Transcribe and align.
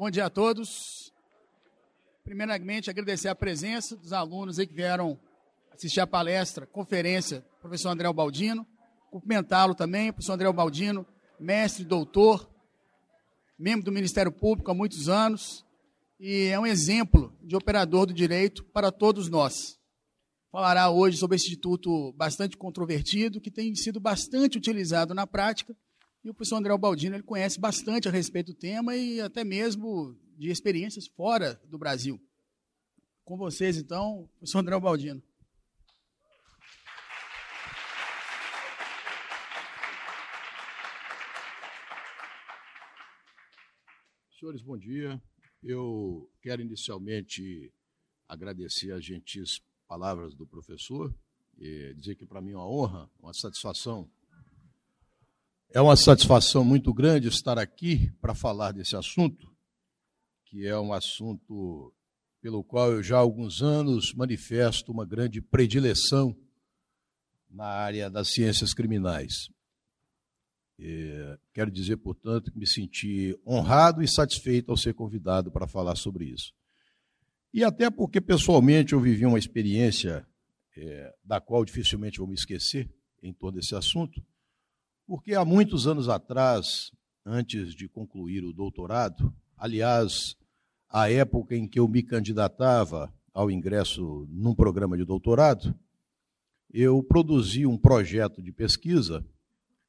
Bom 0.00 0.10
dia 0.10 0.24
a 0.24 0.30
todos. 0.30 1.12
Primeiramente, 2.24 2.88
agradecer 2.88 3.28
a 3.28 3.34
presença 3.34 3.94
dos 3.94 4.14
alunos 4.14 4.58
aí 4.58 4.66
que 4.66 4.72
vieram 4.72 5.20
assistir 5.74 6.00
a 6.00 6.06
palestra, 6.06 6.66
conferência, 6.66 7.44
professor 7.60 7.90
André 7.90 8.10
Baldino. 8.10 8.66
Cumprimentá-lo 9.10 9.74
também, 9.74 10.10
professor 10.10 10.32
André 10.32 10.50
Baldino, 10.50 11.06
mestre, 11.38 11.84
doutor, 11.84 12.50
membro 13.58 13.84
do 13.84 13.92
Ministério 13.92 14.32
Público 14.32 14.70
há 14.70 14.74
muitos 14.74 15.06
anos 15.06 15.66
e 16.18 16.46
é 16.46 16.58
um 16.58 16.66
exemplo 16.66 17.36
de 17.42 17.54
operador 17.54 18.06
do 18.06 18.14
direito 18.14 18.64
para 18.72 18.90
todos 18.90 19.28
nós. 19.28 19.78
Falará 20.50 20.88
hoje 20.88 21.18
sobre 21.18 21.36
esse 21.36 21.44
instituto 21.44 22.14
bastante 22.14 22.56
controvertido, 22.56 23.38
que 23.38 23.50
tem 23.50 23.74
sido 23.74 24.00
bastante 24.00 24.56
utilizado 24.56 25.12
na 25.12 25.26
prática, 25.26 25.76
e 26.22 26.28
o 26.28 26.34
professor 26.34 26.56
André 26.56 26.76
Baldino 26.76 27.16
ele 27.16 27.22
conhece 27.22 27.58
bastante 27.58 28.08
a 28.08 28.10
respeito 28.10 28.52
do 28.52 28.58
tema 28.58 28.94
e 28.94 29.20
até 29.20 29.42
mesmo 29.42 30.14
de 30.36 30.50
experiências 30.50 31.06
fora 31.06 31.60
do 31.66 31.78
Brasil. 31.78 32.20
Com 33.24 33.36
vocês, 33.36 33.76
então, 33.78 34.28
professor 34.38 34.58
André 34.58 34.78
Baldino. 34.78 35.22
Senhores, 44.38 44.62
bom 44.62 44.76
dia. 44.76 45.22
Eu 45.62 46.30
quero 46.40 46.62
inicialmente 46.62 47.72
agradecer 48.26 48.92
as 48.92 49.04
gentis 49.04 49.60
palavras 49.86 50.34
do 50.34 50.46
professor 50.46 51.14
e 51.58 51.92
dizer 51.94 52.14
que 52.14 52.24
para 52.24 52.40
mim 52.40 52.52
é 52.52 52.56
uma 52.56 52.66
honra, 52.66 53.10
uma 53.18 53.34
satisfação. 53.34 54.10
É 55.72 55.80
uma 55.80 55.94
satisfação 55.94 56.64
muito 56.64 56.92
grande 56.92 57.28
estar 57.28 57.56
aqui 57.56 58.10
para 58.20 58.34
falar 58.34 58.72
desse 58.72 58.96
assunto, 58.96 59.54
que 60.44 60.66
é 60.66 60.76
um 60.76 60.92
assunto 60.92 61.94
pelo 62.40 62.64
qual 62.64 62.90
eu 62.90 63.00
já 63.04 63.18
há 63.18 63.20
alguns 63.20 63.62
anos 63.62 64.12
manifesto 64.12 64.90
uma 64.90 65.06
grande 65.06 65.40
predileção 65.40 66.36
na 67.48 67.66
área 67.66 68.10
das 68.10 68.26
ciências 68.30 68.74
criminais. 68.74 69.48
É, 70.76 71.38
quero 71.54 71.70
dizer, 71.70 71.98
portanto, 71.98 72.50
que 72.50 72.58
me 72.58 72.66
senti 72.66 73.38
honrado 73.46 74.02
e 74.02 74.08
satisfeito 74.08 74.72
ao 74.72 74.76
ser 74.76 74.94
convidado 74.94 75.52
para 75.52 75.68
falar 75.68 75.94
sobre 75.94 76.24
isso. 76.24 76.52
E 77.54 77.62
até 77.62 77.88
porque, 77.88 78.20
pessoalmente, 78.20 78.92
eu 78.92 79.00
vivi 79.00 79.24
uma 79.24 79.38
experiência 79.38 80.26
é, 80.76 81.14
da 81.24 81.40
qual 81.40 81.64
dificilmente 81.64 82.18
vou 82.18 82.26
me 82.26 82.34
esquecer 82.34 82.92
em 83.22 83.32
todo 83.32 83.60
esse 83.60 83.76
assunto, 83.76 84.20
porque 85.10 85.34
há 85.34 85.44
muitos 85.44 85.88
anos 85.88 86.08
atrás, 86.08 86.92
antes 87.26 87.74
de 87.74 87.88
concluir 87.88 88.44
o 88.44 88.52
doutorado, 88.52 89.34
aliás, 89.56 90.36
a 90.88 91.10
época 91.10 91.56
em 91.56 91.66
que 91.66 91.80
eu 91.80 91.88
me 91.88 92.00
candidatava 92.00 93.12
ao 93.34 93.50
ingresso 93.50 94.24
num 94.30 94.54
programa 94.54 94.96
de 94.96 95.04
doutorado, 95.04 95.74
eu 96.72 97.02
produzi 97.02 97.66
um 97.66 97.76
projeto 97.76 98.40
de 98.40 98.52
pesquisa 98.52 99.26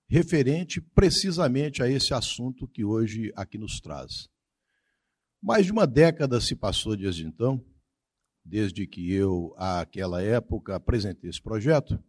referente 0.07 0.81
precisamente 0.81 1.83
a 1.83 1.87
esse 1.87 2.15
assunto 2.15 2.67
que 2.67 2.83
hoje 2.83 3.31
aqui 3.35 3.59
nos 3.59 3.79
traz. 3.79 4.27
Mais 5.39 5.67
de 5.67 5.71
uma 5.71 5.85
década 5.85 6.41
se 6.41 6.55
passou 6.55 6.97
desde 6.97 7.27
então, 7.27 7.63
desde 8.43 8.87
que 8.87 9.13
eu, 9.13 9.53
àquela 9.55 10.19
época, 10.19 10.75
apresentei 10.75 11.29
esse 11.29 11.39
projeto, 11.39 12.03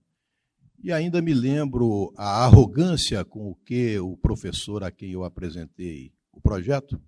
e 0.82 0.92
ainda 0.92 1.22
me 1.22 1.32
lembro 1.32 2.12
a 2.16 2.44
arrogância 2.44 3.24
com 3.24 3.54
que 3.54 3.98
o 4.00 4.16
professor 4.16 4.82
a 4.82 4.90
quem 4.90 5.12
eu 5.12 5.22
apresentei 5.22 6.12
o 6.32 6.40
projeto 6.40 7.00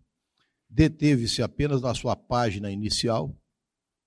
deteve-se 0.68 1.42
apenas 1.42 1.82
na 1.82 1.94
sua 1.94 2.14
página 2.14 2.70
inicial, 2.70 3.36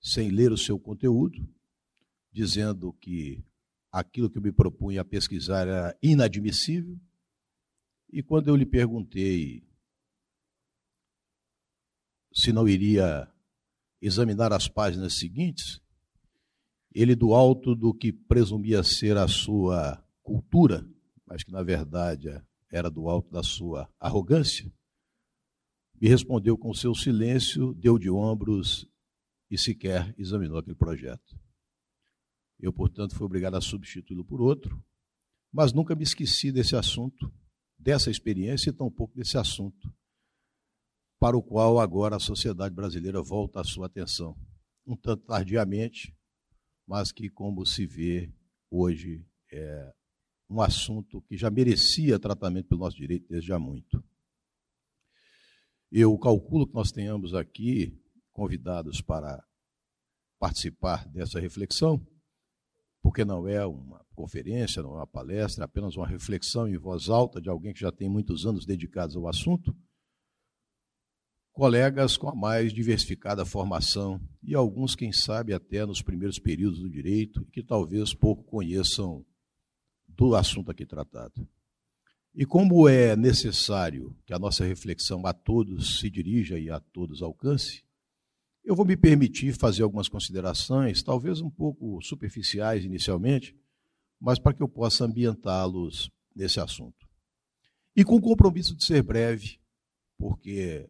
sem 0.02 0.30
ler 0.30 0.52
o 0.52 0.58
seu 0.58 0.80
conteúdo, 0.80 1.38
dizendo 2.32 2.94
que 2.94 3.44
aquilo 3.92 4.30
que 4.30 4.38
eu 4.38 4.42
me 4.42 4.52
propunha 4.52 5.02
a 5.02 5.06
pesquisar 5.06 5.68
era 5.68 5.98
inadmissível. 6.02 6.98
E 8.10 8.24
quando 8.24 8.48
eu 8.48 8.56
lhe 8.56 8.66
perguntei 8.66 9.68
se 12.34 12.54
não 12.54 12.68
iria 12.68 13.30
examinar 14.02 14.54
as 14.54 14.68
páginas 14.68 15.14
seguintes, 15.16 15.82
ele, 17.00 17.16
do 17.16 17.34
alto 17.34 17.76
do 17.76 17.94
que 17.94 18.12
presumia 18.12 18.82
ser 18.84 19.18
a 19.18 19.28
sua 19.28 20.04
cultura, 20.24 20.88
mas 21.26 21.44
que 21.44 21.52
na 21.52 21.62
verdade 21.62 22.30
era 22.72 22.90
do 22.90 23.08
alto 23.08 23.30
da 23.30 23.44
sua 23.44 23.88
arrogância, 24.00 24.72
me 26.00 26.08
respondeu 26.08 26.58
com 26.58 26.74
seu 26.74 26.94
silêncio, 26.96 27.74
deu 27.76 27.98
de 27.98 28.10
ombros 28.10 28.88
e 29.50 29.58
sequer 29.58 30.14
examinou 30.18 30.58
aquele 30.58 30.76
projeto. 30.76 31.40
Eu, 32.60 32.74
portanto, 32.74 33.16
fui 33.16 33.26
obrigado 33.26 33.56
a 33.56 33.62
substituí-lo 33.62 34.26
por 34.26 34.42
outro, 34.42 34.84
mas 35.52 35.72
nunca 35.72 35.96
me 35.96 36.04
esqueci 36.04 36.52
desse 36.52 36.76
assunto, 36.76 37.32
dessa 37.78 38.10
experiência 38.10 38.70
e 38.72 38.74
tampouco 38.74 39.16
desse 39.16 39.38
assunto, 39.38 39.94
para 41.20 41.38
o 41.38 41.44
qual 41.44 41.80
agora 41.80 42.16
a 42.16 42.20
sociedade 42.20 42.74
brasileira 42.74 43.22
volta 43.22 43.62
a 43.62 43.64
sua 43.64 43.86
atenção, 43.86 44.36
um 44.86 44.96
tanto 44.96 45.26
tardiamente, 45.26 46.17
mas 46.88 47.12
que, 47.12 47.30
como 47.30 47.66
se 47.66 47.86
vê 47.86 48.34
hoje, 48.72 49.26
é 49.52 49.94
um 50.50 50.62
assunto 50.62 51.22
que 51.24 51.38
já 51.38 51.50
merecia 51.52 52.18
tratamento 52.18 52.70
pelo 52.70 52.82
nosso 52.82 52.96
direito 52.96 53.28
desde 53.28 53.52
há 53.52 53.60
muito. 53.60 54.04
Eu 55.92 56.18
calculo 56.18 56.66
que 56.66 56.74
nós 56.74 56.92
tenhamos 56.92 57.34
aqui 57.34 58.02
convidados 58.32 59.02
para 59.02 59.44
participar 60.40 61.08
dessa 61.10 61.40
reflexão 61.40 62.06
porque 63.08 63.24
não 63.24 63.48
é 63.48 63.66
uma 63.66 64.06
conferência, 64.14 64.84
não 64.84 64.92
é 64.92 64.96
uma 64.96 65.08
palestra, 65.08 65.64
é 65.64 65.66
apenas 65.66 65.96
uma 65.96 66.06
reflexão 66.06 66.68
em 66.68 66.78
voz 66.78 67.08
alta 67.08 67.40
de 67.40 67.48
alguém 67.48 67.74
que 67.74 67.80
já 67.80 67.90
tem 67.90 68.10
muitos 68.10 68.46
anos 68.46 68.66
dedicados 68.66 69.16
ao 69.16 69.30
assunto. 69.30 69.74
Colegas 71.58 72.18
com 72.18 72.30
a 72.30 72.36
mais 72.36 72.72
diversificada 72.72 73.44
formação 73.44 74.22
e 74.44 74.54
alguns, 74.54 74.96
quem 74.96 75.12
sabe, 75.12 75.56
até 75.56 75.84
nos 75.88 76.04
primeiros 76.04 76.38
períodos 76.38 76.82
do 76.82 76.88
direito, 76.88 77.44
que 77.46 77.64
talvez 77.64 78.14
pouco 78.14 78.44
conheçam 78.44 79.26
do 80.08 80.36
assunto 80.36 80.70
aqui 80.70 80.86
tratado. 80.86 81.50
E 82.36 82.46
como 82.46 82.88
é 82.88 83.16
necessário 83.16 84.16
que 84.24 84.36
a 84.36 84.38
nossa 84.38 84.64
reflexão 84.66 85.26
a 85.26 85.34
todos 85.34 86.00
se 86.00 86.12
dirija 86.12 86.60
e 86.60 86.70
a 86.70 86.80
todos 86.80 87.24
alcance, 87.24 87.84
eu 88.64 88.76
vou 88.76 88.86
me 88.86 88.96
permitir 88.96 89.52
fazer 89.58 89.82
algumas 89.82 90.08
considerações, 90.08 91.02
talvez 91.02 91.42
um 91.42 91.50
pouco 91.50 92.00
superficiais 92.04 92.86
inicialmente, 92.86 93.58
mas 94.20 94.38
para 94.38 94.54
que 94.54 94.62
eu 94.62 94.70
possa 94.70 95.06
ambientá-los 95.06 96.12
nesse 96.36 96.60
assunto. 96.60 97.10
E 97.96 98.04
com 98.04 98.18
o 98.18 98.22
compromisso 98.22 98.76
de 98.76 98.86
ser 98.86 99.02
breve, 99.02 99.60
porque 100.20 100.88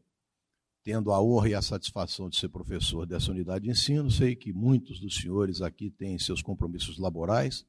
tendo 0.87 1.11
a 1.11 1.21
honra 1.21 1.49
e 1.49 1.53
a 1.53 1.61
satisfação 1.61 2.29
de 2.29 2.37
ser 2.37 2.47
professor 2.47 3.05
dessa 3.05 3.29
unidade 3.29 3.65
de 3.65 3.71
ensino, 3.71 4.09
sei 4.09 4.37
que 4.37 4.53
muitos 4.53 5.01
dos 5.01 5.17
senhores 5.17 5.61
aqui 5.61 5.89
têm 5.91 6.17
seus 6.17 6.41
compromissos 6.41 6.97
laborais, 6.97 7.65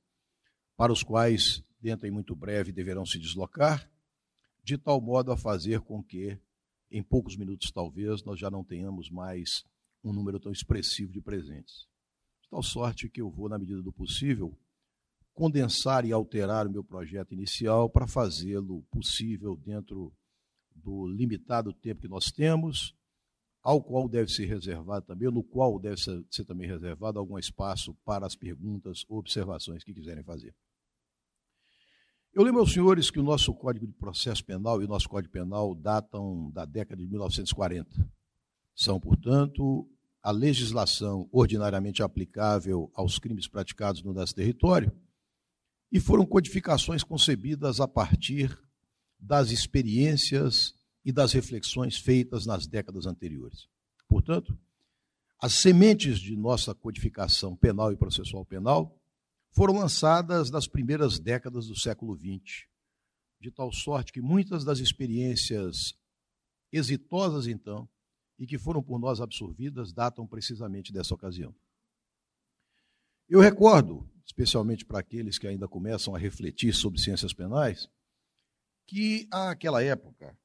para 0.76 0.92
os 0.92 1.02
quais, 1.02 1.64
dentro 1.80 2.06
em 2.06 2.12
muito 2.12 2.36
breve, 2.36 2.70
deverão 2.70 3.04
se 3.04 3.18
deslocar, 3.18 3.90
de 4.62 4.78
tal 4.78 5.00
modo 5.00 5.32
a 5.32 5.36
fazer 5.36 5.80
com 5.80 6.00
que, 6.00 6.38
em 6.92 7.02
poucos 7.02 7.36
minutos 7.36 7.72
talvez, 7.72 8.22
nós 8.22 8.38
já 8.38 8.48
não 8.52 8.62
tenhamos 8.62 9.10
mais 9.10 9.64
um 10.04 10.12
número 10.12 10.38
tão 10.38 10.52
expressivo 10.52 11.10
de 11.10 11.20
presentes. 11.20 11.88
De 12.40 12.48
tal 12.48 12.62
sorte 12.62 13.08
que 13.08 13.20
eu 13.20 13.28
vou, 13.28 13.48
na 13.48 13.58
medida 13.58 13.82
do 13.82 13.92
possível, 13.92 14.56
condensar 15.34 16.04
e 16.04 16.12
alterar 16.12 16.68
o 16.68 16.70
meu 16.70 16.84
projeto 16.84 17.34
inicial 17.34 17.90
para 17.90 18.06
fazê-lo 18.06 18.84
possível 18.92 19.56
dentro 19.56 20.14
do 20.72 21.08
limitado 21.08 21.72
tempo 21.72 22.02
que 22.02 22.06
nós 22.06 22.26
temos, 22.26 22.96
ao 23.68 23.82
qual 23.82 24.08
deve 24.08 24.32
ser 24.32 24.46
reservado 24.46 25.04
também, 25.04 25.30
no 25.30 25.42
qual 25.42 25.78
deve 25.78 26.00
ser, 26.00 26.24
ser 26.30 26.42
também 26.46 26.66
reservado 26.66 27.18
algum 27.18 27.38
espaço 27.38 27.92
para 28.02 28.26
as 28.26 28.34
perguntas 28.34 29.04
ou 29.06 29.18
observações 29.18 29.84
que 29.84 29.92
quiserem 29.92 30.24
fazer. 30.24 30.56
Eu 32.32 32.42
lembro 32.42 32.60
aos 32.60 32.72
senhores 32.72 33.10
que 33.10 33.20
o 33.20 33.22
nosso 33.22 33.52
Código 33.52 33.86
de 33.86 33.92
Processo 33.92 34.42
Penal 34.42 34.80
e 34.80 34.86
o 34.86 34.88
nosso 34.88 35.06
Código 35.06 35.30
Penal 35.30 35.74
datam 35.74 36.50
da 36.50 36.64
década 36.64 37.02
de 37.02 37.10
1940. 37.10 38.10
São, 38.74 38.98
portanto, 38.98 39.86
a 40.22 40.30
legislação 40.30 41.28
ordinariamente 41.30 42.02
aplicável 42.02 42.90
aos 42.94 43.18
crimes 43.18 43.46
praticados 43.46 44.02
no 44.02 44.14
nosso 44.14 44.34
território 44.34 44.90
e 45.92 46.00
foram 46.00 46.24
codificações 46.24 47.04
concebidas 47.04 47.80
a 47.80 47.86
partir 47.86 48.58
das 49.20 49.50
experiências 49.50 50.72
e 51.08 51.12
das 51.12 51.32
reflexões 51.32 51.96
feitas 51.96 52.44
nas 52.44 52.66
décadas 52.66 53.06
anteriores. 53.06 53.66
Portanto, 54.06 54.54
as 55.40 55.54
sementes 55.54 56.18
de 56.18 56.36
nossa 56.36 56.74
codificação 56.74 57.56
penal 57.56 57.90
e 57.90 57.96
processual 57.96 58.44
penal 58.44 58.94
foram 59.50 59.72
lançadas 59.72 60.50
nas 60.50 60.66
primeiras 60.66 61.18
décadas 61.18 61.66
do 61.66 61.74
século 61.74 62.14
XX, 62.14 62.66
de 63.40 63.50
tal 63.50 63.72
sorte 63.72 64.12
que 64.12 64.20
muitas 64.20 64.66
das 64.66 64.80
experiências 64.80 65.94
exitosas 66.70 67.46
então 67.46 67.88
e 68.38 68.46
que 68.46 68.58
foram 68.58 68.82
por 68.82 68.98
nós 68.98 69.18
absorvidas 69.18 69.94
datam 69.94 70.26
precisamente 70.26 70.92
dessa 70.92 71.14
ocasião. 71.14 71.54
Eu 73.26 73.40
recordo, 73.40 74.06
especialmente 74.26 74.84
para 74.84 74.98
aqueles 74.98 75.38
que 75.38 75.46
ainda 75.46 75.66
começam 75.66 76.14
a 76.14 76.18
refletir 76.18 76.74
sobre 76.74 77.00
ciências 77.00 77.32
penais, 77.32 77.88
que 78.86 79.26
àquela 79.30 79.82
época, 79.82 80.36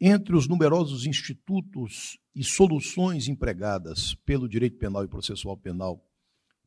entre 0.00 0.36
os 0.36 0.46
numerosos 0.46 1.06
institutos 1.06 2.18
e 2.34 2.44
soluções 2.44 3.26
empregadas 3.26 4.14
pelo 4.24 4.48
direito 4.48 4.78
penal 4.78 5.04
e 5.04 5.08
processual 5.08 5.56
penal 5.56 6.04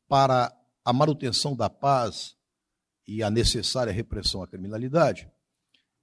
para 0.08 0.54
a 0.84 0.92
manutenção 0.92 1.56
da 1.56 1.70
paz 1.70 2.36
e 3.08 3.24
a 3.24 3.30
necessária 3.30 3.94
repressão 3.94 4.44
à 4.44 4.48
criminalidade, 4.48 5.30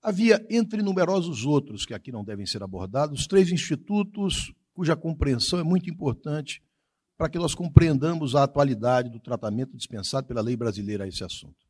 havia, 0.03 0.45
entre 0.49 0.83
numerosos 0.83 1.45
outros 1.45 1.85
que 1.85 1.93
aqui 1.93 2.11
não 2.11 2.25
devem 2.25 2.47
ser 2.47 2.63
abordados, 2.63 3.27
três 3.27 3.51
institutos 3.51 4.53
cuja 4.73 4.97
compreensão 4.97 5.59
é 5.59 5.63
muito 5.63 5.91
importante 5.91 6.63
para 7.17 7.29
que 7.29 7.39
nós 7.39 7.55
compreendamos 7.55 8.37
a 8.37 8.45
atualidade 8.45 9.11
do 9.11 9.19
tratamento 9.19 9.77
dispensado 9.77 10.27
pela 10.27 10.41
lei 10.41 10.57
brasileira 10.57 11.05
a 11.05 11.09
esse 11.09 11.25
assunto. 11.25 11.67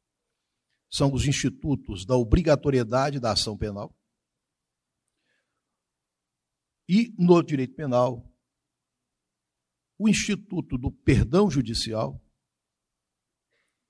São 0.91 1.13
os 1.13 1.27
institutos 1.27 2.05
da 2.05 2.17
obrigatoriedade 2.17 3.19
da 3.19 3.33
ação 3.33 3.57
penal 3.57 3.95
e, 6.89 7.15
no 7.19 7.43
direito 7.43 7.75
penal, 7.75 8.25
o 9.99 10.09
instituto 10.09 10.79
do 10.79 10.91
perdão 10.91 11.51
judicial 11.51 12.23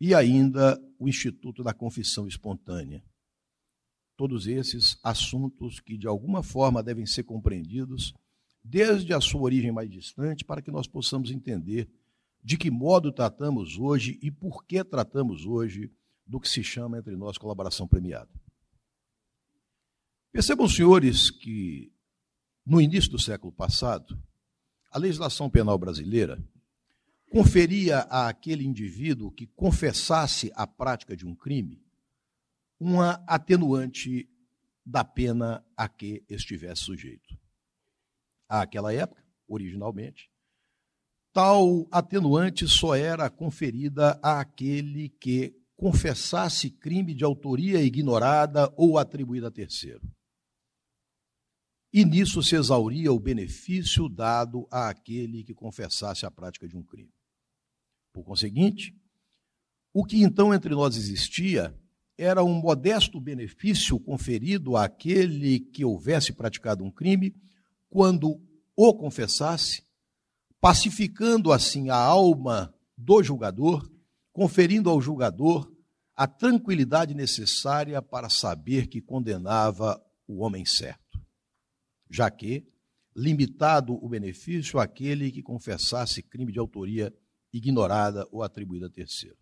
e 0.01 0.15
ainda 0.15 0.81
o 0.99 1.09
instituto 1.09 1.63
da 1.63 1.73
confissão 1.73 2.27
espontânea. 2.27 3.05
Todos 4.17 4.47
esses 4.47 4.99
assuntos 5.03 5.79
que, 5.79 5.97
de 5.97 6.09
alguma 6.09 6.43
forma, 6.43 6.83
devem 6.83 7.07
ser 7.07 7.23
compreendidos 7.23 8.15
desde 8.65 9.15
a 9.15 9.21
sua 9.21 9.43
origem 9.43 9.71
mais 9.71 9.89
distante, 9.89 10.45
para 10.45 10.61
que 10.61 10.71
nós 10.71 10.89
possamos 10.89 11.31
entender 11.31 11.89
de 12.43 12.57
que 12.57 12.71
modo 12.71 13.13
tratamos 13.13 13.79
hoje 13.79 14.19
e 14.23 14.31
por 14.31 14.65
que 14.65 14.83
tratamos 14.83 15.47
hoje 15.47 15.91
do 16.27 16.41
que 16.41 16.49
se 16.49 16.63
chama 16.63 16.99
entre 16.99 17.17
nós 17.17 17.39
colaboração 17.39 17.87
premiada. 17.87 18.31
Percebam, 20.33 20.69
senhores, 20.69 21.31
que 21.31 21.93
no 22.69 22.83
início 22.83 23.11
do 23.11 23.19
século 23.19 23.51
passado, 23.51 24.23
a 24.91 24.99
legislação 24.99 25.49
penal 25.49 25.79
brasileira 25.79 26.39
conferia 27.31 28.01
a 28.11 28.29
aquele 28.29 28.63
indivíduo 28.63 29.33
que 29.33 29.47
confessasse 29.47 30.53
a 30.55 30.67
prática 30.67 31.17
de 31.17 31.27
um 31.27 31.35
crime 31.35 31.83
uma 32.79 33.25
atenuante 33.27 34.29
da 34.85 35.03
pena 35.03 35.65
a 35.77 35.89
que 35.89 36.23
estivesse 36.29 36.83
sujeito. 36.83 37.37
Àquela 38.47 38.93
época, 38.93 39.25
originalmente, 39.49 40.31
tal 41.33 41.89
atenuante 41.91 42.69
só 42.69 42.95
era 42.95 43.31
conferida 43.31 44.21
àquele 44.23 45.09
que 45.09 45.55
confessasse 45.75 46.71
crime 46.71 47.15
de 47.15 47.25
autoria 47.25 47.81
ignorada 47.81 48.73
ou 48.77 48.99
atribuída 48.99 49.49
a 49.49 49.51
terceiro. 49.51 50.03
E 51.93 52.05
nisso 52.05 52.43
se 52.43 52.55
exauria 52.55 53.13
o 53.13 53.19
benefício 53.19 54.09
dado 54.09 54.67
àquele 54.71 55.43
que 55.43 55.55
confessasse 55.55 56.27
a 56.27 56.31
prática 56.31 56.69
de 56.69 56.77
um 56.77 56.83
crime. 56.83 57.13
Por 58.13 58.25
conseguinte, 58.25 58.95
o 59.93 60.05
que 60.05 60.23
então 60.23 60.53
entre 60.53 60.75
nós 60.75 60.97
existia 60.97 61.75
era 62.17 62.43
um 62.43 62.61
modesto 62.61 63.21
benefício 63.21 63.99
conferido 64.01 64.77
àquele 64.77 65.61
que 65.61 65.85
houvesse 65.85 66.33
praticado 66.33 66.85
um 66.85 66.91
crime 66.91 67.35
quando 67.89 68.41
o 68.77 68.95
confessasse, 68.95 69.83
pacificando 70.61 71.53
assim 71.53 71.91
a 71.91 71.97
alma 71.97 72.75
do 72.97 73.23
julgador, 73.23 73.89
conferindo 74.33 74.91
ao 74.91 75.01
julgador 75.01 75.73
a 76.15 76.27
tranquilidade 76.27 77.15
necessária 77.15 78.03
para 78.03 78.29
saber 78.29 78.89
que 78.89 79.01
condenava 79.01 80.03
o 80.27 80.43
homem 80.43 80.65
certo, 80.65 81.08
já 82.11 82.31
que 82.31 82.67
limitado 83.15 83.95
o 84.05 84.09
benefício 84.09 84.79
àquele 84.79 85.33
que 85.33 85.43
confessasse 85.43 86.23
crime 86.23 86.53
de 86.53 86.59
autoria 86.59 87.13
ignorada 87.53 88.27
ou 88.31 88.43
atribuída 88.43 88.87
a 88.87 88.91
terceiro. 88.91 89.37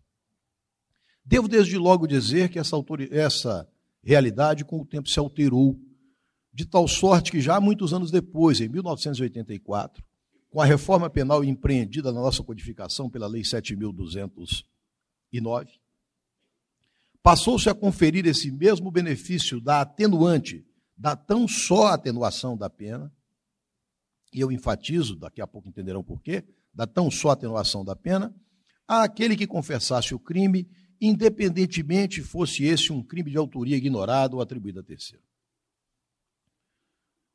Devo 1.23 1.47
desde 1.47 1.77
logo 1.77 2.07
dizer 2.07 2.49
que 2.49 2.57
essa, 2.57 2.75
essa 3.11 3.69
realidade 4.03 4.65
com 4.65 4.81
o 4.81 4.85
tempo 4.85 5.09
se 5.09 5.19
alterou, 5.19 5.79
de 6.53 6.65
tal 6.65 6.87
sorte 6.87 7.31
que 7.31 7.39
já 7.39 7.61
muitos 7.61 7.93
anos 7.93 8.09
depois, 8.09 8.59
em 8.61 8.67
1984, 8.67 10.03
com 10.49 10.59
a 10.59 10.65
reforma 10.65 11.07
penal 11.09 11.43
empreendida 11.43 12.11
na 12.11 12.19
nossa 12.19 12.41
codificação 12.41 13.07
pela 13.09 13.27
Lei 13.27 13.43
7.209, 13.43 15.67
passou-se 17.21 17.69
a 17.69 17.75
conferir 17.75 18.25
esse 18.25 18.49
mesmo 18.49 18.89
benefício 18.89 19.61
da 19.61 19.81
atenuante, 19.81 20.65
da 20.97 21.15
tão 21.15 21.47
só 21.47 21.87
atenuação 21.87 22.57
da 22.57 22.69
pena, 22.69 23.13
e 24.33 24.39
eu 24.39 24.51
enfatizo, 24.51 25.15
daqui 25.15 25.41
a 25.41 25.47
pouco 25.47 25.69
entenderão 25.69 26.03
por 26.03 26.21
quê, 26.21 26.43
da 26.73 26.87
tão 26.87 27.11
só 27.11 27.29
atenuação 27.29 27.85
da 27.85 27.95
pena, 27.95 28.35
àquele 28.87 29.35
que 29.35 29.45
confessasse 29.45 30.15
o 30.15 30.19
crime, 30.19 30.67
independentemente 30.99 32.23
fosse 32.23 32.63
esse 32.63 32.91
um 32.91 33.03
crime 33.03 33.29
de 33.29 33.37
autoria 33.37 33.77
ignorado 33.77 34.35
ou 34.35 34.41
atribuído 34.41 34.79
a 34.79 34.83
terceiro. 34.83 35.23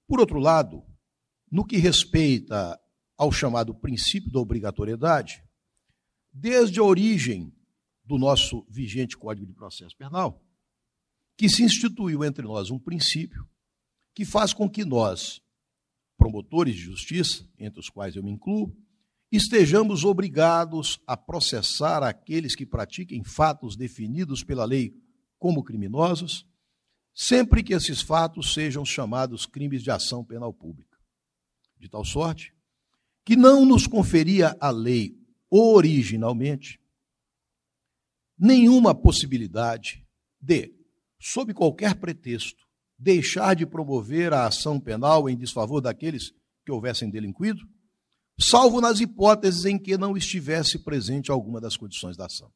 Por 0.09 0.19
outro 0.19 0.41
lado, 0.41 0.85
no 1.51 1.65
que 1.65 1.77
respeita 1.77 2.79
ao 3.17 3.31
chamado 3.31 3.75
princípio 3.75 4.31
da 4.33 4.41
obrigatoriedade, 4.41 5.45
desde 6.33 6.81
a 6.81 6.83
origem 6.83 7.55
do 8.05 8.19
nosso 8.19 8.67
vigente 8.69 9.17
Código 9.17 9.47
de 9.47 9.53
Processo 9.53 9.97
Penal, 9.97 10.43
que 11.37 11.49
se 11.49 11.63
instituiu 11.63 12.25
entre 12.25 12.43
nós 12.43 12.71
um 12.71 12.79
princípio 12.79 13.49
que 14.15 14.25
faz 14.25 14.53
com 14.53 14.69
que 14.69 14.85
nós, 14.85 15.41
promotores 16.17 16.75
de 16.75 16.83
justiça, 16.83 17.49
entre 17.59 17.81
os 17.81 17.89
quais 17.89 18.17
eu 18.17 18.23
me 18.23 18.31
incluo, 18.31 18.75
estejamos 19.31 20.05
obrigados 20.05 21.01
a 21.07 21.17
processar 21.17 22.03
aqueles 22.03 22.55
que 22.55 22.67
pratiquem 22.67 23.25
fatos 23.25 23.77
definidos 23.77 24.45
pela 24.45 24.65
lei 24.65 24.95
como 25.39 25.65
criminosos, 25.65 26.47
sempre 27.15 27.63
que 27.63 27.75
esses 27.75 28.03
fatos 28.03 28.53
sejam 28.53 28.85
chamados 28.85 29.47
crimes 29.47 29.83
de 29.83 29.91
ação 29.91 30.25
penal 30.25 30.53
pública. 30.53 30.99
De 31.79 31.89
tal 31.89 32.05
sorte 32.05 32.55
que 33.25 33.37
não 33.37 33.65
nos 33.65 33.87
conferia 33.87 34.57
a 34.61 34.71
lei 34.71 35.17
originalmente 35.51 36.81
nenhuma 38.39 38.95
possibilidade 38.95 40.05
de, 40.41 40.75
sob 41.21 41.55
qualquer 41.55 41.95
pretexto, 41.95 42.67
deixar 43.03 43.55
de 43.55 43.67
promover 43.67 44.33
a 44.33 44.47
ação 44.47 44.79
penal 44.79 45.29
em 45.29 45.37
desfavor 45.37 45.81
daqueles 45.81 46.33
que 46.65 46.71
houvessem 46.71 47.11
delinquido 47.11 47.67
salvo 48.43 48.81
nas 48.81 49.01
hipóteses 49.01 49.65
em 49.65 49.79
que 49.79 49.97
não 49.97 50.17
estivesse 50.17 50.79
presente 50.79 51.31
alguma 51.31 51.61
das 51.61 51.77
condições 51.77 52.17
da 52.17 52.27
ação. 52.27 52.53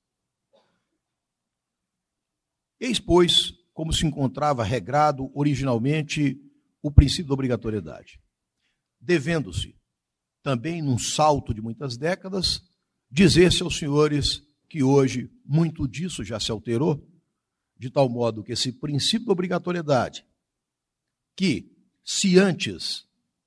Eis, 2.79 2.99
pois, 2.99 3.53
como 3.73 3.93
se 3.93 4.07
encontrava 4.07 4.65
regrado 4.65 5.31
originalmente 5.35 6.38
o 6.83 6.91
princípio 6.91 7.29
da 7.29 7.35
obrigatoriedade, 7.35 8.21
devendo-se, 9.00 9.75
também 10.43 10.83
num 10.83 10.99
salto 10.99 11.55
de 11.55 11.61
muitas 11.61 11.97
décadas, 11.97 12.62
dizer-se 13.11 13.62
aos 13.62 13.79
senhores 13.79 14.43
que 14.69 14.83
hoje 14.83 15.31
muito 15.45 15.88
disso 15.88 16.23
já 16.23 16.38
se 16.38 16.50
alterou, 16.50 17.07
de 17.79 17.91
tal 17.91 18.09
modo 18.09 18.43
que 18.43 18.53
esse 18.53 18.73
princípio 18.73 19.26
da 19.26 19.33
obrigatoriedade, 19.33 20.25
que 21.37 21.71
se 22.05 22.38
antes 22.38 23.07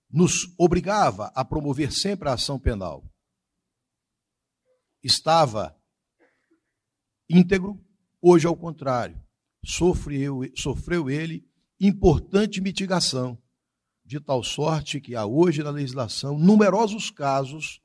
nos 0.10 0.54
obrigava 0.58 1.32
a 1.36 1.44
promover 1.44 1.92
sempre 1.92 2.30
a 2.30 2.34
ação 2.34 2.60
penal, 2.60 3.04
estava 5.04 5.76
íntegro, 7.30 7.84
hoje 8.22 8.48
ao 8.48 8.56
contrário, 8.56 9.20
sofreu, 9.64 10.42
sofreu 10.56 11.10
ele 11.10 11.48
importante 11.80 12.62
mitigação, 12.62 13.42
de 14.04 14.20
tal 14.20 14.44
sorte 14.44 15.00
que 15.00 15.16
há 15.16 15.26
hoje 15.26 15.62
na 15.62 15.70
legislação 15.70 16.38
numerosos 16.38 17.12
casos 17.12 17.80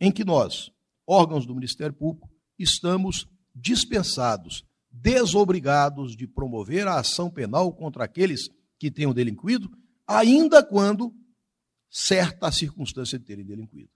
em 0.00 0.12
que 0.12 0.24
nós, 0.24 0.70
órgãos 1.06 1.44
do 1.44 1.54
Ministério 1.54 1.94
Público, 1.94 2.30
estamos 2.56 3.28
dispensados, 3.52 4.64
desobrigados 4.90 6.16
de 6.16 6.26
promover 6.26 6.86
a 6.86 7.00
ação 7.00 7.28
penal 7.28 7.72
contra 7.72 8.04
aqueles 8.04 8.48
que 8.78 8.90
tenham 8.90 9.12
delinquido, 9.12 9.70
ainda 10.06 10.62
quando 10.62 11.14
certa 11.88 12.48
a 12.48 12.52
circunstância 12.52 13.18
de 13.18 13.24
terem 13.24 13.44
delinquido. 13.44 13.90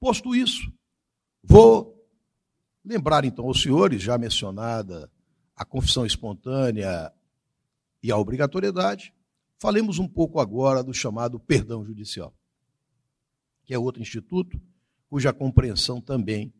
Posto 0.00 0.34
isso, 0.34 0.72
vou 1.42 1.94
lembrar 2.84 3.24
então 3.24 3.46
aos 3.46 3.62
senhores, 3.62 4.02
já 4.02 4.18
mencionada 4.18 5.10
a 5.56 5.64
confissão 5.64 6.04
espontânea 6.04 7.12
e 8.02 8.10
a 8.10 8.18
obrigatoriedade, 8.18 9.14
falemos 9.58 9.98
um 9.98 10.08
pouco 10.08 10.40
agora 10.40 10.82
do 10.82 10.92
chamado 10.92 11.40
perdão 11.40 11.84
judicial, 11.84 12.34
que 13.64 13.72
é 13.72 13.78
outro 13.78 14.02
instituto 14.02 14.60
cuja 15.08 15.32
compreensão 15.32 16.00
também 16.00 16.52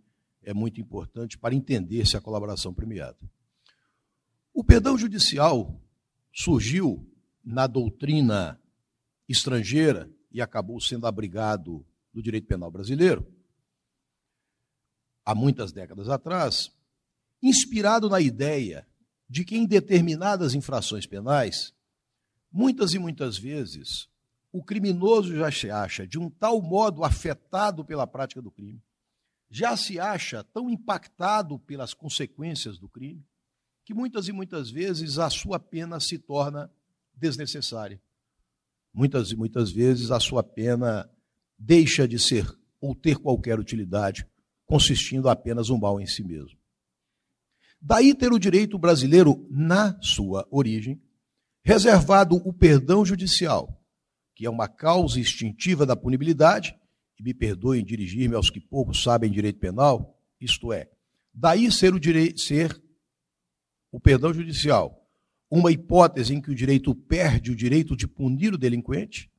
é 0.42 0.54
muito 0.54 0.80
importante 0.80 1.36
para 1.36 1.54
entender 1.54 2.06
se 2.06 2.16
a 2.16 2.20
colaboração 2.20 2.72
premiada. 2.72 3.18
O 4.52 4.62
perdão 4.62 4.96
judicial 4.96 5.80
surgiu 6.34 7.08
na 7.44 7.68
doutrina 7.68 8.60
estrangeira 9.28 10.10
e 10.32 10.42
acabou 10.42 10.80
sendo 10.80 11.06
abrigado 11.06 11.86
no 12.12 12.20
direito 12.20 12.48
penal 12.48 12.70
brasileiro, 12.72 13.24
há 15.24 15.32
muitas 15.34 15.72
décadas 15.72 16.08
atrás, 16.08 16.72
inspirado 17.40 18.10
na 18.10 18.20
ideia 18.20 18.86
de 19.28 19.44
que 19.44 19.56
em 19.56 19.64
determinadas 19.64 20.54
infrações 20.54 21.06
penais, 21.06 21.72
muitas 22.50 22.94
e 22.94 22.98
muitas 22.98 23.38
vezes, 23.38 24.08
o 24.52 24.62
criminoso 24.62 25.34
já 25.34 25.50
se 25.52 25.70
acha 25.70 26.06
de 26.06 26.18
um 26.18 26.28
tal 26.28 26.60
modo 26.60 27.04
afetado 27.04 27.84
pela 27.84 28.06
prática 28.06 28.42
do 28.42 28.50
crime, 28.50 28.82
já 29.48 29.76
se 29.76 30.00
acha 30.00 30.42
tão 30.42 30.68
impactado 30.68 31.58
pelas 31.60 31.94
consequências 31.94 32.76
do 32.76 32.88
crime, 32.88 33.24
que 33.84 33.92
muitas 33.92 34.28
e 34.28 34.32
muitas 34.32 34.70
vezes 34.70 35.18
a 35.18 35.28
sua 35.28 35.58
pena 35.58 36.00
se 36.00 36.18
torna 36.18 36.70
desnecessária. 37.14 38.00
Muitas 38.92 39.30
e 39.30 39.36
muitas 39.36 39.70
vezes 39.70 40.10
a 40.10 40.18
sua 40.18 40.42
pena 40.42 41.08
deixa 41.58 42.08
de 42.08 42.18
ser 42.18 42.46
ou 42.80 42.94
ter 42.94 43.16
qualquer 43.16 43.58
utilidade, 43.58 44.26
consistindo 44.66 45.28
apenas 45.28 45.68
um 45.70 45.78
mal 45.78 46.00
em 46.00 46.06
si 46.06 46.22
mesmo. 46.22 46.58
Daí 47.80 48.14
ter 48.14 48.32
o 48.32 48.38
direito 48.38 48.78
brasileiro, 48.78 49.46
na 49.50 50.00
sua 50.00 50.46
origem, 50.50 51.02
reservado 51.62 52.36
o 52.36 52.52
perdão 52.52 53.04
judicial, 53.04 53.82
que 54.34 54.46
é 54.46 54.50
uma 54.50 54.68
causa 54.68 55.20
instintiva 55.20 55.84
da 55.84 55.94
punibilidade, 55.94 56.74
e 57.18 57.22
me 57.22 57.34
perdoem 57.34 57.84
dirigir-me 57.84 58.34
aos 58.34 58.50
que 58.50 58.60
pouco 58.60 58.94
sabem 58.94 59.30
direito 59.30 59.58
penal, 59.58 60.18
isto 60.40 60.72
é, 60.72 60.90
daí 61.32 61.70
ser 61.70 61.94
o 61.94 62.00
direito, 62.00 62.40
ser 62.40 62.83
o 63.94 64.00
perdão 64.00 64.34
judicial, 64.34 65.06
uma 65.48 65.70
hipótese 65.70 66.34
em 66.34 66.40
que 66.40 66.50
o 66.50 66.54
direito 66.54 66.92
perde 66.96 67.52
o 67.52 67.54
direito 67.54 67.96
de 67.96 68.08
punir 68.08 68.52
o 68.52 68.58
delinquente, 68.58 69.30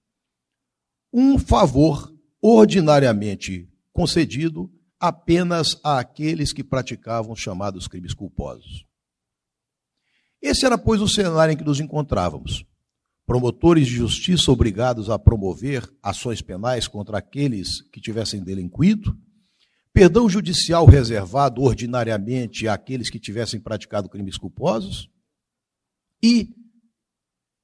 um 1.12 1.38
favor 1.38 2.16
ordinariamente 2.42 3.70
concedido 3.92 4.72
apenas 4.98 5.78
àqueles 5.84 6.54
que 6.54 6.64
praticavam 6.64 7.34
os 7.34 7.40
chamados 7.42 7.86
crimes 7.86 8.14
culposos. 8.14 8.86
Esse 10.42 10.66
era, 10.66 10.78
pois, 10.78 11.02
o 11.02 11.08
cenário 11.10 11.52
em 11.52 11.58
que 11.58 11.64
nos 11.66 11.82
encontrávamos. 11.82 12.66
Promotores 13.26 13.88
de 13.88 13.96
justiça 13.96 14.54
obrigados 14.54 15.10
a 15.10 15.20
promover 15.20 15.86
ações 16.02 16.42
penais 16.42 16.88
contra 16.88 17.18
aqueles 17.18 17.82
que 17.92 18.00
tivessem 18.00 18.42
delinquido, 18.42 19.20
Perdão 19.96 20.28
judicial 20.30 20.86
reservado 20.86 21.62
ordinariamente 21.62 22.68
àqueles 22.68 23.10
que 23.10 23.18
tivessem 23.18 23.62
praticado 23.62 24.10
crimes 24.10 24.38
culposos 24.38 25.10
e 26.22 26.54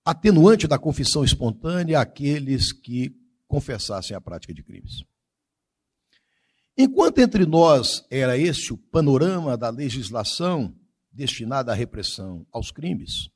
atenuante 0.06 0.66
da 0.66 0.80
confissão 0.80 1.26
espontânea 1.26 2.00
àqueles 2.00 2.72
que 2.72 3.14
confessassem 3.50 4.16
a 4.16 4.22
prática 4.22 4.54
de 4.54 4.64
crimes. 4.64 5.04
Enquanto 6.78 7.20
entre 7.20 7.46
nós 7.46 8.08
era 8.10 8.38
esse 8.38 8.72
o 8.72 8.78
panorama 8.78 9.58
da 9.58 9.70
legislação 9.70 10.74
destinada 11.12 11.74
à 11.74 11.76
repressão 11.76 12.48
aos 12.50 12.72
crimes, 12.72 13.30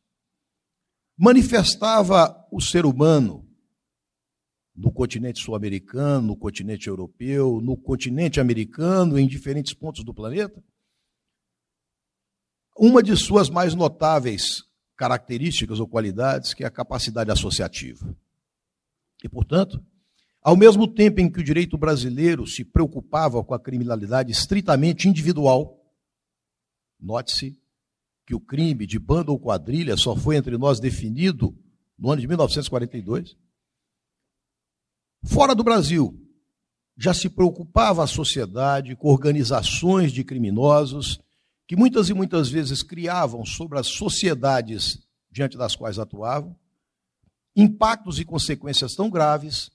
manifestava 1.17 2.47
o 2.49 2.61
ser 2.61 2.85
humano 2.85 3.44
no 4.75 4.91
continente 4.91 5.39
sul-americano, 5.39 6.27
no 6.27 6.35
continente 6.35 6.87
europeu, 6.87 7.61
no 7.61 7.77
continente 7.77 8.39
americano, 8.39 9.17
em 9.17 9.25
diferentes 9.25 9.73
pontos 9.73 10.03
do 10.03 10.13
planeta. 10.13 10.61
Uma 12.77 13.01
de 13.01 13.15
suas 13.15 13.49
mais 13.49 13.73
notáveis 13.73 14.65
características 14.97 15.79
ou 15.79 15.87
qualidades, 15.87 16.53
que 16.53 16.63
é 16.63 16.67
a 16.67 16.71
capacidade 16.71 17.31
associativa. 17.31 18.05
E, 19.23 19.29
portanto, 19.29 19.81
ao 20.41 20.57
mesmo 20.57 20.87
tempo 20.87 21.21
em 21.21 21.31
que 21.31 21.39
o 21.39 21.43
direito 21.43 21.77
brasileiro 21.77 22.45
se 22.45 22.65
preocupava 22.65 23.43
com 23.43 23.53
a 23.53 23.59
criminalidade 23.59 24.31
estritamente 24.31 25.07
individual, 25.07 25.81
note-se 26.99 27.57
que 28.25 28.35
o 28.35 28.39
crime 28.39 28.85
de 28.85 28.99
banda 28.99 29.31
ou 29.31 29.39
quadrilha 29.39 29.95
só 29.95 30.15
foi 30.15 30.35
entre 30.35 30.57
nós 30.57 30.79
definido 30.79 31.57
no 31.97 32.11
ano 32.11 32.19
de 32.19 32.27
1942 32.27 33.37
Fora 35.25 35.53
do 35.55 35.63
Brasil, 35.63 36.19
já 36.97 37.13
se 37.13 37.29
preocupava 37.29 38.03
a 38.03 38.07
sociedade 38.07 38.95
com 38.95 39.09
organizações 39.09 40.11
de 40.11 40.23
criminosos 40.23 41.19
que 41.67 41.75
muitas 41.75 42.09
e 42.09 42.13
muitas 42.13 42.49
vezes 42.49 42.83
criavam 42.83 43.43
sobre 43.43 43.79
as 43.79 43.87
sociedades 43.87 44.99
diante 45.31 45.57
das 45.57 45.75
quais 45.75 45.99
atuavam 45.99 46.55
impactos 47.55 48.19
e 48.19 48.25
consequências 48.25 48.95
tão 48.95 49.09
graves 49.09 49.71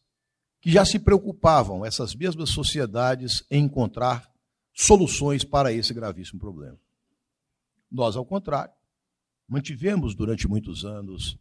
que 0.61 0.71
já 0.71 0.85
se 0.85 0.99
preocupavam 0.99 1.85
essas 1.85 2.15
mesmas 2.15 2.51
sociedades 2.51 3.43
em 3.51 3.65
encontrar 3.65 4.31
soluções 4.75 5.43
para 5.43 5.73
esse 5.73 5.95
gravíssimo 5.95 6.39
problema. 6.39 6.79
Nós, 7.91 8.17
ao 8.17 8.25
contrário, 8.25 8.73
mantivemos 9.49 10.15
durante 10.15 10.47
muitos 10.47 10.85
anos 10.85 11.39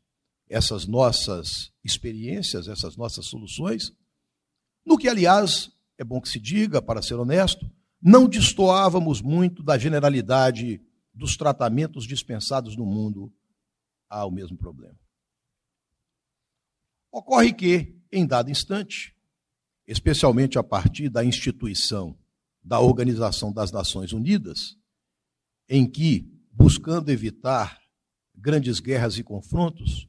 essas 0.49 0.87
nossas 0.87 1.71
experiências, 1.83 2.67
essas 2.67 2.95
nossas 2.95 3.25
soluções, 3.25 3.93
no 4.85 4.97
que, 4.97 5.07
aliás, 5.07 5.71
é 5.97 6.03
bom 6.03 6.19
que 6.19 6.29
se 6.29 6.39
diga, 6.39 6.81
para 6.81 7.01
ser 7.01 7.15
honesto, 7.15 7.69
não 8.01 8.27
destoávamos 8.27 9.21
muito 9.21 9.61
da 9.61 9.77
generalidade 9.77 10.81
dos 11.13 11.35
tratamentos 11.35 12.05
dispensados 12.05 12.75
no 12.75 12.85
mundo 12.85 13.31
ao 14.09 14.31
mesmo 14.31 14.57
problema. 14.57 14.97
Ocorre 17.11 17.53
que, 17.53 17.95
em 18.11 18.25
dado 18.25 18.49
instante, 18.49 19.15
especialmente 19.85 20.57
a 20.57 20.63
partir 20.63 21.09
da 21.09 21.23
instituição 21.23 22.17
da 22.63 22.79
Organização 22.79 23.51
das 23.51 23.71
Nações 23.71 24.13
Unidas, 24.13 24.77
em 25.67 25.89
que, 25.89 26.31
buscando 26.51 27.09
evitar 27.09 27.79
grandes 28.35 28.79
guerras 28.79 29.17
e 29.17 29.23
confrontos, 29.23 30.08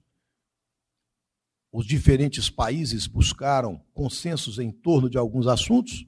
os 1.73 1.87
diferentes 1.87 2.50
países 2.50 3.07
buscaram 3.07 3.81
consensos 3.95 4.59
em 4.59 4.73
torno 4.73 5.09
de 5.09 5.17
alguns 5.17 5.47
assuntos, 5.47 6.05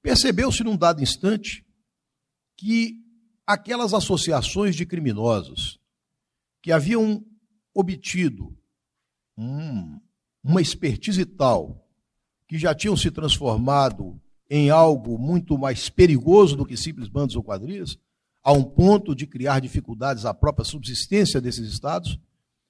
percebeu-se 0.00 0.62
num 0.62 0.76
dado 0.76 1.02
instante 1.02 1.66
que 2.56 2.94
aquelas 3.46 3.92
associações 3.92 4.76
de 4.76 4.86
criminosos 4.86 5.80
que 6.62 6.70
haviam 6.70 7.24
obtido 7.74 8.56
hum, 9.36 10.00
uma 10.42 10.62
expertise 10.62 11.24
tal, 11.24 11.86
que 12.46 12.56
já 12.56 12.74
tinham 12.74 12.96
se 12.96 13.10
transformado 13.10 14.20
em 14.48 14.70
algo 14.70 15.18
muito 15.18 15.58
mais 15.58 15.88
perigoso 15.88 16.56
do 16.56 16.64
que 16.64 16.76
simples 16.76 17.08
bandos 17.08 17.34
ou 17.34 17.42
quadrilhas, 17.42 17.98
a 18.42 18.52
um 18.52 18.62
ponto 18.62 19.14
de 19.14 19.26
criar 19.26 19.60
dificuldades 19.60 20.24
à 20.24 20.32
própria 20.32 20.64
subsistência 20.64 21.40
desses 21.40 21.66
estados, 21.72 22.18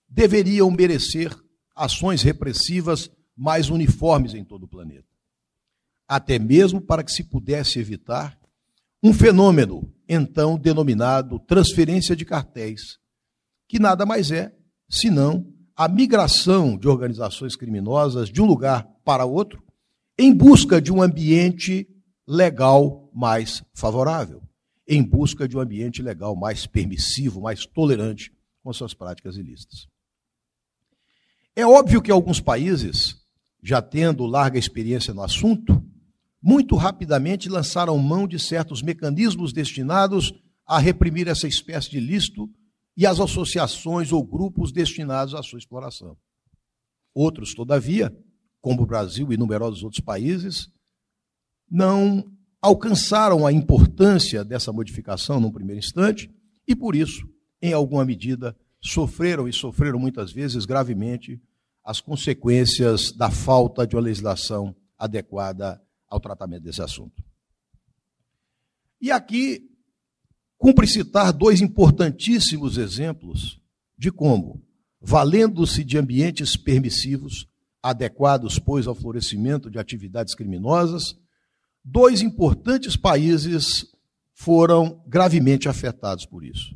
deveriam 0.09 0.71
merecer 0.71 1.37
ações 1.75 2.23
repressivas 2.23 3.11
mais 3.37 3.69
uniformes 3.69 4.35
em 4.35 4.45
todo 4.45 4.65
o 4.65 4.69
planeta. 4.69 5.09
Até 6.07 6.39
mesmo 6.39 6.81
para 6.81 7.03
que 7.03 7.13
se 7.13 7.25
pudesse 7.25 7.79
evitar 7.79 8.39
um 9.03 9.13
fenômeno, 9.13 9.93
então 10.09 10.57
denominado 10.57 11.39
transferência 11.39 12.15
de 12.15 12.25
cartéis, 12.25 12.99
que 13.69 13.79
nada 13.79 14.07
mais 14.07 14.31
é 14.31 14.55
senão 14.89 15.47
a 15.77 15.89
migração 15.89 16.77
de 16.77 16.89
organizações 16.89 17.57
criminosas 17.57 18.29
de 18.29 18.41
um 18.41 18.47
lugar 18.47 18.87
para 19.05 19.25
outro 19.25 19.63
em 20.19 20.33
busca 20.33 20.81
de 20.81 20.93
um 20.93 21.03
ambiente 21.03 21.89
legal 22.27 23.11
mais 23.13 23.63
favorável, 23.75 24.43
em 24.87 25.03
busca 25.03 25.49
de 25.49 25.57
um 25.57 25.61
ambiente 25.61 26.01
legal 26.01 26.37
mais 26.37 26.67
permissivo, 26.67 27.41
mais 27.41 27.67
tolerante 27.67 28.33
com 28.63 28.73
suas 28.73 28.95
práticas 28.95 29.37
ilícitas. 29.37 29.89
É 31.57 31.65
óbvio 31.65 32.03
que 32.03 32.11
alguns 32.11 32.41
países, 32.41 33.17
já 33.63 33.81
tendo 33.81 34.27
larga 34.27 34.59
experiência 34.59 35.15
no 35.15 35.23
assunto, 35.23 35.83
muito 36.43 36.75
rapidamente 36.75 37.49
lançaram 37.49 37.97
mão 37.97 38.27
de 38.27 38.39
certos 38.39 38.83
mecanismos 38.83 39.53
destinados 39.53 40.35
a 40.67 40.79
reprimir 40.79 41.29
essa 41.29 41.47
espécie 41.47 41.91
de 41.91 41.99
ilícito 41.99 42.51
e 42.97 43.07
as 43.07 43.21
associações 43.21 44.13
ou 44.13 44.23
grupos 44.25 44.73
destinados 44.73 45.35
à 45.35 45.43
sua 45.43 45.59
exploração. 45.59 46.17
Outros, 47.15 47.55
todavia, 47.55 48.15
como 48.61 48.83
o 48.83 48.87
Brasil 48.87 49.33
e 49.33 49.37
numerosos 49.37 49.85
outros 49.85 50.01
países, 50.01 50.69
não 51.71 52.25
alcançaram 52.61 53.47
a 53.47 53.53
importância 53.53 54.45
dessa 54.45 54.73
modificação 54.73 55.39
num 55.39 55.53
primeiro 55.53 55.79
instante 55.79 56.31
e, 56.67 56.75
por 56.75 56.97
isso, 56.97 57.29
em 57.63 57.73
alguma 57.73 58.05
medida, 58.05 58.57
sofreram 58.85 59.49
e 59.49 59.53
sofreram 59.53 59.99
muitas 59.99 60.31
vezes 60.31 60.67
gravemente 60.67 61.41
as 61.83 62.01
consequências 62.01 63.13
da 63.13 63.31
falta 63.31 63.87
de 63.87 63.97
uma 63.97 64.03
legislação 64.03 64.77
adequada 64.99 65.83
ao 66.09 66.21
tratamento 66.21 66.63
desse 66.63 66.83
assunto. 66.83 67.23
E 69.01 69.11
aqui, 69.11 69.71
cumpre 70.59 70.87
citar 70.87 71.33
dois 71.33 71.61
importantíssimos 71.61 72.77
exemplos 72.77 73.61
de 73.97 74.11
como, 74.13 74.63
valendo-se 75.01 75.83
de 75.83 75.99
ambientes 75.99 76.57
permissivos, 76.57 77.47
adequados, 77.83 78.59
pois, 78.59 78.87
ao 78.87 78.95
florescimento 78.95 79.71
de 79.71 79.79
atividades 79.79 80.35
criminosas, 80.35 81.17
dois 81.83 82.23
importantes 82.23 82.97
países 82.97 83.87
foram 84.33 85.03
gravemente 85.07 85.69
afetados 85.69 86.25
por 86.25 86.45
isso. 86.45 86.75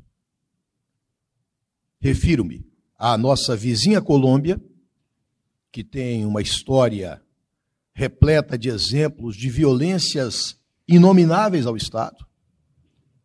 Refiro-me 2.01 2.67
à 2.97 3.17
nossa 3.19 3.57
vizinha 3.57 4.01
Colômbia, 4.01 4.61
que 5.71 5.85
tem 5.85 6.25
uma 6.25 6.41
história 6.41 7.23
repleta 7.95 8.57
de 8.57 8.69
exemplos 8.69 9.37
de 9.37 9.51
violências 9.51 10.59
inomináveis 10.87 11.67
ao 11.67 11.77
Estado. 11.77 12.27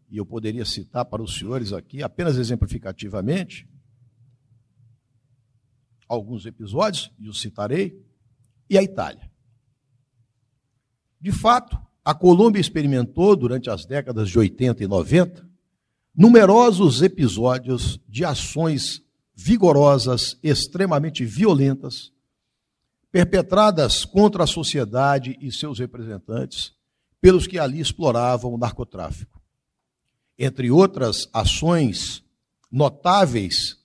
E 0.10 0.18
eu 0.18 0.26
poderia 0.26 0.66
citar 0.66 1.06
para 1.06 1.22
os 1.22 1.38
senhores 1.38 1.72
aqui, 1.72 2.04
apenas 2.04 2.38
exemplificativamente, 2.38 3.68
alguns 6.08 6.46
episódios, 6.46 7.12
e 7.20 7.28
os 7.28 7.40
citarei, 7.42 8.00
e 8.70 8.78
a 8.78 8.84
Itália. 8.84 9.32
De 11.20 11.32
fato, 11.32 11.80
a 12.04 12.14
Colômbia 12.14 12.60
experimentou, 12.60 13.36
durante 13.36 13.70
as 13.70 13.86
décadas 13.86 14.30
de 14.30 14.38
80 14.38 14.84
e 14.84 14.88
90, 14.88 15.50
numerosos 16.16 17.02
episódios 17.02 18.00
de 18.08 18.24
ações 18.24 19.02
vigorosas, 19.36 20.38
extremamente 20.44 21.26
violentas, 21.26 22.12
perpetradas 23.12 24.06
contra 24.06 24.44
a 24.44 24.48
sociedade 24.48 25.38
e 25.42 25.52
seus 25.52 25.80
representantes 25.80 26.74
pelos 27.20 27.48
que 27.48 27.58
ali 27.58 27.80
exploravam 27.80 28.54
o 28.54 28.58
narcotráfico. 28.58 29.42
Entre 30.38 30.70
outras 30.70 31.30
ações 31.34 32.24
notáveis 32.72 33.78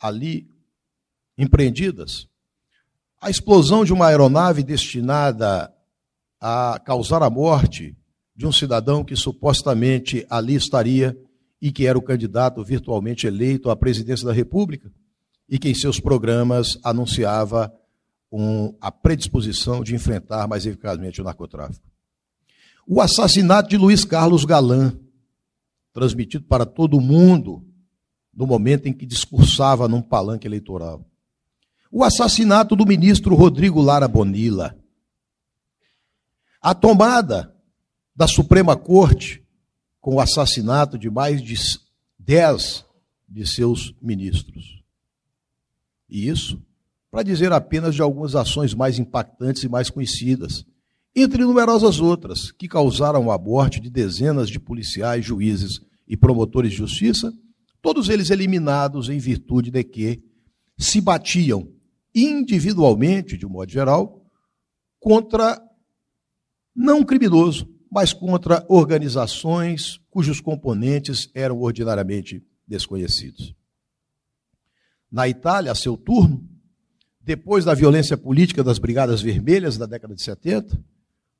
ali 0.00 0.50
empreendidas, 1.38 2.28
a 3.20 3.30
explosão 3.30 3.84
de 3.84 3.92
uma 3.92 4.08
aeronave 4.08 4.62
destinada 4.62 5.72
a 6.40 6.80
causar 6.84 7.22
a 7.22 7.30
morte 7.30 7.96
de 8.34 8.46
um 8.46 8.52
cidadão 8.52 9.04
que 9.04 9.14
supostamente 9.14 10.26
ali 10.28 10.56
estaria 10.56 11.16
e 11.62 11.70
que 11.70 11.86
era 11.86 11.96
o 11.96 12.02
candidato 12.02 12.64
virtualmente 12.64 13.24
eleito 13.24 13.70
à 13.70 13.76
presidência 13.76 14.26
da 14.26 14.32
República 14.32 14.92
e 15.48 15.60
que 15.60 15.68
em 15.68 15.74
seus 15.74 16.00
programas 16.00 16.76
anunciava 16.82 17.72
um, 18.32 18.74
a 18.80 18.90
predisposição 18.90 19.84
de 19.84 19.94
enfrentar 19.94 20.48
mais 20.48 20.66
eficazmente 20.66 21.20
o 21.20 21.24
narcotráfico. 21.24 21.86
O 22.84 23.00
assassinato 23.00 23.68
de 23.68 23.76
Luiz 23.76 24.04
Carlos 24.04 24.44
Galan, 24.44 24.98
transmitido 25.92 26.46
para 26.46 26.66
todo 26.66 27.00
mundo 27.00 27.64
no 28.34 28.44
momento 28.44 28.88
em 28.88 28.92
que 28.92 29.06
discursava 29.06 29.86
num 29.86 30.02
palanque 30.02 30.48
eleitoral. 30.48 31.06
O 31.92 32.02
assassinato 32.02 32.74
do 32.74 32.84
ministro 32.84 33.36
Rodrigo 33.36 33.80
Lara 33.80 34.08
Bonilla. 34.08 34.76
A 36.60 36.74
tomada 36.74 37.54
da 38.16 38.26
Suprema 38.26 38.74
Corte 38.76 39.41
com 40.02 40.16
o 40.16 40.20
assassinato 40.20 40.98
de 40.98 41.08
mais 41.08 41.42
de 41.42 41.54
dez 42.18 42.84
de 43.26 43.46
seus 43.46 43.94
ministros. 44.02 44.82
E 46.10 46.28
isso 46.28 46.60
para 47.12 47.22
dizer 47.22 47.52
apenas 47.52 47.94
de 47.94 48.00
algumas 48.00 48.34
ações 48.34 48.72
mais 48.72 48.98
impactantes 48.98 49.62
e 49.62 49.68
mais 49.68 49.90
conhecidas, 49.90 50.64
entre 51.14 51.44
numerosas 51.44 52.00
outras 52.00 52.50
que 52.50 52.66
causaram 52.66 53.30
a 53.30 53.36
morte 53.36 53.78
de 53.78 53.90
dezenas 53.90 54.48
de 54.48 54.58
policiais, 54.58 55.22
juízes 55.22 55.82
e 56.08 56.16
promotores 56.16 56.70
de 56.70 56.78
justiça, 56.78 57.30
todos 57.82 58.08
eles 58.08 58.30
eliminados 58.30 59.10
em 59.10 59.18
virtude 59.18 59.70
de 59.70 59.84
que 59.84 60.22
se 60.78 61.02
batiam 61.02 61.68
individualmente, 62.14 63.36
de 63.36 63.44
um 63.44 63.50
modo 63.50 63.70
geral, 63.70 64.24
contra 64.98 65.60
não 66.74 67.00
um 67.00 67.04
criminoso, 67.04 67.68
mas 67.92 68.14
contra 68.14 68.64
organizações 68.70 70.00
cujos 70.08 70.40
componentes 70.40 71.28
eram 71.34 71.60
ordinariamente 71.60 72.42
desconhecidos. 72.66 73.54
Na 75.10 75.28
Itália, 75.28 75.70
a 75.70 75.74
seu 75.74 75.94
turno, 75.94 76.42
depois 77.20 77.66
da 77.66 77.74
violência 77.74 78.16
política 78.16 78.64
das 78.64 78.78
Brigadas 78.78 79.20
Vermelhas 79.20 79.76
da 79.76 79.84
década 79.84 80.14
de 80.14 80.22
70, 80.22 80.82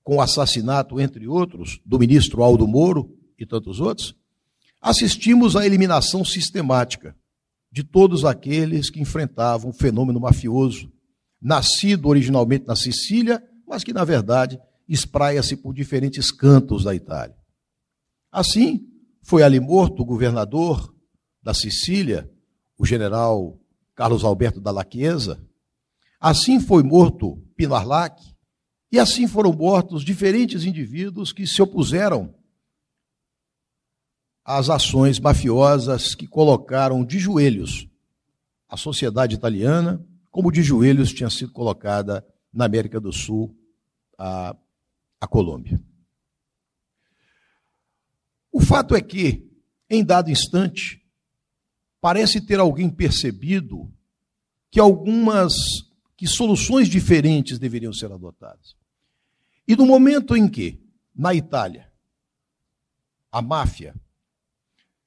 com 0.04 0.16
o 0.16 0.20
assassinato, 0.20 1.00
entre 1.00 1.26
outros, 1.26 1.80
do 1.86 1.98
ministro 1.98 2.42
Aldo 2.42 2.68
Moro 2.68 3.16
e 3.38 3.46
tantos 3.46 3.80
outros, 3.80 4.14
assistimos 4.78 5.56
à 5.56 5.64
eliminação 5.64 6.22
sistemática 6.22 7.16
de 7.70 7.82
todos 7.82 8.26
aqueles 8.26 8.90
que 8.90 9.00
enfrentavam 9.00 9.70
o 9.70 9.74
fenômeno 9.74 10.20
mafioso, 10.20 10.92
nascido 11.40 12.10
originalmente 12.10 12.66
na 12.66 12.76
Sicília, 12.76 13.42
mas 13.66 13.82
que, 13.82 13.94
na 13.94 14.04
verdade, 14.04 14.60
espraia-se 14.92 15.56
por 15.56 15.74
diferentes 15.74 16.30
cantos 16.30 16.84
da 16.84 16.94
Itália. 16.94 17.36
Assim, 18.30 18.86
foi 19.22 19.42
ali 19.42 19.60
morto 19.60 20.02
o 20.02 20.06
governador 20.06 20.94
da 21.42 21.54
Sicília, 21.54 22.30
o 22.78 22.86
general 22.86 23.58
Carlos 23.94 24.24
Alberto 24.24 24.60
Dalla 24.60 24.86
Chiesa, 24.90 25.40
Assim 26.22 26.60
foi 26.60 26.84
morto 26.84 27.36
Pino 27.56 27.74
Arlac, 27.74 28.22
e 28.92 28.98
assim 29.00 29.26
foram 29.26 29.52
mortos 29.52 30.04
diferentes 30.04 30.64
indivíduos 30.64 31.32
que 31.32 31.48
se 31.48 31.60
opuseram 31.60 32.32
às 34.44 34.70
ações 34.70 35.18
mafiosas 35.18 36.14
que 36.14 36.28
colocaram 36.28 37.04
de 37.04 37.18
joelhos 37.18 37.88
a 38.68 38.76
sociedade 38.76 39.34
italiana, 39.34 40.00
como 40.30 40.52
de 40.52 40.62
joelhos 40.62 41.12
tinha 41.12 41.28
sido 41.28 41.50
colocada 41.50 42.24
na 42.52 42.66
América 42.66 43.00
do 43.00 43.12
Sul 43.12 43.52
a, 44.16 44.56
a 45.22 45.26
Colômbia. 45.28 45.80
O 48.50 48.60
fato 48.60 48.96
é 48.96 49.00
que, 49.00 49.48
em 49.88 50.04
dado 50.04 50.32
instante, 50.32 51.00
parece 52.00 52.40
ter 52.40 52.58
alguém 52.58 52.90
percebido 52.90 53.88
que 54.68 54.80
algumas 54.80 55.54
que 56.16 56.26
soluções 56.26 56.88
diferentes 56.88 57.56
deveriam 57.56 57.92
ser 57.92 58.10
adotadas. 58.10 58.76
E 59.66 59.76
no 59.76 59.86
momento 59.86 60.34
em 60.34 60.48
que, 60.48 60.82
na 61.14 61.32
Itália, 61.32 61.88
a 63.30 63.40
máfia 63.40 63.94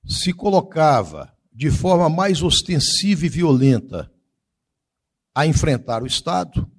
se 0.08 0.32
colocava 0.32 1.36
de 1.51 1.69
forma 1.69 2.08
mais 2.10 2.41
ostensiva 2.41 3.25
e 3.25 3.30
violenta 3.30 4.10
a 5.34 5.45
enfrentar 5.45 6.01
o 6.04 6.08
Estado, 6.08 6.71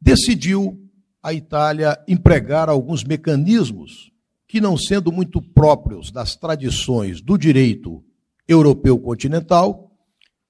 decidiu 0.00 0.81
a 1.22 1.32
Itália 1.32 2.02
empregar 2.08 2.68
alguns 2.68 3.04
mecanismos 3.04 4.10
que, 4.48 4.60
não 4.60 4.76
sendo 4.76 5.12
muito 5.12 5.40
próprios 5.40 6.10
das 6.10 6.34
tradições 6.36 7.20
do 7.20 7.38
direito 7.38 8.04
europeu 8.48 8.98
continental, 8.98 9.90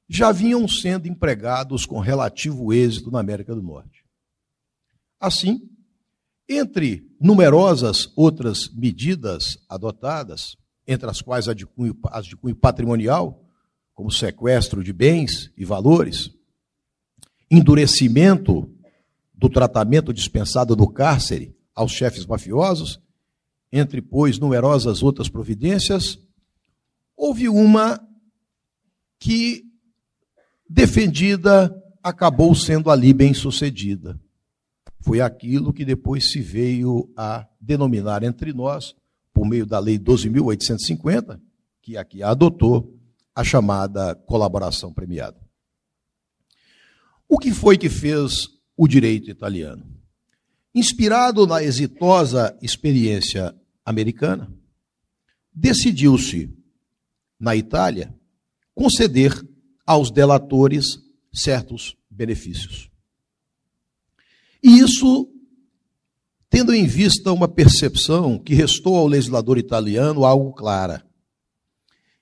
já 0.09 0.33
vinham 0.33 0.67
sendo 0.67 1.07
empregados 1.07 1.87
com 1.87 1.99
relativo 1.99 2.73
êxito 2.73 3.11
na 3.11 3.21
América 3.21 3.55
do 3.55 3.63
Norte. 3.63 4.05
Assim, 5.21 5.69
entre 6.49 7.07
numerosas 7.21 8.11
outras 8.17 8.69
medidas 8.69 9.59
adotadas, 9.69 10.57
entre 10.87 11.09
as 11.09 11.21
quais 11.21 11.49
as 11.49 11.55
de 11.55 11.67
cunho, 11.67 11.97
as 12.07 12.27
de 12.27 12.37
cunho 12.37 12.57
patrimonial, 12.57 13.45
como 13.95 14.11
sequestro 14.11 14.83
de 14.83 14.93
bens 14.93 15.53
e 15.57 15.65
valores, 15.65 16.31
endurecimento 17.51 18.72
do 19.43 19.51
tratamento 19.51 20.13
dispensado 20.13 20.77
no 20.77 20.89
cárcere 20.89 21.53
aos 21.75 21.91
chefes 21.91 22.25
mafiosos, 22.25 23.01
entre, 23.73 24.01
pois, 24.01 24.39
numerosas 24.39 25.03
outras 25.03 25.29
providências, 25.29 26.17
houve 27.17 27.49
uma 27.49 28.01
que 29.19 29.65
defendida, 30.71 31.75
acabou 32.01 32.55
sendo 32.55 32.89
ali 32.89 33.13
bem 33.13 33.35
sucedida. 33.35 34.17
Foi 35.01 35.21
aquilo 35.21 35.73
que 35.73 35.85
depois 35.85 36.31
se 36.31 36.41
veio 36.41 37.13
a 37.17 37.45
denominar 37.61 38.23
entre 38.23 38.53
nós, 38.53 38.95
por 39.35 39.45
meio 39.45 39.67
da 39.67 39.81
Lei 39.81 39.99
12.850, 39.99 41.41
que 41.83 41.97
aqui 41.97 42.23
a 42.23 42.31
adotou, 42.31 42.97
a 43.35 43.43
chamada 43.43 44.15
colaboração 44.15 44.93
premiada. 44.93 45.41
O 47.29 47.39
que 47.39 47.51
foi 47.51 47.77
que 47.77 47.89
fez 47.89 48.62
o 48.77 48.87
direito 48.89 49.31
italiano? 49.31 49.87
Inspirado 50.75 51.47
na 51.47 51.63
exitosa 51.63 52.57
experiência 52.63 53.55
americana, 53.85 54.53
decidiu-se, 55.53 56.51
na 57.39 57.55
Itália, 57.57 58.15
conceder 58.75 59.33
aos 59.85 60.11
delatores 60.11 60.99
certos 61.33 61.97
benefícios. 62.09 62.91
E 64.63 64.79
isso 64.79 65.29
tendo 66.53 66.75
em 66.75 66.87
vista 66.87 67.33
uma 67.33 67.49
percepção 67.49 68.39
que 68.39 68.53
restou 68.53 68.99
ao 68.99 69.07
legislador 69.07 69.57
italiano 69.57 70.23
algo 70.23 70.53
clara. 70.53 71.03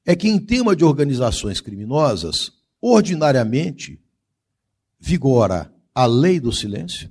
É 0.07 0.15
que 0.15 0.29
em 0.29 0.39
tema 0.39 0.77
de 0.77 0.85
organizações 0.85 1.61
criminosas, 1.61 2.53
ordinariamente 2.81 4.01
vigora 5.01 5.75
a 5.95 6.07
lei 6.07 6.41
do 6.41 6.53
silêncio 6.53 7.11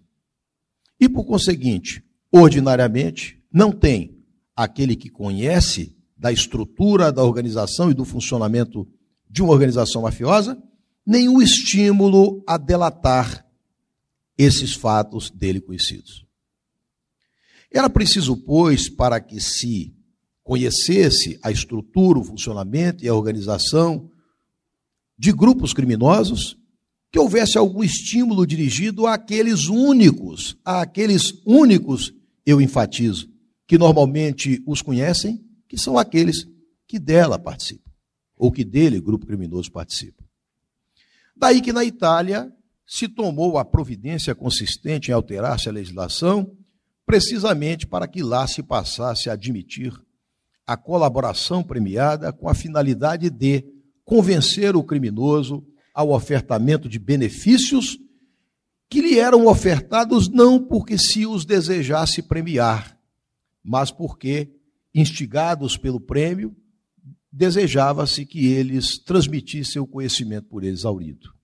e, 1.00 1.08
por 1.08 1.26
conseguinte, 1.26 2.04
ordinariamente 2.32 3.42
não 3.52 3.72
tem 3.72 4.18
aquele 4.56 4.96
que 4.96 5.10
conhece 5.10 5.96
da 6.18 6.32
estrutura 6.32 7.12
da 7.12 7.24
organização 7.24 7.90
e 7.90 7.94
do 7.94 8.04
funcionamento 8.04 8.88
de 9.30 9.42
uma 9.42 9.54
organização 9.54 10.02
mafiosa 10.02 10.62
nenhum 11.10 11.42
estímulo 11.42 12.44
a 12.46 12.56
delatar 12.56 13.44
esses 14.38 14.76
fatos 14.76 15.32
dele 15.32 15.60
conhecidos. 15.60 16.24
Era 17.72 17.90
preciso, 17.90 18.38
pois, 18.38 18.88
para 18.88 19.20
que 19.20 19.42
se 19.42 19.92
conhecesse 20.44 21.40
a 21.42 21.50
estrutura, 21.50 22.20
o 22.20 22.24
funcionamento 22.24 23.04
e 23.04 23.08
a 23.08 23.16
organização 23.16 24.12
de 25.18 25.32
grupos 25.32 25.74
criminosos, 25.74 26.59
que 27.12 27.20
houvesse 27.20 27.58
algum 27.58 27.84
estímulo 27.84 28.46
dirigido 28.46 29.08
àqueles 29.08 29.68
únicos, 29.68 30.58
àqueles 30.64 31.34
únicos, 31.46 32.14
eu 32.46 32.62
enfatizo, 32.62 33.30
que 33.68 33.78
normalmente 33.78 34.62
os 34.66 34.82
conhecem, 34.82 35.44
que 35.68 35.78
são 35.78 35.98
aqueles 35.98 36.48
que 36.88 37.00
dela 37.00 37.38
participam, 37.38 37.92
ou 38.36 38.52
que 38.52 38.64
dele, 38.64 39.02
grupo 39.02 39.26
criminoso, 39.26 39.72
participa. 39.72 40.24
Daí 41.36 41.62
que 41.62 41.74
na 41.74 41.86
Itália 41.86 42.52
se 42.86 43.08
tomou 43.08 43.58
a 43.58 43.66
providência 43.66 44.34
consistente 44.34 45.12
em 45.12 45.14
alterar-se 45.14 45.70
a 45.70 45.72
legislação 45.72 46.52
precisamente 47.06 47.88
para 47.88 48.08
que 48.08 48.22
lá 48.22 48.46
se 48.46 48.62
passasse 48.62 49.30
a 49.30 49.34
admitir 49.34 49.94
a 50.66 50.78
colaboração 50.78 51.64
premiada 51.64 52.32
com 52.32 52.48
a 52.48 52.54
finalidade 52.54 53.32
de 53.32 53.66
convencer 54.06 54.76
o 54.76 54.84
criminoso 54.84 55.66
ao 56.00 56.12
ofertamento 56.12 56.88
de 56.88 56.98
benefícios 56.98 58.00
que 58.90 59.02
lhe 59.02 59.20
eram 59.20 59.48
ofertados 59.48 60.30
não 60.30 60.58
porque 60.58 60.98
se 60.98 61.26
os 61.26 61.44
desejasse 61.44 62.22
premiar, 62.22 62.98
mas 63.62 63.92
porque, 63.92 64.50
instigados 64.96 65.76
pelo 65.76 66.00
prêmio, 66.00 66.56
desejava-se 67.30 68.26
que 68.26 68.46
eles 68.48 68.98
transmitissem 68.98 69.82
o 69.82 69.86
conhecimento 69.86 70.48
por 70.48 70.64
eles 70.64 70.86
aurido. 70.86 71.36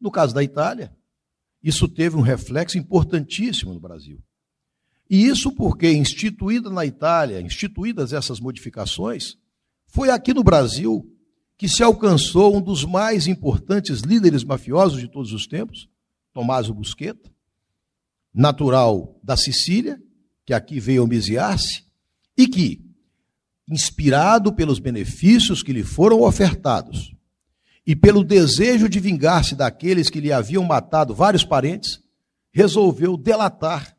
No 0.00 0.10
caso 0.10 0.34
da 0.34 0.42
Itália, 0.42 0.92
isso 1.62 1.86
teve 1.86 2.16
um 2.16 2.22
reflexo 2.22 2.76
importantíssimo 2.76 3.72
no 3.72 3.78
Brasil. 3.78 4.20
E 5.08 5.28
isso 5.28 5.52
porque, 5.52 5.92
instituída 5.92 6.68
na 6.70 6.84
Itália, 6.84 7.40
instituídas 7.40 8.12
essas 8.12 8.40
modificações, 8.40 9.36
foi 9.86 10.10
aqui 10.10 10.34
no 10.34 10.42
Brasil 10.42 11.08
que 11.58 11.68
se 11.68 11.82
alcançou 11.82 12.56
um 12.56 12.62
dos 12.62 12.84
mais 12.84 13.26
importantes 13.26 14.00
líderes 14.00 14.44
mafiosos 14.44 15.00
de 15.00 15.08
todos 15.08 15.32
os 15.32 15.44
tempos, 15.44 15.88
Tommaso 16.32 16.72
Busqueta, 16.72 17.28
natural 18.32 19.18
da 19.24 19.36
Sicília, 19.36 20.00
que 20.46 20.54
aqui 20.54 20.78
veio 20.78 21.02
homiziar-se, 21.02 21.84
e 22.36 22.46
que, 22.46 22.80
inspirado 23.68 24.52
pelos 24.52 24.78
benefícios 24.78 25.60
que 25.60 25.72
lhe 25.72 25.82
foram 25.82 26.22
ofertados 26.22 27.12
e 27.84 27.96
pelo 27.96 28.22
desejo 28.22 28.88
de 28.88 29.00
vingar-se 29.00 29.56
daqueles 29.56 30.08
que 30.08 30.20
lhe 30.20 30.30
haviam 30.30 30.62
matado 30.62 31.12
vários 31.12 31.44
parentes, 31.44 32.00
resolveu 32.52 33.16
delatar 33.16 33.96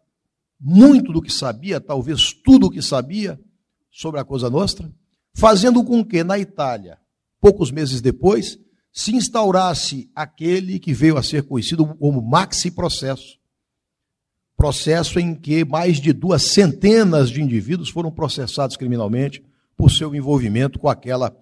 muito 0.57 1.11
do 1.11 1.21
que 1.21 1.31
sabia, 1.31 1.81
talvez 1.81 2.31
tudo 2.31 2.67
o 2.67 2.69
que 2.69 2.81
sabia 2.81 3.39
sobre 3.91 4.19
a 4.19 4.23
Cosa 4.23 4.49
Nostra, 4.49 4.89
fazendo 5.33 5.83
com 5.83 6.05
que 6.05 6.23
na 6.23 6.39
Itália, 6.39 6.97
poucos 7.39 7.71
meses 7.71 8.01
depois, 8.01 8.57
se 8.91 9.15
instaurasse 9.15 10.09
aquele 10.15 10.79
que 10.79 10.93
veio 10.93 11.17
a 11.17 11.23
ser 11.23 11.43
conhecido 11.43 11.85
como 11.95 12.21
Maxi 12.21 12.71
Processo. 12.71 13.37
Processo 14.57 15.19
em 15.19 15.33
que 15.33 15.63
mais 15.63 15.97
de 15.97 16.11
duas 16.11 16.43
centenas 16.43 17.29
de 17.29 17.41
indivíduos 17.41 17.89
foram 17.89 18.11
processados 18.11 18.75
criminalmente 18.75 19.43
por 19.77 19.89
seu 19.89 20.13
envolvimento 20.13 20.77
com 20.77 20.89
aquela 20.89 21.33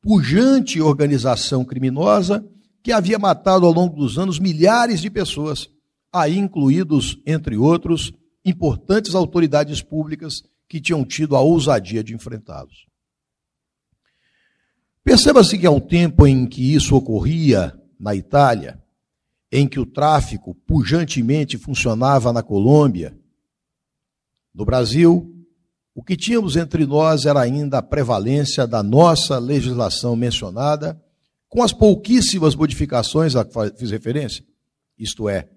pujante 0.00 0.80
organização 0.80 1.64
criminosa 1.64 2.44
que 2.82 2.90
havia 2.90 3.18
matado 3.18 3.66
ao 3.66 3.72
longo 3.72 3.94
dos 3.96 4.18
anos 4.18 4.38
milhares 4.38 5.00
de 5.00 5.10
pessoas, 5.10 5.68
aí 6.12 6.36
incluídos, 6.38 7.18
entre 7.26 7.56
outros, 7.56 8.12
importantes 8.44 9.14
autoridades 9.14 9.82
públicas 9.82 10.42
que 10.68 10.80
tinham 10.80 11.04
tido 11.04 11.36
a 11.36 11.40
ousadia 11.40 12.02
de 12.02 12.14
enfrentá-los. 12.14 12.86
Perceba-se 15.04 15.58
que 15.58 15.66
ao 15.66 15.80
tempo 15.80 16.26
em 16.26 16.46
que 16.46 16.74
isso 16.74 16.94
ocorria 16.94 17.76
na 17.98 18.14
Itália, 18.14 18.80
em 19.50 19.66
que 19.66 19.80
o 19.80 19.86
tráfico 19.86 20.54
pujantemente 20.66 21.58
funcionava 21.58 22.32
na 22.32 22.42
Colômbia, 22.42 23.18
no 24.54 24.64
Brasil, 24.64 25.28
o 25.94 26.02
que 26.02 26.16
tínhamos 26.16 26.56
entre 26.56 26.86
nós 26.86 27.26
era 27.26 27.40
ainda 27.40 27.78
a 27.78 27.82
prevalência 27.82 28.66
da 28.66 28.82
nossa 28.82 29.38
legislação 29.38 30.16
mencionada, 30.16 31.00
com 31.48 31.62
as 31.62 31.72
pouquíssimas 31.72 32.54
modificações 32.54 33.36
a 33.36 33.44
que 33.44 33.78
fiz 33.78 33.90
referência, 33.90 34.44
isto 34.98 35.28
é, 35.28 35.50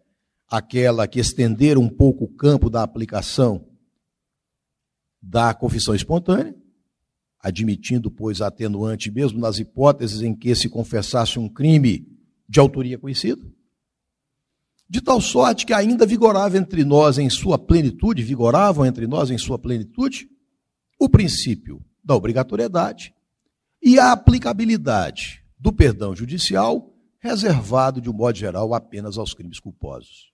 aquela 0.50 1.08
que 1.08 1.20
estender 1.20 1.78
um 1.78 1.88
pouco 1.88 2.26
o 2.26 2.36
campo 2.36 2.70
da 2.70 2.84
aplicação 2.84 3.66
da 5.22 5.54
confissão 5.54 5.96
espontânea, 5.96 6.56
admitindo, 7.46 8.10
pois, 8.10 8.42
atenuante 8.42 9.12
mesmo 9.12 9.40
nas 9.40 9.60
hipóteses 9.60 10.24
em 10.24 10.36
que 10.36 10.56
se 10.56 10.68
confessasse 10.68 11.38
um 11.38 11.48
crime 11.48 12.08
de 12.50 12.60
autoria 12.60 12.98
conhecida, 12.98 13.46
de 14.90 15.00
tal 15.00 15.22
sorte 15.22 15.64
que 15.64 15.72
ainda 15.72 16.08
vigorava 16.08 16.58
entre 16.58 16.84
nós 16.84 17.20
em 17.20 17.30
sua 17.30 17.60
plenitude, 17.60 18.24
vigoravam 18.24 18.84
entre 18.84 19.06
nós 19.06 19.30
em 19.30 19.38
sua 19.38 19.60
plenitude, 19.60 20.28
o 21.00 21.08
princípio 21.08 21.86
da 22.04 22.16
obrigatoriedade 22.16 23.14
e 23.80 24.00
a 24.00 24.12
aplicabilidade 24.12 25.44
do 25.60 25.72
perdão 25.72 26.16
judicial, 26.16 26.92
reservado, 27.20 28.02
de 28.02 28.10
um 28.10 28.14
modo 28.14 28.40
geral, 28.40 28.74
apenas 28.74 29.20
aos 29.20 29.36
crimes 29.36 29.60
culposos. 29.60 30.32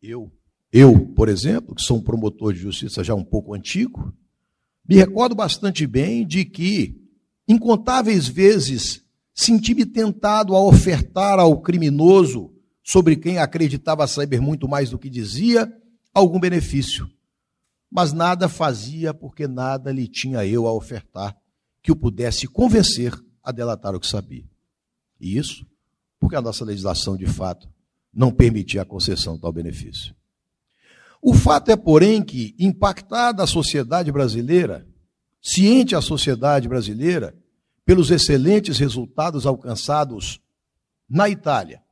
Eu, 0.00 0.32
eu, 0.72 1.08
por 1.08 1.28
exemplo, 1.28 1.74
que 1.74 1.82
sou 1.82 1.98
um 1.98 2.02
promotor 2.02 2.54
de 2.54 2.60
justiça 2.60 3.04
já 3.04 3.14
um 3.14 3.24
pouco 3.24 3.52
antigo, 3.52 4.14
me 4.88 4.96
recordo 4.96 5.34
bastante 5.34 5.86
bem 5.86 6.26
de 6.26 6.44
que, 6.44 6.96
incontáveis 7.46 8.26
vezes, 8.28 9.02
senti-me 9.34 9.86
tentado 9.86 10.54
a 10.54 10.62
ofertar 10.62 11.38
ao 11.38 11.60
criminoso, 11.60 12.52
sobre 12.82 13.14
quem 13.16 13.38
acreditava 13.38 14.06
saber 14.06 14.40
muito 14.40 14.68
mais 14.68 14.90
do 14.90 14.98
que 14.98 15.08
dizia, 15.08 15.72
algum 16.12 16.40
benefício. 16.40 17.08
Mas 17.90 18.12
nada 18.12 18.48
fazia, 18.48 19.14
porque 19.14 19.46
nada 19.46 19.92
lhe 19.92 20.08
tinha 20.08 20.44
eu 20.46 20.66
a 20.66 20.72
ofertar 20.72 21.36
que 21.82 21.92
o 21.92 21.96
pudesse 21.96 22.46
convencer 22.46 23.12
a 23.42 23.52
delatar 23.52 23.94
o 23.94 24.00
que 24.00 24.06
sabia. 24.06 24.44
E 25.20 25.36
isso 25.36 25.64
porque 26.20 26.36
a 26.36 26.42
nossa 26.42 26.64
legislação, 26.64 27.16
de 27.16 27.26
fato, 27.26 27.66
não 28.12 28.30
permitia 28.30 28.82
a 28.82 28.84
concessão 28.84 29.34
de 29.34 29.40
tal 29.40 29.50
benefício. 29.50 30.14
O 31.22 31.34
fato 31.34 31.70
é, 31.70 31.76
porém, 31.76 32.22
que, 32.22 32.54
impactada 32.58 33.42
a 33.42 33.46
sociedade 33.46 34.10
brasileira, 34.10 34.86
ciente 35.42 35.94
a 35.94 36.00
sociedade 36.00 36.68
brasileira, 36.68 37.36
pelos 37.84 38.10
excelentes 38.10 38.78
resultados 38.78 39.46
alcançados 39.46 40.40
na 41.08 41.28
Itália, 41.28 41.82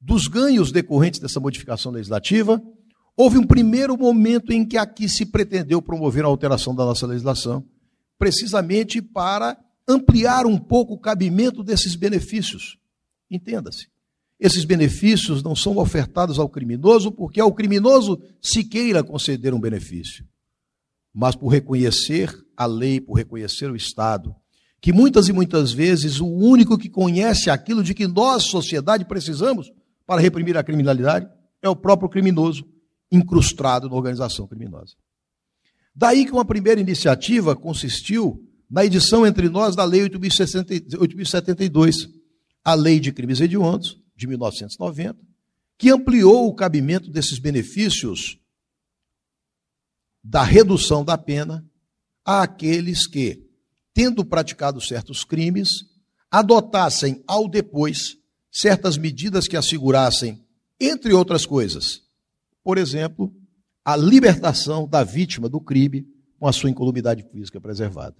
dos 0.00 0.28
ganhos 0.28 0.70
decorrentes 0.70 1.18
dessa 1.18 1.40
modificação 1.40 1.90
legislativa, 1.90 2.62
houve 3.16 3.38
um 3.38 3.46
primeiro 3.46 3.96
momento 3.96 4.52
em 4.52 4.66
que 4.66 4.76
aqui 4.76 5.08
se 5.08 5.26
pretendeu 5.26 5.80
promover 5.80 6.24
a 6.24 6.28
alteração 6.28 6.74
da 6.74 6.84
nossa 6.84 7.06
legislação, 7.06 7.64
precisamente 8.18 9.00
para 9.00 9.58
ampliar 9.88 10.46
um 10.46 10.58
pouco 10.58 10.94
o 10.94 11.00
cabimento 11.00 11.62
desses 11.64 11.96
benefícios. 11.96 12.78
Entenda-se. 13.30 13.88
Esses 14.38 14.64
benefícios 14.64 15.42
não 15.42 15.54
são 15.54 15.78
ofertados 15.78 16.38
ao 16.38 16.48
criminoso 16.48 17.12
porque 17.12 17.40
ao 17.40 17.52
criminoso 17.52 18.20
se 18.40 18.64
queira 18.64 19.02
conceder 19.02 19.54
um 19.54 19.60
benefício, 19.60 20.26
mas 21.12 21.36
por 21.36 21.48
reconhecer 21.48 22.34
a 22.56 22.66
lei, 22.66 23.00
por 23.00 23.14
reconhecer 23.14 23.70
o 23.70 23.76
Estado, 23.76 24.34
que 24.80 24.92
muitas 24.92 25.28
e 25.28 25.32
muitas 25.32 25.72
vezes 25.72 26.20
o 26.20 26.26
único 26.26 26.76
que 26.76 26.90
conhece 26.90 27.48
aquilo 27.48 27.82
de 27.82 27.94
que 27.94 28.06
nós, 28.06 28.44
sociedade, 28.44 29.04
precisamos 29.04 29.72
para 30.06 30.20
reprimir 30.20 30.56
a 30.56 30.62
criminalidade 30.62 31.26
é 31.62 31.68
o 31.68 31.76
próprio 31.76 32.10
criminoso 32.10 32.66
incrustado 33.10 33.88
na 33.88 33.94
organização 33.94 34.46
criminosa. 34.46 34.94
Daí 35.94 36.26
que 36.26 36.32
uma 36.32 36.44
primeira 36.44 36.80
iniciativa 36.80 37.56
consistiu 37.56 38.44
na 38.68 38.84
edição 38.84 39.26
entre 39.26 39.48
nós 39.48 39.76
da 39.76 39.84
Lei 39.84 40.02
8.072, 40.08 42.10
a 42.64 42.74
Lei 42.74 42.98
de 42.98 43.12
Crimes 43.12 43.40
Hediondos, 43.40 44.02
de 44.14 44.26
1990, 44.26 45.18
que 45.78 45.90
ampliou 45.90 46.48
o 46.48 46.54
cabimento 46.54 47.10
desses 47.10 47.38
benefícios 47.38 48.38
da 50.22 50.42
redução 50.42 51.04
da 51.04 51.18
pena 51.18 51.64
àqueles 52.24 53.06
que, 53.06 53.44
tendo 53.92 54.24
praticado 54.24 54.80
certos 54.80 55.24
crimes, 55.24 55.84
adotassem 56.30 57.22
ao 57.26 57.48
depois 57.48 58.16
certas 58.50 58.96
medidas 58.96 59.46
que 59.46 59.56
assegurassem, 59.56 60.42
entre 60.80 61.12
outras 61.12 61.44
coisas, 61.44 62.02
por 62.62 62.78
exemplo, 62.78 63.34
a 63.84 63.96
libertação 63.96 64.88
da 64.88 65.04
vítima 65.04 65.48
do 65.48 65.60
crime 65.60 66.06
com 66.38 66.48
a 66.48 66.52
sua 66.52 66.70
incolumidade 66.70 67.22
física 67.30 67.60
preservada. 67.60 68.16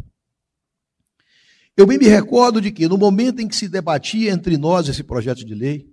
Eu 1.77 1.87
bem 1.87 1.99
me 1.99 2.07
recordo 2.07 2.61
de 2.61 2.71
que, 2.71 2.87
no 2.87 2.97
momento 2.97 3.41
em 3.41 3.49
que 3.49 3.57
se 3.57 3.69
debatia 3.69 4.31
entre 4.31 4.57
nós 4.57 4.89
esse 4.89 5.03
projeto 5.03 5.45
de 5.45 5.55
lei, 5.55 5.89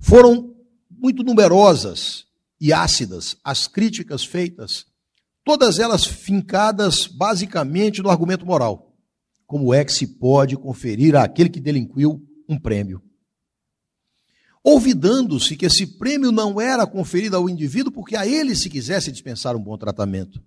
foram 0.00 0.52
muito 0.90 1.22
numerosas 1.22 2.26
e 2.60 2.72
ácidas 2.72 3.36
as 3.44 3.68
críticas 3.68 4.24
feitas, 4.24 4.86
todas 5.44 5.78
elas 5.78 6.04
fincadas 6.04 7.06
basicamente 7.06 8.02
no 8.02 8.10
argumento 8.10 8.44
moral. 8.44 8.92
Como 9.46 9.72
é 9.72 9.84
que 9.84 9.92
se 9.92 10.06
pode 10.06 10.56
conferir 10.56 11.14
àquele 11.14 11.48
que 11.48 11.60
delinquiu 11.60 12.20
um 12.48 12.58
prêmio? 12.58 13.00
Olvidando-se 14.62 15.56
que 15.56 15.66
esse 15.66 15.86
prêmio 15.86 16.32
não 16.32 16.60
era 16.60 16.86
conferido 16.86 17.36
ao 17.36 17.48
indivíduo 17.48 17.92
porque 17.92 18.16
a 18.16 18.26
ele 18.26 18.56
se 18.56 18.68
quisesse 18.68 19.12
dispensar 19.12 19.54
um 19.56 19.62
bom 19.62 19.78
tratamento, 19.78 20.42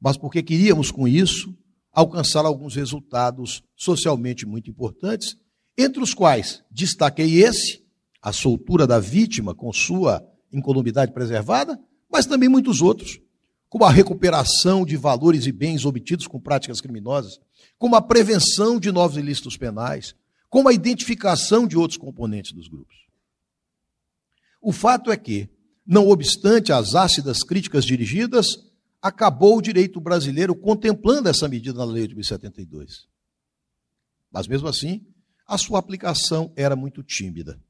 mas 0.00 0.16
porque 0.16 0.42
queríamos 0.42 0.90
com 0.90 1.06
isso 1.06 1.56
alcançar 1.98 2.44
alguns 2.44 2.76
resultados 2.76 3.60
socialmente 3.74 4.46
muito 4.46 4.70
importantes, 4.70 5.36
entre 5.76 6.00
os 6.00 6.14
quais 6.14 6.62
destaquei 6.70 7.42
esse, 7.42 7.84
a 8.22 8.32
soltura 8.32 8.86
da 8.86 9.00
vítima 9.00 9.52
com 9.52 9.72
sua 9.72 10.24
incolumidade 10.52 11.10
preservada, 11.10 11.76
mas 12.08 12.24
também 12.24 12.48
muitos 12.48 12.80
outros, 12.80 13.20
como 13.68 13.84
a 13.84 13.90
recuperação 13.90 14.86
de 14.86 14.96
valores 14.96 15.44
e 15.46 15.50
bens 15.50 15.84
obtidos 15.84 16.28
com 16.28 16.38
práticas 16.38 16.80
criminosas, 16.80 17.40
como 17.76 17.96
a 17.96 18.00
prevenção 18.00 18.78
de 18.78 18.92
novos 18.92 19.16
ilícitos 19.16 19.56
penais, 19.56 20.14
como 20.48 20.68
a 20.68 20.72
identificação 20.72 21.66
de 21.66 21.76
outros 21.76 21.98
componentes 21.98 22.52
dos 22.52 22.68
grupos. 22.68 22.94
O 24.62 24.70
fato 24.70 25.10
é 25.10 25.16
que, 25.16 25.48
não 25.84 26.08
obstante 26.08 26.72
as 26.72 26.94
ácidas 26.94 27.42
críticas 27.42 27.84
dirigidas, 27.84 28.67
acabou 29.00 29.58
o 29.58 29.62
direito 29.62 30.00
brasileiro 30.00 30.54
contemplando 30.54 31.28
essa 31.28 31.48
medida 31.48 31.78
na 31.78 31.84
lei 31.84 32.06
de 32.06 32.14
1972. 32.14 33.06
Mas 34.30 34.46
mesmo 34.46 34.68
assim, 34.68 35.06
a 35.46 35.56
sua 35.56 35.78
aplicação 35.78 36.52
era 36.56 36.76
muito 36.76 37.02
tímida. 37.02 37.60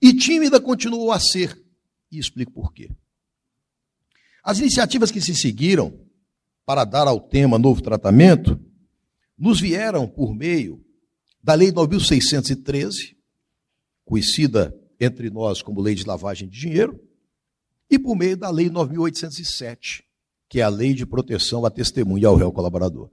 E 0.00 0.12
tímida 0.12 0.60
continuou 0.60 1.12
a 1.12 1.18
ser, 1.18 1.58
e 2.10 2.18
explico 2.18 2.52
por 2.52 2.72
quê. 2.72 2.90
As 4.42 4.58
iniciativas 4.58 5.10
que 5.10 5.20
se 5.20 5.34
seguiram 5.34 5.98
para 6.64 6.84
dar 6.84 7.06
ao 7.08 7.20
tema 7.20 7.58
novo 7.58 7.80
tratamento 7.80 8.60
nos 9.38 9.60
vieram 9.60 10.06
por 10.06 10.34
meio 10.34 10.84
da 11.42 11.54
Lei 11.54 11.70
9613, 11.70 13.16
conhecida 14.04 14.76
entre 14.98 15.30
nós 15.30 15.62
como 15.62 15.80
Lei 15.80 15.94
de 15.94 16.04
Lavagem 16.04 16.48
de 16.48 16.58
Dinheiro, 16.58 17.00
e 17.88 17.98
por 17.98 18.16
meio 18.16 18.36
da 18.36 18.50
Lei 18.50 18.68
9807, 18.68 20.05
que 20.48 20.60
é 20.60 20.62
a 20.62 20.68
Lei 20.68 20.94
de 20.94 21.04
Proteção 21.04 21.64
à 21.64 21.70
Testemunha 21.70 22.22
e 22.22 22.26
ao 22.26 22.36
Réu 22.36 22.52
Colaborador. 22.52 23.10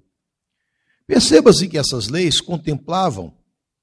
Perceba-se 1.05 1.67
que 1.67 1.77
essas 1.77 2.07
leis 2.07 2.39
contemplavam, 2.39 3.35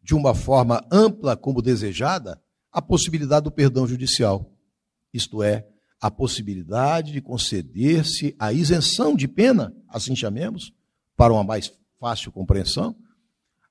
de 0.03 0.15
uma 0.15 0.35
forma 0.35 0.85
ampla 0.91 1.37
como 1.37 1.61
desejada, 1.61 2.41
a 2.73 2.81
possibilidade 2.81 3.45
do 3.45 3.51
perdão 3.51 3.87
judicial, 3.87 4.51
isto 5.13 5.43
é, 5.43 5.67
a 6.01 6.11
possibilidade 6.11 7.13
de 7.13 7.21
conceder-se 7.21 8.35
a 8.39 8.53
isenção 8.53 9.15
de 9.15 9.29
pena, 9.29 9.75
assim 9.89 10.17
chamemos, 10.17 10.73
para 11.17 11.33
uma 11.33 11.45
mais 11.45 11.71
fácil 11.99 12.33
compreensão, 12.33 12.97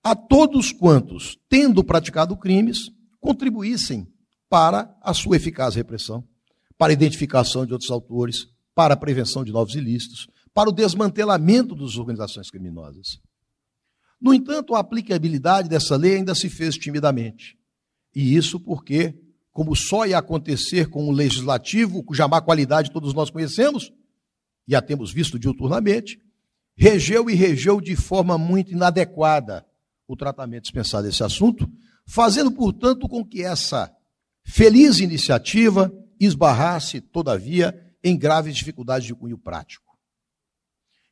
a 0.03 0.15
todos 0.15 0.71
quantos, 0.71 1.39
tendo 1.49 1.83
praticado 1.83 2.37
crimes, 2.37 2.91
contribuíssem 3.19 4.07
para 4.47 4.95
a 5.01 5.13
sua 5.13 5.37
eficaz 5.37 5.75
repressão, 5.75 6.23
para 6.77 6.91
a 6.91 6.93
identificação 6.93 7.65
de 7.65 7.73
outros 7.73 7.91
autores, 7.91 8.47
para 8.79 8.93
a 8.93 8.97
prevenção 8.97 9.43
de 9.43 9.51
novos 9.51 9.75
ilícitos, 9.75 10.25
para 10.53 10.69
o 10.69 10.71
desmantelamento 10.71 11.75
das 11.75 11.97
organizações 11.97 12.49
criminosas. 12.49 13.19
No 14.21 14.33
entanto, 14.33 14.73
a 14.73 14.79
aplicabilidade 14.79 15.67
dessa 15.67 15.97
lei 15.97 16.15
ainda 16.15 16.33
se 16.33 16.47
fez 16.49 16.77
timidamente. 16.77 17.57
E 18.15 18.37
isso 18.37 18.57
porque, 18.57 19.19
como 19.51 19.75
só 19.75 20.05
ia 20.05 20.17
acontecer 20.17 20.87
com 20.87 21.09
o 21.09 21.11
legislativo, 21.11 22.01
cuja 22.05 22.25
má 22.25 22.39
qualidade 22.39 22.89
todos 22.89 23.13
nós 23.13 23.29
conhecemos, 23.29 23.91
e 24.65 24.73
a 24.73 24.81
temos 24.81 25.11
visto 25.11 25.37
diuturnamente, 25.37 26.17
regeu 26.73 27.29
e 27.29 27.35
regeu 27.35 27.81
de 27.81 27.97
forma 27.97 28.37
muito 28.37 28.71
inadequada 28.71 29.65
o 30.07 30.15
tratamento 30.15 30.63
dispensado 30.63 31.05
desse 31.05 31.21
assunto, 31.21 31.69
fazendo, 32.07 32.49
portanto, 32.49 33.09
com 33.09 33.25
que 33.25 33.43
essa 33.43 33.93
feliz 34.41 34.99
iniciativa 34.99 35.93
esbarrasse, 36.17 37.01
todavia, 37.01 37.88
em 38.03 38.17
graves 38.17 38.55
dificuldades 38.55 39.07
de 39.07 39.15
cunho 39.15 39.37
prático. 39.37 39.97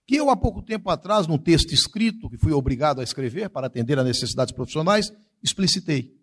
Que 0.06 0.16
eu, 0.16 0.30
há 0.30 0.38
pouco 0.38 0.62
tempo 0.62 0.90
atrás, 0.90 1.28
num 1.28 1.38
texto 1.38 1.74
escrito, 1.74 2.30
que 2.30 2.38
fui 2.38 2.54
obrigado 2.54 3.02
a 3.02 3.04
escrever 3.04 3.50
para 3.50 3.68
atender 3.68 4.00
a 4.00 4.04
necessidades 4.04 4.54
profissionais, 4.54 5.12
explicitei. 5.44 6.16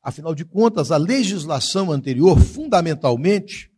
Afinal 0.00 0.34
de 0.34 0.44
contas, 0.44 0.92
a 0.92 0.96
legislação 0.96 1.90
anterior, 1.90 2.38
fundamentalmente, 2.38 3.70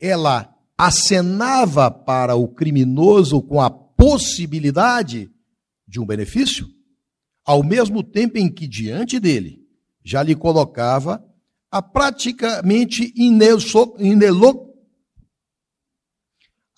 ela 0.00 0.54
acenava 0.76 1.90
para 1.90 2.36
o 2.36 2.46
criminoso 2.46 3.42
com 3.42 3.60
a 3.60 3.70
possibilidade 3.70 5.30
de 5.86 5.98
um 5.98 6.06
benefício, 6.06 6.68
ao 7.44 7.64
mesmo 7.64 8.02
tempo 8.02 8.36
em 8.36 8.52
que 8.52 8.68
diante 8.68 9.18
dele 9.18 9.66
já 10.04 10.22
lhe 10.22 10.34
colocava 10.34 11.24
a 11.70 11.80
praticamente 11.80 13.12
inelo... 13.16 14.67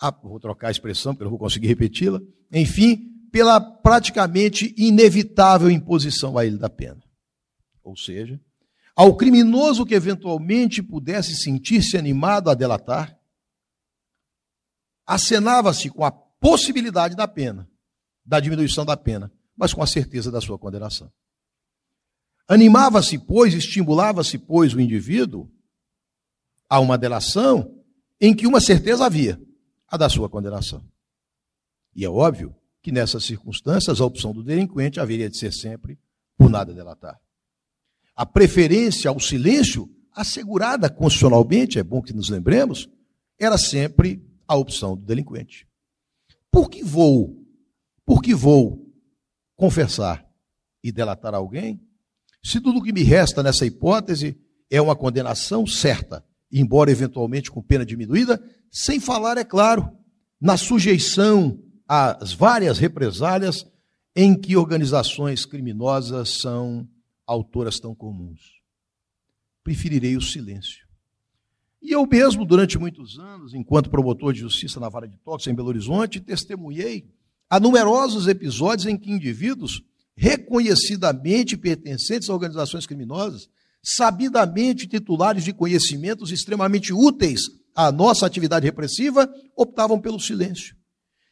Ah, 0.01 0.11
vou 0.11 0.41
trocar 0.41 0.69
a 0.69 0.71
expressão, 0.71 1.13
porque 1.13 1.23
eu 1.23 1.27
não 1.27 1.31
vou 1.31 1.39
conseguir 1.39 1.67
repeti-la. 1.67 2.21
Enfim, 2.51 3.11
pela 3.31 3.61
praticamente 3.61 4.75
inevitável 4.77 5.71
imposição 5.71 6.39
a 6.39 6.47
ele 6.47 6.57
da 6.57 6.71
pena. 6.71 7.03
Ou 7.83 7.97
seja, 7.97 8.41
ao 8.97 9.17
criminoso 9.17 9.85
que 9.85 9.95
eventualmente 9.95 10.83
pudesse 10.83 11.37
sentir-se 11.37 11.97
animado 11.97 12.51
a 12.51 12.55
delatar, 12.55 13.17
acenava-se 15.07 15.91
com 15.91 16.05
a 16.05 16.11
possibilidade 16.11 17.15
da 17.15 17.29
pena, 17.29 17.69
da 18.25 18.41
diminuição 18.41 18.85
da 18.85 18.97
pena, 18.97 19.31
mas 19.57 19.75
com 19.75 19.83
a 19.83 19.87
certeza 19.87 20.31
da 20.31 20.41
sua 20.41 20.59
condenação. 20.59 21.13
Animava-se, 22.49 23.19
pois, 23.19 23.55
estimulava-se, 23.55 24.39
pois, 24.39 24.75
o 24.75 24.81
indivíduo 24.81 25.51
a 26.69 26.81
uma 26.81 26.97
delação 26.97 27.77
em 28.21 28.35
que 28.35 28.47
uma 28.47 28.61
certeza 28.61 29.07
havia, 29.07 29.41
a 29.91 29.97
da 29.97 30.09
sua 30.09 30.29
condenação. 30.29 30.85
E 31.95 32.05
é 32.05 32.09
óbvio 32.09 32.55
que 32.83 32.93
nessas 32.93 33.25
circunstâncias 33.25 34.01
a 34.01 34.05
opção 34.05 34.33
do 34.33 34.43
delinquente 34.43 35.01
haveria 35.01 35.29
de 35.29 35.37
ser 35.37 35.53
sempre 35.53 35.99
por 36.39 36.49
nada 36.49 36.73
delatar. 36.73 37.21
A 38.15 38.25
preferência 38.25 39.11
ao 39.11 39.19
silêncio, 39.19 39.91
assegurada 40.13 40.89
constitucionalmente, 40.89 41.79
é 41.79 41.83
bom 41.83 42.01
que 42.01 42.13
nos 42.13 42.29
lembremos, 42.29 42.89
era 43.39 43.59
sempre 43.59 44.23
a 44.47 44.55
opção 44.57 44.97
do 44.97 45.05
delinquente. 45.05 45.67
Por 46.51 46.71
que 46.71 46.83
vou, 46.83 47.45
por 48.05 48.23
que 48.23 48.35
vou 48.35 48.87
confessar 49.57 50.27
e 50.83 50.91
delatar 50.91 51.35
alguém 51.35 51.81
se 52.43 52.61
tudo 52.61 52.79
o 52.79 52.83
que 52.83 52.93
me 52.93 53.03
resta 53.03 53.43
nessa 53.43 53.67
hipótese 53.67 54.39
é 54.71 54.81
uma 54.81 54.97
condenação 54.97 55.67
certa, 55.67 56.25
embora 56.51 56.91
eventualmente 56.91 57.51
com 57.51 57.63
pena 57.63 57.85
diminuída, 57.85 58.43
sem 58.71 59.01
falar, 59.01 59.37
é 59.37 59.45
claro, 59.45 59.91
na 60.41 60.57
sujeição 60.57 61.59
às 61.89 62.33
várias 62.33 62.79
represálias 62.79 63.67
em 64.15 64.39
que 64.39 64.57
organizações 64.57 65.45
criminosas 65.45 66.41
são 66.41 66.89
autoras 67.27 67.79
tão 67.79 67.95
comuns. 67.95 68.41
Preferirei 69.63 70.17
o 70.17 70.23
silêncio. 70.23 70.89
E 71.83 71.93
eu 71.93 72.07
mesmo, 72.07 72.45
durante 72.45 72.79
muitos 72.79 73.19
anos, 73.19 73.55
enquanto 73.55 73.91
promotor 73.91 74.33
de 74.33 74.41
justiça 74.41 74.79
na 74.79 74.89
vara 74.89 75.09
de 75.09 75.17
Tóquio, 75.19 75.51
em 75.51 75.55
Belo 75.55 75.69
Horizonte, 75.69 76.21
testemunhei 76.21 77.09
a 77.49 77.59
numerosos 77.59 78.29
episódios 78.29 78.87
em 78.87 78.97
que 78.97 79.11
indivíduos 79.11 79.83
reconhecidamente 80.15 81.57
pertencentes 81.57 82.29
a 82.29 82.35
organizações 82.35 82.87
criminosas, 82.87 83.49
sabidamente 83.83 84.87
titulares 84.87 85.43
de 85.43 85.53
conhecimentos 85.53 86.31
extremamente 86.31 86.93
úteis 86.93 87.60
à 87.87 87.93
nossa 87.93 88.27
atividade 88.27 88.67
repressiva, 88.67 89.33
optavam 89.57 90.01
pelo 90.01 90.21
silêncio. 90.21 90.77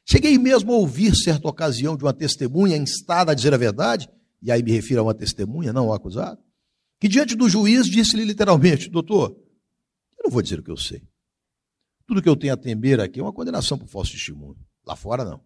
Cheguei 0.04 0.38
mesmo 0.38 0.72
a 0.72 0.76
ouvir 0.76 1.14
certa 1.14 1.48
ocasião 1.48 1.96
de 1.96 2.04
uma 2.04 2.14
testemunha 2.14 2.76
instada 2.76 3.32
a 3.32 3.34
dizer 3.34 3.52
a 3.52 3.58
verdade, 3.58 4.08
e 4.40 4.50
aí 4.50 4.62
me 4.62 4.72
refiro 4.72 5.00
a 5.00 5.02
uma 5.04 5.14
testemunha, 5.14 5.72
não 5.72 5.88
ao 5.88 5.94
acusado, 5.94 6.40
que 6.98 7.08
diante 7.08 7.36
do 7.36 7.48
juiz 7.48 7.86
disse-lhe 7.86 8.24
literalmente: 8.24 8.88
Doutor, 8.88 9.36
eu 10.18 10.24
não 10.24 10.30
vou 10.30 10.40
dizer 10.40 10.60
o 10.60 10.62
que 10.62 10.70
eu 10.70 10.76
sei. 10.76 11.02
Tudo 12.06 12.22
que 12.22 12.28
eu 12.28 12.36
tenho 12.36 12.54
a 12.54 12.56
temer 12.56 13.00
aqui 13.00 13.20
é 13.20 13.22
uma 13.22 13.32
condenação 13.32 13.76
por 13.76 13.86
falso 13.86 14.12
testemunho. 14.12 14.56
Lá 14.86 14.96
fora, 14.96 15.24
não. 15.24 15.44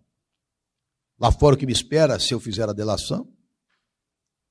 Lá 1.18 1.32
fora, 1.32 1.56
o 1.56 1.58
que 1.58 1.66
me 1.66 1.72
espera 1.72 2.18
se 2.20 2.32
eu 2.32 2.38
fizer 2.38 2.68
a 2.68 2.72
delação 2.72 3.28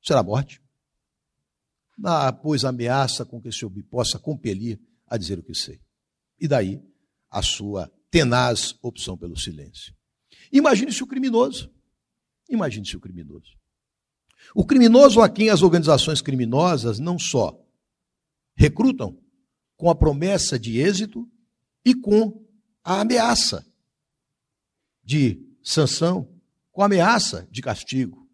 será 0.04 0.20
a 0.20 0.24
morte. 0.24 0.62
Na, 1.98 2.34
pois 2.34 2.66
ameaça 2.66 3.26
com 3.26 3.42
que 3.42 3.48
o 3.48 3.54
senhor 3.54 3.72
me 3.72 3.84
possa 3.84 4.20
compelir 4.20 4.80
a 5.08 5.18
dizer 5.18 5.40
o 5.40 5.44
que 5.44 5.54
sei. 5.54 5.80
E 6.42 6.48
daí 6.48 6.82
a 7.30 7.44
sua 7.44 7.90
tenaz 8.10 8.76
opção 8.82 9.16
pelo 9.16 9.38
silêncio. 9.38 9.96
Imagine-se 10.52 11.04
o 11.04 11.08
criminoso. 11.08 11.72
Imagine-se 12.50 12.98
o 12.98 13.00
criminoso. 13.00 13.58
O 14.56 14.66
criminoso 14.66 15.22
a 15.22 15.30
quem 15.30 15.50
as 15.50 15.62
organizações 15.62 16.22
criminosas 16.22 17.00
não 17.00 17.20
só 17.20 17.58
recrutam 18.56 19.18
com 19.78 19.90
a 19.90 19.96
promessa 19.96 20.60
de 20.60 20.80
êxito 20.80 21.30
e 21.86 21.94
com 21.94 22.46
a 22.84 23.02
ameaça 23.02 23.66
de 25.04 25.40
sanção, 25.64 26.28
com 26.72 26.82
a 26.82 26.86
ameaça 26.86 27.48
de 27.52 27.62
castigo, 27.62 28.28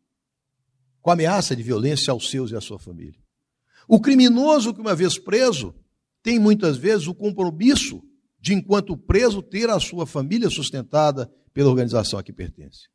com 1.01 1.09
a 1.09 1.13
ameaça 1.13 1.55
de 1.55 1.61
violência 1.61 2.11
aos 2.11 2.29
seus 2.29 2.51
e 2.51 2.55
à 2.55 2.61
sua 2.61 2.79
família. 2.79 3.19
O 3.87 3.99
criminoso 3.99 4.73
que 4.73 4.81
uma 4.81 4.95
vez 4.95 5.19
preso 5.19 5.75
tem 6.27 6.37
muitas 6.37 6.75
vezes 6.75 7.07
o 7.07 7.15
compromisso 7.15 8.03
de 8.37 8.53
enquanto 8.53 8.97
preso 8.97 9.41
ter 9.41 9.69
a 9.69 9.79
sua 9.79 10.05
família 10.05 10.49
sustentada 10.49 11.31
pela 11.53 11.69
organização 11.69 12.19
a 12.19 12.23
que 12.23 12.33
pertence. 12.33 12.89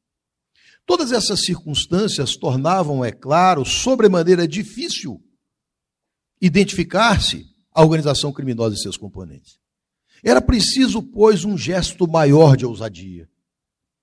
Todas 0.84 1.12
essas 1.12 1.40
circunstâncias 1.40 2.36
tornavam, 2.36 3.02
é 3.02 3.10
claro, 3.10 3.64
sobremaneira 3.64 4.46
difícil 4.46 5.18
identificar-se 6.42 7.46
a 7.74 7.82
organização 7.82 8.34
criminosa 8.34 8.74
e 8.74 8.78
seus 8.78 8.98
componentes. 8.98 9.58
Era 10.22 10.42
preciso, 10.42 11.02
pois, 11.02 11.42
um 11.42 11.56
gesto 11.56 12.06
maior 12.06 12.54
de 12.54 12.66
ousadia 12.66 13.26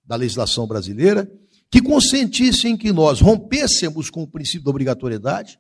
da 0.04 0.16
legislação 0.16 0.66
brasileira 0.66 1.32
que 1.70 1.84
consentisse 1.84 2.68
em 2.68 2.76
que 2.76 2.92
nós 2.92 3.22
rompêssemos 3.22 4.10
com 4.10 4.24
o 4.24 4.28
princípio 4.28 4.64
da 4.64 4.72
obrigatoriedade, 4.72 5.60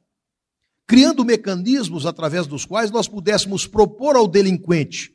criando 0.89 1.23
mecanismos 1.23 2.07
através 2.07 2.47
dos 2.47 2.65
quais 2.65 2.89
nós 2.89 3.07
pudéssemos 3.07 3.67
propor 3.67 4.15
ao 4.15 4.27
delinquente 4.27 5.13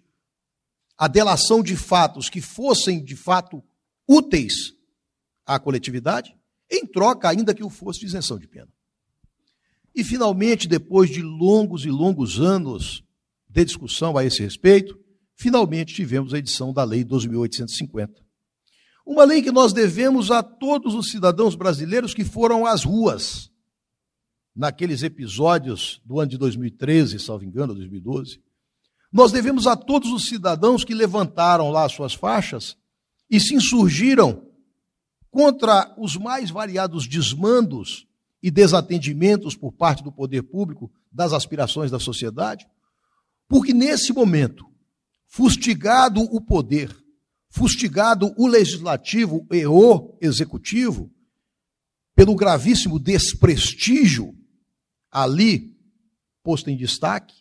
a 0.96 1.08
delação 1.08 1.64
de 1.64 1.74
fatos 1.74 2.30
que 2.30 2.40
fossem 2.40 3.02
de 3.02 3.16
fato 3.16 3.60
úteis 4.06 4.72
à 5.44 5.58
coletividade, 5.58 6.32
em 6.70 6.86
troca, 6.86 7.28
ainda 7.28 7.52
que 7.52 7.64
o 7.64 7.68
fosse 7.68 7.98
de 7.98 8.06
isenção 8.06 8.38
de 8.38 8.46
pena. 8.46 8.68
E, 9.92 10.04
finalmente, 10.04 10.68
depois 10.68 11.10
de 11.10 11.22
longos 11.22 11.84
e 11.84 11.90
longos 11.90 12.38
anos 12.38 13.02
de 13.48 13.64
discussão 13.64 14.16
a 14.16 14.24
esse 14.24 14.40
respeito, 14.40 14.96
finalmente 15.34 15.92
tivemos 15.92 16.32
a 16.32 16.38
edição 16.38 16.72
da 16.72 16.84
Lei 16.84 17.04
12.850. 17.04 18.10
Uma 19.04 19.24
lei 19.24 19.42
que 19.42 19.50
nós 19.50 19.72
devemos 19.72 20.30
a 20.30 20.40
todos 20.40 20.94
os 20.94 21.10
cidadãos 21.10 21.56
brasileiros 21.56 22.14
que 22.14 22.22
foram 22.24 22.64
às 22.64 22.84
ruas 22.84 23.52
naqueles 24.54 25.02
episódios 25.02 26.00
do 26.04 26.20
ano 26.20 26.30
de 26.30 26.38
2013, 26.38 27.18
salvo 27.18 27.44
engano, 27.44 27.74
2012. 27.74 28.40
Nós 29.12 29.32
devemos 29.32 29.66
a 29.66 29.76
todos 29.76 30.10
os 30.10 30.26
cidadãos 30.28 30.84
que 30.84 30.94
levantaram 30.94 31.70
lá 31.70 31.88
suas 31.88 32.14
faixas 32.14 32.76
e 33.30 33.40
se 33.40 33.54
insurgiram 33.54 34.46
contra 35.30 35.92
os 35.98 36.16
mais 36.16 36.50
variados 36.50 37.08
desmandos 37.08 38.06
e 38.42 38.50
desatendimentos 38.50 39.56
por 39.56 39.72
parte 39.72 40.04
do 40.04 40.12
poder 40.12 40.42
público 40.42 40.92
das 41.10 41.32
aspirações 41.32 41.90
da 41.90 41.98
sociedade, 41.98 42.66
porque 43.48 43.72
nesse 43.72 44.12
momento, 44.12 44.66
fustigado 45.26 46.20
o 46.20 46.40
poder, 46.40 46.94
fustigado 47.48 48.34
o 48.36 48.46
legislativo 48.46 49.46
e 49.50 49.66
o 49.66 50.16
executivo, 50.20 51.10
pelo 52.14 52.36
gravíssimo 52.36 52.98
desprestígio 52.98 54.34
ali 55.14 55.74
posto 56.42 56.68
em 56.68 56.76
destaque, 56.76 57.34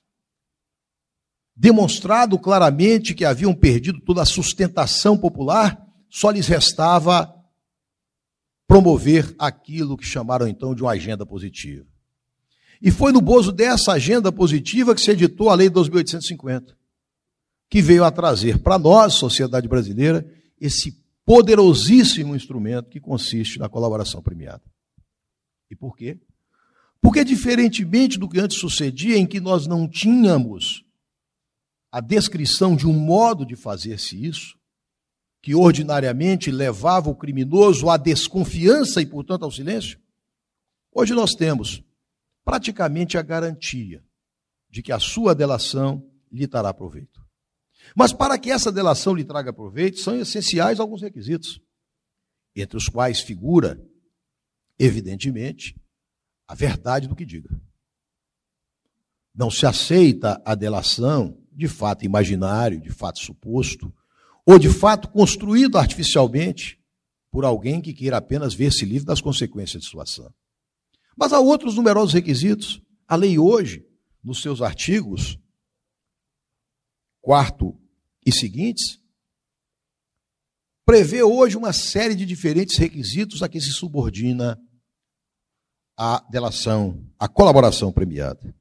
demonstrado 1.55 2.39
claramente 2.39 3.13
que 3.13 3.25
haviam 3.25 3.53
perdido 3.53 3.99
toda 3.99 4.21
a 4.21 4.25
sustentação 4.25 5.17
popular, 5.17 5.85
só 6.09 6.29
lhes 6.31 6.47
restava 6.47 7.33
promover 8.67 9.35
aquilo 9.37 9.97
que 9.97 10.05
chamaram 10.05 10.47
então 10.47 10.73
de 10.73 10.81
uma 10.81 10.91
agenda 10.91 11.25
positiva. 11.25 11.85
E 12.81 12.91
foi 12.91 13.11
no 13.11 13.21
bozo 13.21 13.51
dessa 13.51 13.93
agenda 13.93 14.31
positiva 14.31 14.95
que 14.95 15.01
se 15.01 15.11
editou 15.11 15.49
a 15.49 15.55
Lei 15.55 15.69
2850, 15.69 16.77
que 17.69 17.81
veio 17.81 18.03
a 18.03 18.11
trazer 18.11 18.59
para 18.59 18.77
nós, 18.77 19.15
sociedade 19.15 19.67
brasileira, 19.67 20.25
esse 20.59 20.91
poderosíssimo 21.25 22.35
instrumento 22.35 22.89
que 22.89 22.99
consiste 22.99 23.57
na 23.57 23.69
colaboração 23.69 24.21
premiada. 24.21 24.63
E 25.69 25.75
por 25.75 25.95
quê? 25.95 26.19
Porque, 27.03 27.25
diferentemente 27.25 28.17
do 28.17 28.29
que 28.29 28.39
antes 28.39 28.57
sucedia, 28.57 29.17
em 29.17 29.27
que 29.27 29.41
nós 29.41 29.67
não 29.67 29.89
tínhamos 29.89 30.85
a 31.91 31.99
descrição 31.99 32.77
de 32.77 32.87
um 32.87 32.93
modo 32.93 33.45
de 33.45 33.57
fazer-se 33.57 34.25
isso, 34.25 34.57
que 35.41 35.53
ordinariamente 35.53 36.49
levava 36.49 37.09
o 37.09 37.15
criminoso 37.15 37.89
à 37.89 37.97
desconfiança 37.97 39.01
e, 39.01 39.05
portanto, 39.05 39.43
ao 39.43 39.51
silêncio, 39.51 39.99
hoje 40.93 41.13
nós 41.13 41.35
temos 41.35 41.83
praticamente 42.45 43.17
a 43.17 43.21
garantia 43.21 44.01
de 44.69 44.81
que 44.81 44.93
a 44.93 44.99
sua 44.99 45.35
delação 45.35 46.09
lhe 46.31 46.47
trará 46.47 46.73
proveito. 46.73 47.21
Mas 47.93 48.13
para 48.13 48.39
que 48.39 48.49
essa 48.49 48.71
delação 48.71 49.13
lhe 49.13 49.25
traga 49.25 49.51
proveito, 49.51 49.99
são 49.99 50.15
essenciais 50.15 50.79
alguns 50.79 51.01
requisitos, 51.01 51.59
entre 52.55 52.77
os 52.77 52.87
quais 52.87 53.19
figura, 53.19 53.77
evidentemente, 54.79 55.75
a 56.47 56.55
verdade 56.55 57.07
do 57.07 57.15
que 57.15 57.25
diga. 57.25 57.49
Não 59.33 59.49
se 59.49 59.65
aceita 59.65 60.41
a 60.45 60.53
delação 60.55 61.37
de 61.51 61.67
fato 61.67 62.05
imaginário, 62.05 62.79
de 62.79 62.91
fato 62.91 63.19
suposto, 63.19 63.93
ou 64.45 64.59
de 64.59 64.69
fato 64.69 65.07
construído 65.09 65.77
artificialmente 65.77 66.79
por 67.31 67.45
alguém 67.45 67.81
que 67.81 67.93
queira 67.93 68.17
apenas 68.17 68.53
ver-se 68.53 68.85
livre 68.85 69.05
das 69.05 69.21
consequências 69.21 69.81
de 69.81 69.89
sua 69.89 70.03
ação. 70.03 70.31
Mas 71.17 71.33
há 71.33 71.39
outros 71.39 71.75
numerosos 71.75 72.13
requisitos. 72.13 72.81
A 73.07 73.15
lei 73.15 73.37
hoje, 73.37 73.85
nos 74.23 74.41
seus 74.41 74.61
artigos, 74.61 75.39
quarto 77.21 77.79
e 78.25 78.31
seguintes, 78.31 78.99
prevê 80.85 81.23
hoje 81.23 81.57
uma 81.57 81.73
série 81.73 82.15
de 82.15 82.25
diferentes 82.25 82.77
requisitos 82.77 83.41
a 83.41 83.49
que 83.49 83.59
se 83.59 83.71
subordina 83.71 84.59
a 85.97 86.23
delação, 86.29 86.99
a 87.19 87.27
colaboração 87.27 87.91
premiada. 87.91 88.53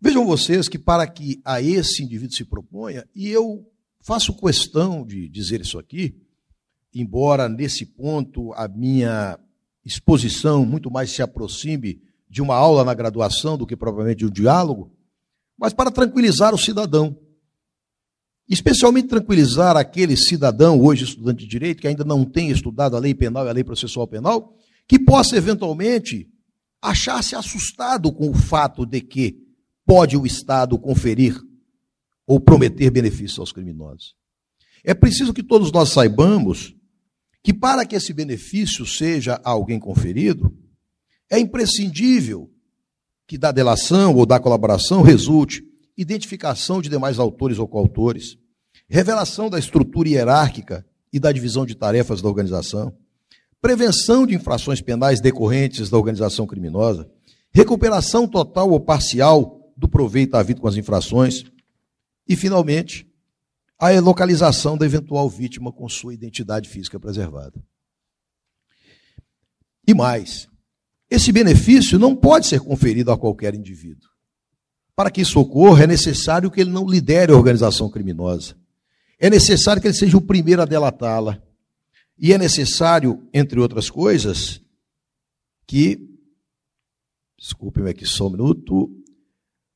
Vejam 0.00 0.26
vocês 0.26 0.68
que 0.68 0.78
para 0.78 1.06
que 1.06 1.40
a 1.44 1.62
esse 1.62 2.02
indivíduo 2.02 2.34
se 2.34 2.44
proponha, 2.44 3.06
e 3.14 3.28
eu 3.28 3.64
faço 4.00 4.36
questão 4.36 5.06
de 5.06 5.28
dizer 5.28 5.60
isso 5.60 5.78
aqui, 5.78 6.16
embora 6.94 7.48
nesse 7.48 7.86
ponto 7.86 8.52
a 8.54 8.66
minha 8.66 9.38
exposição 9.84 10.64
muito 10.64 10.90
mais 10.90 11.10
se 11.10 11.22
aproxime 11.22 12.02
de 12.28 12.40
uma 12.42 12.54
aula 12.54 12.84
na 12.84 12.94
graduação 12.94 13.56
do 13.58 13.66
que 13.66 13.76
propriamente 13.76 14.18
de 14.18 14.26
um 14.26 14.30
diálogo, 14.30 14.90
mas 15.56 15.72
para 15.72 15.90
tranquilizar 15.90 16.54
o 16.54 16.58
cidadão. 16.58 17.16
Especialmente 18.48 19.08
tranquilizar 19.08 19.76
aquele 19.76 20.16
cidadão, 20.16 20.80
hoje 20.80 21.04
estudante 21.04 21.40
de 21.40 21.46
direito, 21.46 21.80
que 21.80 21.86
ainda 21.86 22.04
não 22.04 22.24
tem 22.24 22.50
estudado 22.50 22.96
a 22.96 22.98
lei 22.98 23.14
penal 23.14 23.46
e 23.46 23.48
a 23.48 23.52
lei 23.52 23.62
processual 23.62 24.06
penal, 24.06 24.56
que 24.88 24.98
possa 24.98 25.36
eventualmente 25.36 26.28
achar-se 26.80 27.34
assustado 27.34 28.12
com 28.12 28.30
o 28.30 28.34
fato 28.34 28.84
de 28.84 29.00
que 29.00 29.36
pode 29.86 30.16
o 30.16 30.26
Estado 30.26 30.78
conferir 30.78 31.40
ou 32.26 32.40
prometer 32.40 32.90
benefícios 32.90 33.38
aos 33.38 33.52
criminosos. 33.52 34.14
É 34.84 34.94
preciso 34.94 35.32
que 35.32 35.42
todos 35.42 35.70
nós 35.70 35.90
saibamos 35.90 36.74
que 37.42 37.52
para 37.52 37.84
que 37.84 37.96
esse 37.96 38.12
benefício 38.12 38.86
seja 38.86 39.40
a 39.44 39.50
alguém 39.50 39.78
conferido, 39.78 40.56
é 41.30 41.38
imprescindível 41.38 42.50
que 43.26 43.36
da 43.36 43.50
delação 43.50 44.14
ou 44.14 44.26
da 44.26 44.38
colaboração 44.38 45.02
resulte 45.02 45.62
identificação 45.96 46.80
de 46.80 46.88
demais 46.88 47.18
autores 47.18 47.58
ou 47.58 47.68
coautores, 47.68 48.36
revelação 48.88 49.50
da 49.50 49.58
estrutura 49.58 50.08
hierárquica 50.08 50.86
e 51.12 51.18
da 51.18 51.30
divisão 51.32 51.66
de 51.66 51.74
tarefas 51.74 52.22
da 52.22 52.28
organização, 52.28 52.96
prevenção 53.62 54.26
de 54.26 54.34
infrações 54.34 54.80
penais 54.80 55.20
decorrentes 55.20 55.88
da 55.88 55.96
organização 55.96 56.46
criminosa, 56.48 57.08
recuperação 57.52 58.26
total 58.26 58.70
ou 58.70 58.80
parcial 58.80 59.72
do 59.76 59.88
proveito 59.88 60.34
havido 60.34 60.60
com 60.60 60.66
as 60.66 60.76
infrações 60.76 61.44
e, 62.28 62.34
finalmente, 62.34 63.06
a 63.78 63.90
localização 64.00 64.76
da 64.76 64.84
eventual 64.84 65.30
vítima 65.30 65.72
com 65.72 65.88
sua 65.88 66.12
identidade 66.12 66.68
física 66.68 66.98
preservada. 66.98 67.62
E 69.86 69.94
mais, 69.94 70.48
esse 71.08 71.30
benefício 71.30 71.98
não 71.98 72.16
pode 72.16 72.46
ser 72.46 72.60
conferido 72.60 73.12
a 73.12 73.18
qualquer 73.18 73.54
indivíduo. 73.54 74.08
Para 74.94 75.10
que 75.10 75.20
isso 75.20 75.38
ocorra, 75.40 75.84
é 75.84 75.86
necessário 75.86 76.50
que 76.50 76.60
ele 76.60 76.70
não 76.70 76.86
lidere 76.86 77.32
a 77.32 77.36
organização 77.36 77.88
criminosa. 77.88 78.56
É 79.18 79.30
necessário 79.30 79.80
que 79.80 79.88
ele 79.88 79.94
seja 79.94 80.16
o 80.16 80.20
primeiro 80.20 80.62
a 80.62 80.64
delatá-la. 80.64 81.40
E 82.22 82.32
é 82.32 82.38
necessário, 82.38 83.28
entre 83.34 83.58
outras 83.58 83.90
coisas, 83.90 84.62
que. 85.66 86.08
Desculpe-me 87.36 87.90
aqui 87.90 88.06
só 88.06 88.28
um 88.28 88.30
minuto. 88.30 88.88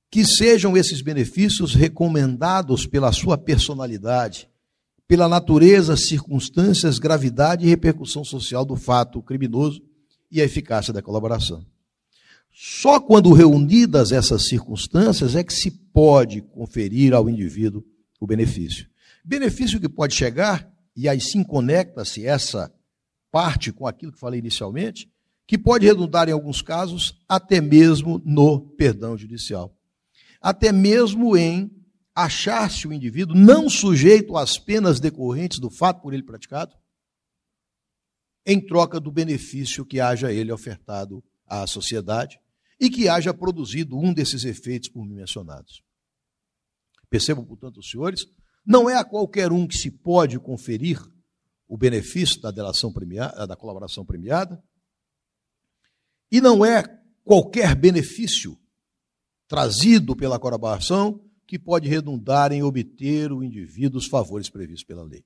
Que 0.08 0.24
sejam 0.24 0.76
esses 0.76 1.02
benefícios 1.02 1.74
recomendados 1.74 2.86
pela 2.86 3.10
sua 3.10 3.36
personalidade, 3.36 4.48
pela 5.08 5.28
natureza, 5.28 5.96
circunstâncias, 5.96 7.00
gravidade 7.00 7.66
e 7.66 7.68
repercussão 7.68 8.24
social 8.24 8.64
do 8.64 8.76
fato 8.76 9.20
criminoso 9.20 9.82
e 10.30 10.40
a 10.40 10.44
eficácia 10.44 10.92
da 10.92 11.02
colaboração. 11.02 11.66
Só 12.52 13.00
quando 13.00 13.32
reunidas 13.32 14.12
essas 14.12 14.46
circunstâncias 14.46 15.34
é 15.34 15.42
que 15.42 15.52
se 15.52 15.72
pode 15.72 16.40
conferir 16.40 17.12
ao 17.12 17.28
indivíduo 17.28 17.84
o 18.20 18.26
benefício. 18.26 18.88
Benefício 19.24 19.80
que 19.80 19.88
pode 19.88 20.14
chegar, 20.14 20.72
e 20.96 21.08
aí 21.08 21.20
sim 21.20 21.44
conecta-se 21.44 22.26
essa 22.26 22.72
parte 23.30 23.70
com 23.70 23.86
aquilo 23.86 24.12
que 24.12 24.18
falei 24.18 24.40
inicialmente, 24.40 25.12
que 25.46 25.58
pode 25.58 25.86
redundar 25.86 26.28
em 26.28 26.32
alguns 26.32 26.62
casos 26.62 27.20
até 27.28 27.60
mesmo 27.60 28.20
no 28.24 28.60
perdão 28.60 29.16
judicial. 29.16 29.76
Até 30.40 30.72
mesmo 30.72 31.36
em 31.36 31.70
achar-se 32.14 32.88
o 32.88 32.92
indivíduo 32.92 33.36
não 33.36 33.68
sujeito 33.68 34.36
às 34.36 34.58
penas 34.58 34.98
decorrentes 34.98 35.58
do 35.58 35.70
fato 35.70 36.00
por 36.00 36.14
ele 36.14 36.22
praticado, 36.22 36.74
em 38.46 38.64
troca 38.64 38.98
do 38.98 39.12
benefício 39.12 39.84
que 39.84 40.00
haja 40.00 40.32
ele 40.32 40.50
ofertado 40.50 41.22
à 41.46 41.66
sociedade 41.66 42.40
e 42.80 42.88
que 42.88 43.08
haja 43.08 43.34
produzido 43.34 43.98
um 43.98 44.14
desses 44.14 44.44
efeitos 44.44 44.88
por 44.88 45.04
mim 45.04 45.14
mencionados. 45.14 45.82
Percebam, 47.10 47.44
portanto, 47.44 47.78
os 47.78 47.90
senhores, 47.90 48.26
não 48.66 48.90
é 48.90 48.96
a 48.96 49.04
qualquer 49.04 49.52
um 49.52 49.66
que 49.66 49.76
se 49.76 49.90
pode 49.90 50.38
conferir 50.38 51.00
o 51.68 51.76
benefício 51.76 52.40
da 52.40 52.50
delação 52.50 52.92
premiada, 52.92 53.46
da 53.46 53.56
colaboração 53.56 54.04
premiada, 54.04 54.62
e 56.30 56.40
não 56.40 56.64
é 56.64 56.82
qualquer 57.24 57.74
benefício 57.74 58.58
trazido 59.46 60.16
pela 60.16 60.38
colaboração 60.38 61.24
que 61.46 61.58
pode 61.58 61.88
redundar 61.88 62.50
em 62.50 62.62
obter 62.62 63.32
o 63.32 63.42
indivíduo 63.42 63.98
os 63.98 64.06
favores 64.06 64.50
previstos 64.50 64.84
pela 64.84 65.04
lei. 65.04 65.24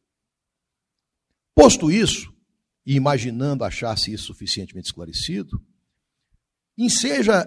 Posto 1.54 1.90
isso, 1.90 2.32
e 2.84 2.94
imaginando 2.94 3.64
achar-se 3.64 4.12
isso 4.12 4.26
suficientemente 4.26 4.88
esclarecido, 4.88 5.60
Enseja 6.80 7.46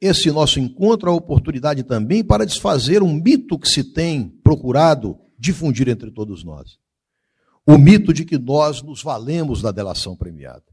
esse 0.00 0.28
nosso 0.32 0.58
encontro 0.58 1.08
a 1.08 1.14
oportunidade 1.14 1.84
também 1.84 2.24
para 2.24 2.44
desfazer 2.44 3.00
um 3.00 3.14
mito 3.14 3.56
que 3.56 3.68
se 3.68 3.84
tem 3.84 4.28
procurado 4.50 5.16
difundir 5.38 5.88
entre 5.88 6.10
todos 6.10 6.42
nós. 6.42 6.76
O 7.64 7.78
mito 7.78 8.12
de 8.12 8.24
que 8.24 8.36
nós 8.36 8.82
nos 8.82 9.00
valemos 9.00 9.62
da 9.62 9.70
delação 9.70 10.16
premiada. 10.16 10.64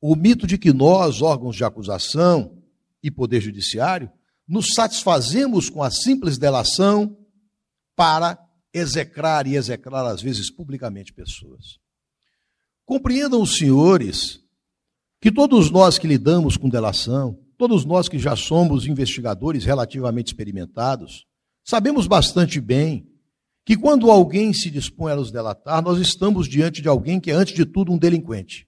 O 0.00 0.14
mito 0.14 0.46
de 0.46 0.56
que 0.56 0.72
nós, 0.72 1.20
órgãos 1.20 1.56
de 1.56 1.64
acusação 1.64 2.62
e 3.02 3.10
poder 3.10 3.40
judiciário, 3.40 4.08
nos 4.46 4.74
satisfazemos 4.74 5.68
com 5.68 5.82
a 5.82 5.90
simples 5.90 6.38
delação 6.38 7.16
para 7.96 8.38
execrar 8.72 9.44
e 9.48 9.56
execrar, 9.56 10.06
às 10.06 10.22
vezes, 10.22 10.52
publicamente 10.52 11.12
pessoas. 11.12 11.80
Compreendam 12.86 13.42
os 13.42 13.56
senhores 13.56 14.38
que 15.20 15.32
todos 15.32 15.68
nós 15.68 15.98
que 15.98 16.06
lidamos 16.06 16.56
com 16.56 16.68
delação, 16.68 17.36
todos 17.58 17.84
nós 17.84 18.08
que 18.08 18.20
já 18.20 18.36
somos 18.36 18.86
investigadores 18.86 19.64
relativamente 19.64 20.28
experimentados, 20.28 21.28
sabemos 21.64 22.06
bastante 22.06 22.60
bem 22.60 23.06
que 23.64 23.76
quando 23.76 24.10
alguém 24.10 24.52
se 24.52 24.70
dispõe 24.70 25.12
a 25.12 25.16
nos 25.16 25.30
delatar, 25.30 25.82
nós 25.82 25.98
estamos 25.98 26.48
diante 26.48 26.82
de 26.82 26.88
alguém 26.88 27.20
que 27.20 27.30
é, 27.30 27.34
antes 27.34 27.54
de 27.54 27.64
tudo, 27.64 27.92
um 27.92 27.98
delinquente. 27.98 28.66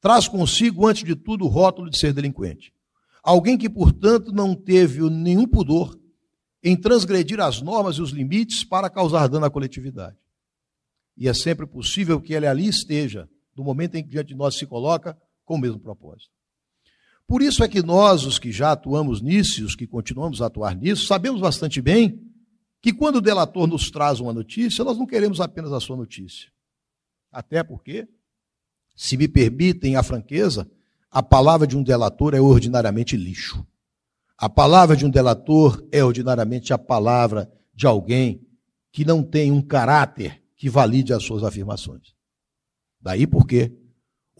Traz 0.00 0.28
consigo, 0.28 0.86
antes 0.86 1.04
de 1.04 1.14
tudo, 1.14 1.44
o 1.44 1.48
rótulo 1.48 1.90
de 1.90 1.98
ser 1.98 2.12
delinquente. 2.12 2.72
Alguém 3.22 3.58
que, 3.58 3.68
portanto, 3.68 4.32
não 4.32 4.54
teve 4.54 5.00
nenhum 5.10 5.46
pudor 5.46 5.98
em 6.62 6.76
transgredir 6.76 7.40
as 7.40 7.60
normas 7.60 7.96
e 7.96 8.02
os 8.02 8.10
limites 8.10 8.64
para 8.64 8.90
causar 8.90 9.28
dano 9.28 9.46
à 9.46 9.50
coletividade. 9.50 10.16
E 11.16 11.28
é 11.28 11.34
sempre 11.34 11.66
possível 11.66 12.20
que 12.20 12.32
ele 12.32 12.46
ali 12.46 12.66
esteja, 12.66 13.28
no 13.56 13.64
momento 13.64 13.96
em 13.96 14.02
que 14.02 14.10
diante 14.10 14.28
de 14.28 14.34
nós 14.34 14.56
se 14.56 14.66
coloca, 14.66 15.18
com 15.44 15.56
o 15.56 15.58
mesmo 15.58 15.78
propósito. 15.78 16.30
Por 17.30 17.42
isso 17.42 17.62
é 17.62 17.68
que 17.68 17.80
nós, 17.80 18.24
os 18.24 18.40
que 18.40 18.50
já 18.50 18.72
atuamos 18.72 19.22
nisso 19.22 19.64
os 19.64 19.76
que 19.76 19.86
continuamos 19.86 20.42
a 20.42 20.46
atuar 20.46 20.74
nisso, 20.74 21.06
sabemos 21.06 21.40
bastante 21.40 21.80
bem 21.80 22.20
que 22.82 22.92
quando 22.92 23.16
o 23.16 23.20
delator 23.20 23.68
nos 23.68 23.88
traz 23.88 24.18
uma 24.18 24.32
notícia, 24.32 24.84
nós 24.84 24.98
não 24.98 25.06
queremos 25.06 25.40
apenas 25.40 25.72
a 25.72 25.78
sua 25.78 25.96
notícia. 25.96 26.50
Até 27.30 27.62
porque, 27.62 28.08
se 28.96 29.16
me 29.16 29.28
permitem 29.28 29.94
a 29.94 30.02
franqueza, 30.02 30.68
a 31.08 31.22
palavra 31.22 31.68
de 31.68 31.76
um 31.76 31.84
delator 31.84 32.34
é 32.34 32.40
ordinariamente 32.40 33.16
lixo. 33.16 33.64
A 34.36 34.48
palavra 34.48 34.96
de 34.96 35.06
um 35.06 35.10
delator 35.10 35.86
é 35.92 36.02
ordinariamente 36.02 36.72
a 36.72 36.78
palavra 36.78 37.48
de 37.72 37.86
alguém 37.86 38.44
que 38.90 39.04
não 39.04 39.22
tem 39.22 39.52
um 39.52 39.62
caráter 39.62 40.42
que 40.56 40.68
valide 40.68 41.12
as 41.12 41.22
suas 41.22 41.44
afirmações. 41.44 42.12
Daí 43.00 43.24
porque 43.24 43.72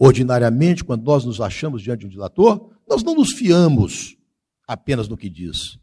Ordinariamente, 0.03 0.83
quando 0.83 1.03
nós 1.03 1.23
nos 1.25 1.39
achamos 1.39 1.79
diante 1.79 1.99
de 1.99 2.05
um 2.07 2.09
dilator, 2.09 2.70
nós 2.91 3.03
não 3.03 3.15
nos 3.15 3.31
fiamos 3.31 4.17
apenas 4.67 5.07
no 5.07 5.15
que 5.15 5.29
diz, 5.29 5.77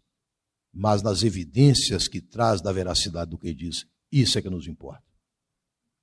mas 0.72 1.02
nas 1.02 1.22
evidências 1.22 2.06
que 2.06 2.20
traz 2.20 2.60
da 2.60 2.70
veracidade 2.70 3.30
do 3.30 3.38
que 3.38 3.54
diz. 3.54 3.86
Isso 4.12 4.38
é 4.38 4.42
que 4.42 4.50
nos 4.50 4.66
importa. 4.66 5.02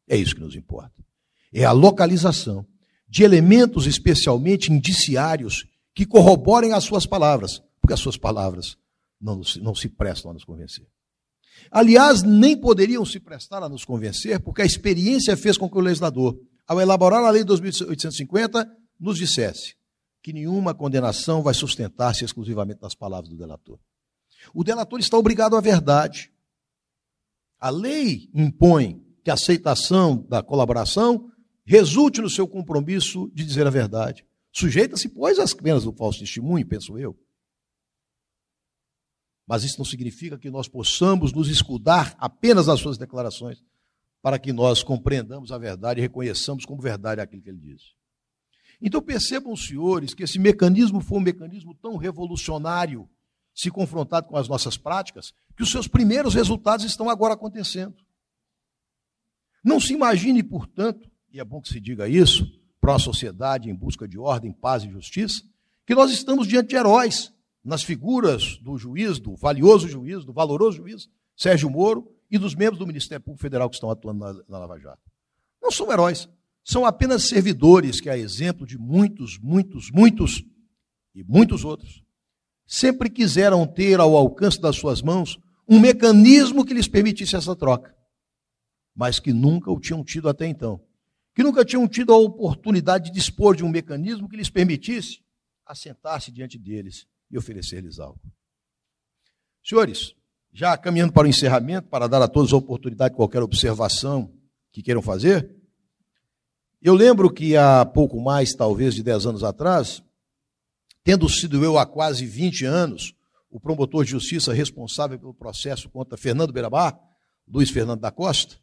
É 0.08 0.18
isso 0.18 0.34
que 0.34 0.42
nos 0.42 0.56
importa. 0.56 1.06
É 1.54 1.64
a 1.64 1.72
localização 1.72 2.66
de 3.08 3.24
elementos 3.24 3.86
especialmente 3.86 4.72
indiciários 4.72 5.66
que 5.94 6.06
corroborem 6.06 6.74
as 6.74 6.84
suas 6.84 7.06
palavras, 7.06 7.62
porque 7.80 7.94
as 7.94 8.00
suas 8.00 8.18
palavras 8.18 8.76
não, 9.22 9.42
não 9.62 9.76
se 9.76 9.88
prestam 9.88 10.32
a 10.32 10.34
nos 10.34 10.44
convencer. 10.44 10.88
Aliás, 11.72 12.24
nem 12.24 12.60
poderiam 12.60 13.06
se 13.06 13.20
prestar 13.20 13.62
a 13.64 13.70
nos 13.70 13.86
convencer, 13.86 14.40
porque 14.40 14.64
a 14.64 14.66
experiência 14.66 15.38
fez 15.38 15.58
com 15.58 15.70
que 15.70 15.78
o 15.78 15.82
legislador 15.82 16.38
ao 16.68 16.82
elaborar 16.82 17.24
a 17.24 17.30
lei 17.30 17.44
de 17.44 17.48
2850, 17.48 18.68
nos 19.00 19.18
dissesse 19.18 19.76
que 20.26 20.34
nenhuma 20.34 20.74
condenação 20.74 21.44
vai 21.44 21.54
sustentar-se 21.54 22.26
exclusivamente 22.26 22.82
nas 22.82 22.96
palavras 22.96 23.30
do 23.30 23.38
delator. 23.38 23.78
O 24.56 24.64
delator 24.64 25.00
está 25.00 25.16
obrigado 25.20 25.56
à 25.56 25.62
verdade. 25.62 26.34
A 27.60 27.70
lei 27.70 28.28
impõe 28.34 29.06
que 29.24 29.30
a 29.30 29.36
aceitação 29.36 30.26
da 30.28 30.42
colaboração 30.42 31.32
resulte 31.64 32.22
no 32.22 32.30
seu 32.30 32.48
compromisso 32.48 33.30
de 33.36 33.46
dizer 33.46 33.68
a 33.68 33.70
verdade. 33.70 34.26
Sujeita-se, 34.52 35.10
pois, 35.10 35.38
às 35.38 35.54
penas 35.54 35.84
do 35.84 35.94
falso 35.94 36.22
testemunho, 36.22 36.66
penso 36.66 36.98
eu. 36.98 37.16
Mas 39.46 39.64
isso 39.64 39.78
não 39.78 39.86
significa 39.86 40.40
que 40.40 40.50
nós 40.50 40.68
possamos 40.68 41.34
nos 41.34 41.50
escudar 41.50 42.16
apenas 42.18 42.66
nas 42.66 42.80
suas 42.80 42.98
declarações 42.98 43.64
para 44.24 44.40
que 44.40 44.52
nós 44.52 44.82
compreendamos 44.82 45.52
a 45.52 45.60
verdade 45.60 46.00
e 46.00 46.02
reconheçamos 46.02 46.66
como 46.66 46.82
verdade 46.82 47.22
aquilo 47.22 47.44
que 47.44 47.50
ele 47.50 47.60
diz. 47.60 47.94
Então 48.82 49.02
percebam, 49.02 49.56
senhores, 49.56 50.14
que 50.14 50.24
esse 50.24 50.38
mecanismo 50.40 51.02
foi 51.02 51.18
um 51.18 51.22
mecanismo 51.22 51.74
tão 51.76 51.96
revolucionário, 51.98 53.10
se 53.54 53.72
confrontado 53.72 54.28
com 54.28 54.38
as 54.38 54.48
nossas 54.48 54.78
práticas, 54.78 55.34
que 55.56 55.64
os 55.64 55.72
seus 55.72 55.88
primeiros 55.88 56.34
resultados 56.34 56.86
estão 56.86 57.10
agora 57.10 57.34
acontecendo. 57.34 57.96
Não 59.64 59.80
se 59.80 59.94
imagine, 59.94 60.44
portanto, 60.44 61.10
e 61.32 61.40
é 61.40 61.44
bom 61.44 61.62
que 61.62 61.70
se 61.70 61.80
diga 61.80 62.08
isso, 62.08 62.48
para 62.80 62.92
uma 62.92 63.00
sociedade 63.00 63.70
em 63.70 63.74
busca 63.74 64.08
de 64.08 64.20
ordem, 64.20 64.52
paz 64.52 64.84
e 64.84 64.90
justiça, 64.90 65.42
que 65.86 65.96
nós 65.96 66.12
estamos 66.12 66.48
diante 66.48 66.70
de 66.70 66.76
heróis, 66.76 67.34
nas 67.64 67.82
figuras 67.82 68.58
do 68.58 68.78
juiz, 68.78 69.20
do 69.20 69.36
valioso 69.36 69.88
juiz, 69.88 70.24
do 70.24 70.32
valoroso 70.32 70.78
juiz, 70.78 71.10
Sérgio 71.36 71.70
Moro, 71.70 72.12
e 72.30 72.38
dos 72.38 72.54
membros 72.54 72.78
do 72.78 72.86
Ministério 72.86 73.24
Público 73.24 73.42
Federal 73.42 73.70
que 73.70 73.76
estão 73.76 73.90
atuando 73.90 74.20
na, 74.20 74.34
na 74.48 74.60
Lava 74.60 74.80
Jato. 74.80 75.02
Não 75.62 75.72
são 75.72 75.92
heróis, 75.92 76.30
são 76.66 76.84
apenas 76.84 77.30
servidores 77.30 78.02
que, 78.02 78.10
a 78.10 78.18
exemplo 78.18 78.66
de 78.66 78.76
muitos, 78.76 79.38
muitos, 79.38 79.92
muitos 79.92 80.44
e 81.14 81.24
muitos 81.24 81.64
outros, 81.64 82.04
sempre 82.66 83.08
quiseram 83.08 83.68
ter 83.68 84.00
ao 84.00 84.18
alcance 84.18 84.60
das 84.60 84.76
suas 84.76 85.00
mãos 85.00 85.38
um 85.70 85.80
mecanismo 85.80 86.66
que 86.66 86.74
lhes 86.74 86.88
permitisse 86.88 87.36
essa 87.36 87.56
troca, 87.56 87.96
mas 88.96 89.20
que 89.20 89.32
nunca 89.32 89.72
o 89.72 89.80
tinham 89.80 90.04
tido 90.04 90.28
até 90.28 90.48
então. 90.48 90.84
Que 91.36 91.44
nunca 91.44 91.64
tinham 91.64 91.88
tido 91.88 92.12
a 92.12 92.18
oportunidade 92.18 93.06
de 93.06 93.12
dispor 93.12 93.56
de 93.56 93.64
um 93.64 93.70
mecanismo 93.70 94.28
que 94.28 94.36
lhes 94.36 94.50
permitisse 94.50 95.20
assentar-se 95.68 96.32
diante 96.32 96.58
deles 96.58 97.06
e 97.30 97.38
oferecer-lhes 97.38 98.00
algo. 98.00 98.20
Senhores, 99.64 100.16
já 100.52 100.76
caminhando 100.78 101.14
para 101.14 101.28
o 101.28 101.30
encerramento, 101.30 101.90
para 101.90 102.08
dar 102.08 102.24
a 102.24 102.28
todos 102.28 102.52
a 102.54 102.58
oportunidade 102.58 103.12
de 103.12 103.18
qualquer 103.18 103.44
observação 103.44 104.34
que 104.72 104.82
queiram 104.82 105.02
fazer, 105.02 105.56
eu 106.88 106.94
lembro 106.94 107.34
que 107.34 107.58
há 107.58 107.84
pouco 107.84 108.22
mais, 108.22 108.54
talvez, 108.54 108.94
de 108.94 109.02
10 109.02 109.26
anos 109.26 109.44
atrás, 109.44 110.04
tendo 111.04 111.28
sido 111.28 111.66
eu 111.66 111.80
há 111.80 111.86
quase 111.86 112.28
20 112.28 112.64
anos 112.64 113.16
o 113.50 113.60
promotor 113.60 114.06
de 114.06 114.12
justiça 114.12 114.54
responsável 114.54 115.18
pelo 115.18 115.34
processo 115.34 115.90
contra 115.90 116.16
Fernando 116.16 116.54
Beirabar, 116.54 116.96
Luiz 117.48 117.72
Fernando 117.72 118.02
da 118.02 118.12
Costa, 118.12 118.58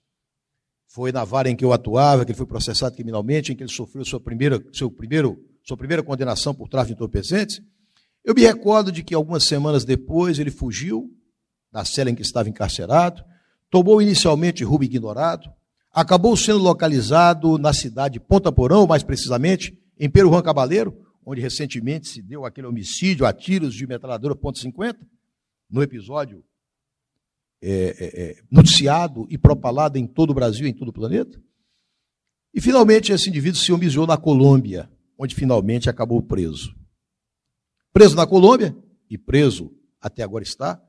foi 0.87 1.11
na 1.11 1.25
vara 1.25 1.51
em 1.51 1.57
que 1.57 1.65
eu 1.65 1.73
atuava, 1.73 2.25
que 2.25 2.31
ele 2.31 2.39
foi 2.39 2.47
processado 2.47 2.95
criminalmente, 2.95 3.51
em 3.53 3.57
que 3.57 3.65
ele 3.65 3.73
sofreu 3.73 4.05
sua 4.05 4.21
primeira, 4.21 4.63
seu 4.73 4.89
primeiro, 4.89 5.45
sua 5.65 5.77
primeira 5.77 6.01
condenação 6.01 6.55
por 6.55 6.69
tráfico 6.69 6.95
de 6.95 6.95
entorpecentes. 6.95 7.61
Eu 8.25 8.37
me 8.37 8.43
recordo 8.43 8.93
de 8.93 9.03
que 9.03 9.17
algumas 9.17 9.43
semanas 9.43 9.85
depois 9.85 10.39
ele 10.39 10.53
fugiu 10.53 11.11
da 11.73 11.85
cela 11.85 12.09
em 12.09 12.15
que 12.15 12.23
estava 12.23 12.49
encarcerado, 12.49 13.25
tomou 13.69 14.01
inicialmente 14.01 14.63
rumo 14.63 14.85
ignorado, 14.85 15.51
acabou 15.93 16.37
sendo 16.37 16.59
localizado 16.59 17.59
na 17.59 17.73
cidade 17.73 18.15
de 18.15 18.21
Ponta 18.21 18.51
Porão, 18.51 18.87
mais 18.87 19.03
precisamente, 19.03 19.79
em 19.99 20.09
Peruan 20.09 20.43
Cabaleiro, 20.43 20.97
onde 21.25 21.41
recentemente 21.41 22.09
se 22.09 22.23
deu 22.23 22.45
aquele 22.45 22.67
homicídio 22.67 23.27
a 23.27 23.33
tiros 23.33 23.75
de 23.75 23.87
metralhadora 23.87 24.35
ponto 24.35 24.59
.50, 24.59 24.97
no 25.71 25.83
episódio 25.83 26.43
é, 27.61 27.71
é, 27.71 28.23
é, 28.23 28.43
noticiado 28.51 29.27
e 29.31 29.39
propalado 29.39 29.97
em 29.99 30.07
todo 30.07 30.31
o 30.31 30.35
Brasil, 30.35 30.67
em 30.67 30.75
todo 30.75 30.89
o 30.89 30.93
planeta. 30.93 31.41
E 32.53 32.61
finalmente 32.61 33.13
esse 33.13 33.29
indivíduo 33.29 33.61
se 33.61 33.73
homicidiou 33.73 34.07
na 34.07 34.17
Colômbia, 34.17 34.91
onde 35.17 35.35
finalmente 35.35 35.89
acabou 35.89 36.21
preso. 36.21 36.75
Preso 37.93 38.17
na 38.17 38.27
Colômbia, 38.27 38.77
e 39.09 39.17
preso 39.17 39.73
até 40.01 40.23
agora 40.23 40.43
está, 40.43 40.83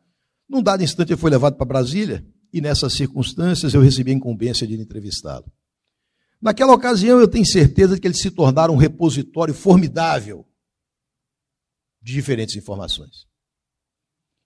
num 0.50 0.64
dado 0.64 0.84
instante 0.84 1.12
ele 1.12 1.20
foi 1.20 1.30
levado 1.30 1.56
para 1.56 1.66
Brasília, 1.66 2.26
e 2.54 2.62
nessas 2.62 2.94
circunstâncias 2.94 3.74
eu 3.74 3.82
recebi 3.82 4.12
a 4.12 4.14
incumbência 4.14 4.68
de 4.68 4.76
entrevistá-lo. 4.76 5.52
Naquela 6.40 6.74
ocasião 6.74 7.20
eu 7.20 7.28
tenho 7.28 7.46
certeza 7.46 7.96
de 7.96 8.02
que 8.02 8.08
ele 8.08 8.14
se 8.14 8.30
tornara 8.30 8.72
um 8.72 8.76
repositório 8.76 9.54
formidável 9.54 10.46
de 12.00 12.14
diferentes 12.14 12.56
informações. 12.56 13.26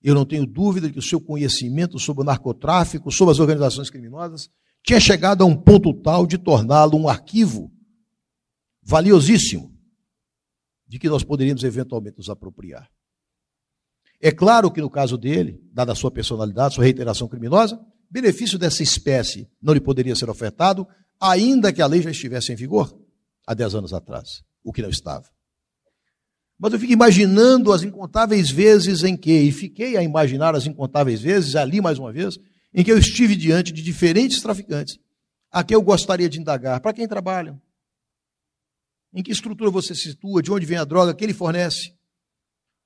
Eu 0.02 0.16
não 0.16 0.26
tenho 0.26 0.46
dúvida 0.46 0.88
de 0.88 0.94
que 0.94 1.00
o 1.00 1.04
seu 1.04 1.20
conhecimento 1.20 2.00
sobre 2.00 2.22
o 2.22 2.26
narcotráfico, 2.26 3.12
sobre 3.12 3.34
as 3.34 3.40
organizações 3.40 3.90
criminosas, 3.90 4.50
tinha 4.84 5.00
chegado 5.00 5.44
a 5.44 5.46
um 5.46 5.56
ponto 5.56 5.94
tal 6.02 6.26
de 6.26 6.38
torná-lo 6.38 6.98
um 6.98 7.10
arquivo 7.10 7.70
valiosíssimo 8.82 9.76
de 10.88 10.98
que 10.98 11.10
nós 11.10 11.24
poderíamos 11.24 11.64
eventualmente 11.64 12.20
nos 12.20 12.30
apropriar. 12.30 12.90
É 14.22 14.32
claro 14.32 14.72
que 14.72 14.80
no 14.80 14.90
caso 14.90 15.18
dele, 15.18 15.62
dada 15.74 15.92
a 15.92 15.96
sua 15.96 16.10
personalidade, 16.10 16.76
sua 16.76 16.86
reiteração 16.86 17.28
criminosa, 17.28 17.84
benefício 18.10 18.58
dessa 18.58 18.84
espécie 18.84 19.50
não 19.62 19.74
lhe 19.74 19.80
poderia 19.80 20.16
ser 20.16 20.30
ofertado, 20.30 20.88
ainda 21.20 21.74
que 21.74 21.82
a 21.82 21.88
lei 21.88 22.02
já 22.02 22.12
estivesse 22.12 22.52
em 22.52 22.56
vigor 22.56 22.98
há 23.46 23.54
10 23.54 23.76
anos 23.76 23.94
atrás, 23.94 24.44
o 24.64 24.72
que 24.72 24.82
não 24.82 24.90
estava. 24.90 25.26
Mas 26.60 26.74
eu 26.74 26.80
fico 26.80 26.94
imaginando 26.94 27.72
as 27.72 27.84
incontáveis 27.84 28.50
vezes 28.50 29.04
em 29.04 29.16
que, 29.16 29.32
e 29.32 29.52
fiquei 29.52 29.96
a 29.96 30.04
imaginar 30.04 30.56
as 30.56 30.66
incontáveis 30.66 31.22
vezes, 31.22 31.56
ali 31.56 31.80
mais 31.80 32.00
uma 32.00 32.12
vez, 32.12 32.38
em 32.74 32.84
que 32.84 32.92
eu 32.92 32.98
estive 32.98 33.36
diante 33.36 33.72
de 33.72 33.82
diferentes 33.82 34.42
traficantes, 34.42 35.00
a 35.52 35.64
quem 35.64 35.76
eu 35.76 35.82
gostaria 35.82 36.28
de 36.28 36.40
indagar, 36.40 36.80
para 36.82 36.94
quem 36.94 37.08
trabalham, 37.08 37.62
em 39.14 39.24
que 39.24 39.32
estrutura 39.32 39.70
você 39.70 39.94
se 39.96 40.02
situa, 40.02 40.42
de 40.42 40.52
onde 40.52 40.66
vem 40.66 40.78
a 40.78 40.84
droga, 40.84 41.14
que 41.14 41.24
ele 41.24 41.34
fornece, 41.34 41.94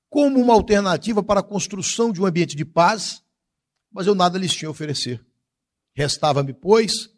como 0.08 0.38
uma 0.38 0.52
alternativa 0.52 1.22
para 1.22 1.40
a 1.40 1.42
construção 1.42 2.12
de 2.12 2.20
um 2.20 2.26
ambiente 2.26 2.54
de 2.54 2.64
paz, 2.64 3.22
mas 3.92 4.06
eu 4.06 4.14
nada 4.14 4.38
lhes 4.38 4.54
tinha 4.54 4.68
a 4.68 4.70
oferecer. 4.70 5.24
Restava-me, 5.94 6.52
pois, 6.52 7.10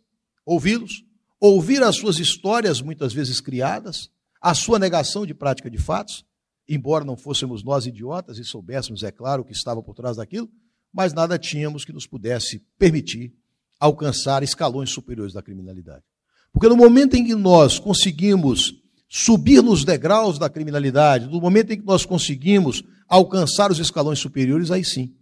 ouvi-los, 0.44 1.04
ouvir 1.40 1.82
as 1.82 1.96
suas 1.96 2.18
histórias, 2.18 2.80
muitas 2.80 3.12
vezes 3.12 3.40
criadas, 3.40 4.10
a 4.40 4.54
sua 4.54 4.78
negação 4.78 5.24
de 5.24 5.32
prática 5.34 5.70
de 5.70 5.78
fatos, 5.78 6.24
embora 6.68 7.04
não 7.04 7.16
fôssemos 7.16 7.62
nós 7.62 7.86
idiotas 7.86 8.38
e 8.38 8.44
soubéssemos, 8.44 9.02
é 9.02 9.10
claro, 9.10 9.42
o 9.42 9.44
que 9.44 9.52
estava 9.52 9.82
por 9.82 9.94
trás 9.94 10.16
daquilo, 10.16 10.50
mas 10.92 11.12
nada 11.12 11.38
tínhamos 11.38 11.84
que 11.84 11.92
nos 11.92 12.06
pudesse 12.06 12.62
permitir 12.78 13.32
alcançar 13.78 14.42
escalões 14.42 14.90
superiores 14.90 15.34
da 15.34 15.42
criminalidade. 15.42 16.04
Porque 16.52 16.68
no 16.68 16.76
momento 16.76 17.14
em 17.14 17.24
que 17.24 17.34
nós 17.34 17.78
conseguimos 17.78 18.74
subir 19.08 19.62
nos 19.62 19.84
degraus 19.84 20.38
da 20.38 20.48
criminalidade, 20.48 21.26
no 21.26 21.40
momento 21.40 21.72
em 21.72 21.78
que 21.78 21.86
nós 21.86 22.06
conseguimos 22.06 22.82
alcançar 23.08 23.70
os 23.70 23.78
escalões 23.78 24.18
superiores, 24.18 24.70
aí 24.70 24.84
sim, 24.84 25.14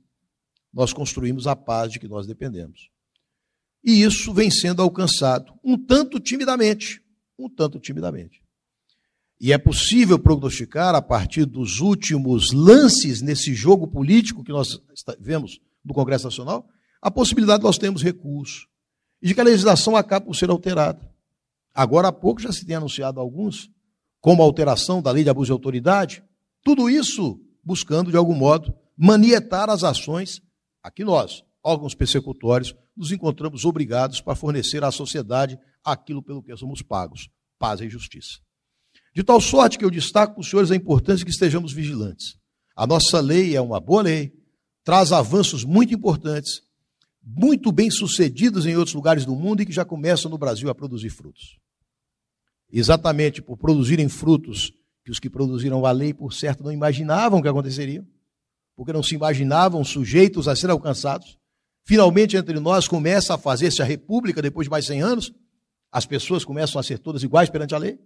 nós 0.73 0.93
construímos 0.93 1.47
a 1.47 1.55
paz 1.55 1.93
de 1.93 1.99
que 1.99 2.09
nós 2.09 2.27
dependemos. 2.27 2.91
E 3.85 4.03
isso 4.03 4.33
vem 4.33 4.51
sendo 4.51 4.81
alcançado 4.81 5.53
um 5.63 5.77
tanto 5.77 6.21
timidamente, 6.21 7.03
um 7.39 7.49
tanto 7.49 7.79
timidamente. 7.81 8.41
E 9.41 9.53
é 9.53 9.59
possível 9.59 10.19
prognosticar, 10.19 10.95
a 10.95 11.03
partir 11.03 11.45
dos 11.45 11.81
últimos 11.81 12.53
lances 12.53 13.21
nesse 13.21 13.53
jogo 13.53 13.89
político 13.89 14.45
que 14.45 14.53
nós 14.53 14.81
vemos 15.19 15.61
no 15.85 15.93
Congresso 15.93 16.27
Nacional, 16.27 16.69
a 17.01 17.11
possibilidade 17.11 17.59
de 17.59 17.65
nós 17.65 17.77
termos 17.77 18.03
recurso 18.03 18.69
e 19.21 19.27
de 19.27 19.35
que 19.35 19.41
a 19.41 19.45
legislação 19.45 19.97
acabe 19.97 20.27
por 20.27 20.37
ser 20.37 20.49
alterada. 20.49 21.11
Agora 21.75 22.09
há 22.09 22.13
pouco 22.13 22.41
já 22.41 22.53
se 22.53 22.65
tem 22.65 22.77
anunciado 22.77 23.19
alguns, 23.19 23.69
como 24.21 24.43
a 24.43 24.45
alteração 24.45 25.03
da 25.03 25.11
lei 25.11 25.25
de 25.25 25.31
abuso 25.31 25.47
de 25.47 25.53
autoridade, 25.53 26.23
tudo 26.63 26.89
isso 26.89 27.41
buscando, 27.65 28.13
de 28.13 28.17
algum 28.17 28.35
modo, 28.35 28.73
manietar 28.97 29.69
as 29.69 29.83
ações 29.83 30.41
a 30.83 30.91
que 30.91 31.05
nós, 31.05 31.45
órgãos 31.63 31.95
persecutórios, 31.95 32.75
nos 32.97 33.13
encontramos 33.13 33.65
obrigados 33.65 34.21
para 34.21 34.35
fornecer 34.35 34.83
à 34.83 34.91
sociedade 34.91 35.59
aquilo 35.85 36.23
pelo 36.23 36.43
que 36.43 36.57
somos 36.57 36.83
pagos: 36.83 37.29
paz 37.59 37.81
e 37.81 37.89
justiça. 37.89 38.41
De 39.15 39.23
tal 39.23 39.41
sorte 39.41 39.79
que 39.79 39.85
eu 39.85 39.91
destaco 39.91 40.35
para 40.35 40.41
os 40.41 40.49
senhores 40.49 40.71
a 40.71 40.77
importância 40.77 41.25
que 41.25 41.31
estejamos 41.31 41.73
vigilantes. 41.73 42.37
A 42.75 42.87
nossa 42.87 43.21
lei 43.21 43.55
é 43.55 43.61
uma 43.61 43.79
boa 43.79 44.03
lei, 44.03 44.33
traz 44.83 45.13
avanços 45.13 45.65
muito 45.65 45.95
importantes, 45.95 46.63
muito 47.23 47.71
bem 47.71 47.91
sucedidos 47.91 48.67
em 48.67 48.77
outros 48.77 48.95
lugares 48.95 49.25
do 49.25 49.37
mundo 49.37 49.63
e 49.63 49.67
que 49.67 49.73
já 49.73 49.85
começam 49.85 50.31
no 50.31 50.39
Brasil 50.39 50.71
a 50.71 50.75
produzir 50.75 51.11
frutos. 51.11 51.59
Exatamente 52.71 53.43
por 53.43 53.59
produzirem 53.59 54.09
frutos 54.09 54.73
que 55.05 55.11
os 55.11 55.21
que 55.21 55.29
produziram 55.29 55.85
a 55.85 55.93
lei, 55.93 56.15
por 56.15 56.33
certo, 56.33 56.65
não 56.65 56.73
imaginavam 56.73 57.43
que 57.43 57.49
aconteceria, 57.49 58.05
porque 58.77 58.93
não 58.93 59.03
se 59.03 59.15
imaginavam 59.15 59.85
sujeitos 59.85 60.49
a 60.49 60.57
ser 60.57 60.71
alcançados. 60.71 61.39
Finalmente, 61.85 62.37
entre 62.37 62.59
nós 62.61 62.87
começa 62.87 63.35
a 63.35 63.39
fazer-se 63.39 63.83
a 63.83 63.85
república 63.85 64.41
depois 64.41 64.67
de 64.67 64.71
mais 64.71 64.85
de 64.85 64.93
100 64.93 65.03
anos, 65.03 65.33
as 65.91 66.07
pessoas 66.07 66.45
começam 66.45 66.81
a 66.81 66.83
ser 66.83 66.99
todas 66.99 67.23
iguais 67.23 67.51
perante 67.51 67.75
a 67.75 67.79
lei 67.79 67.99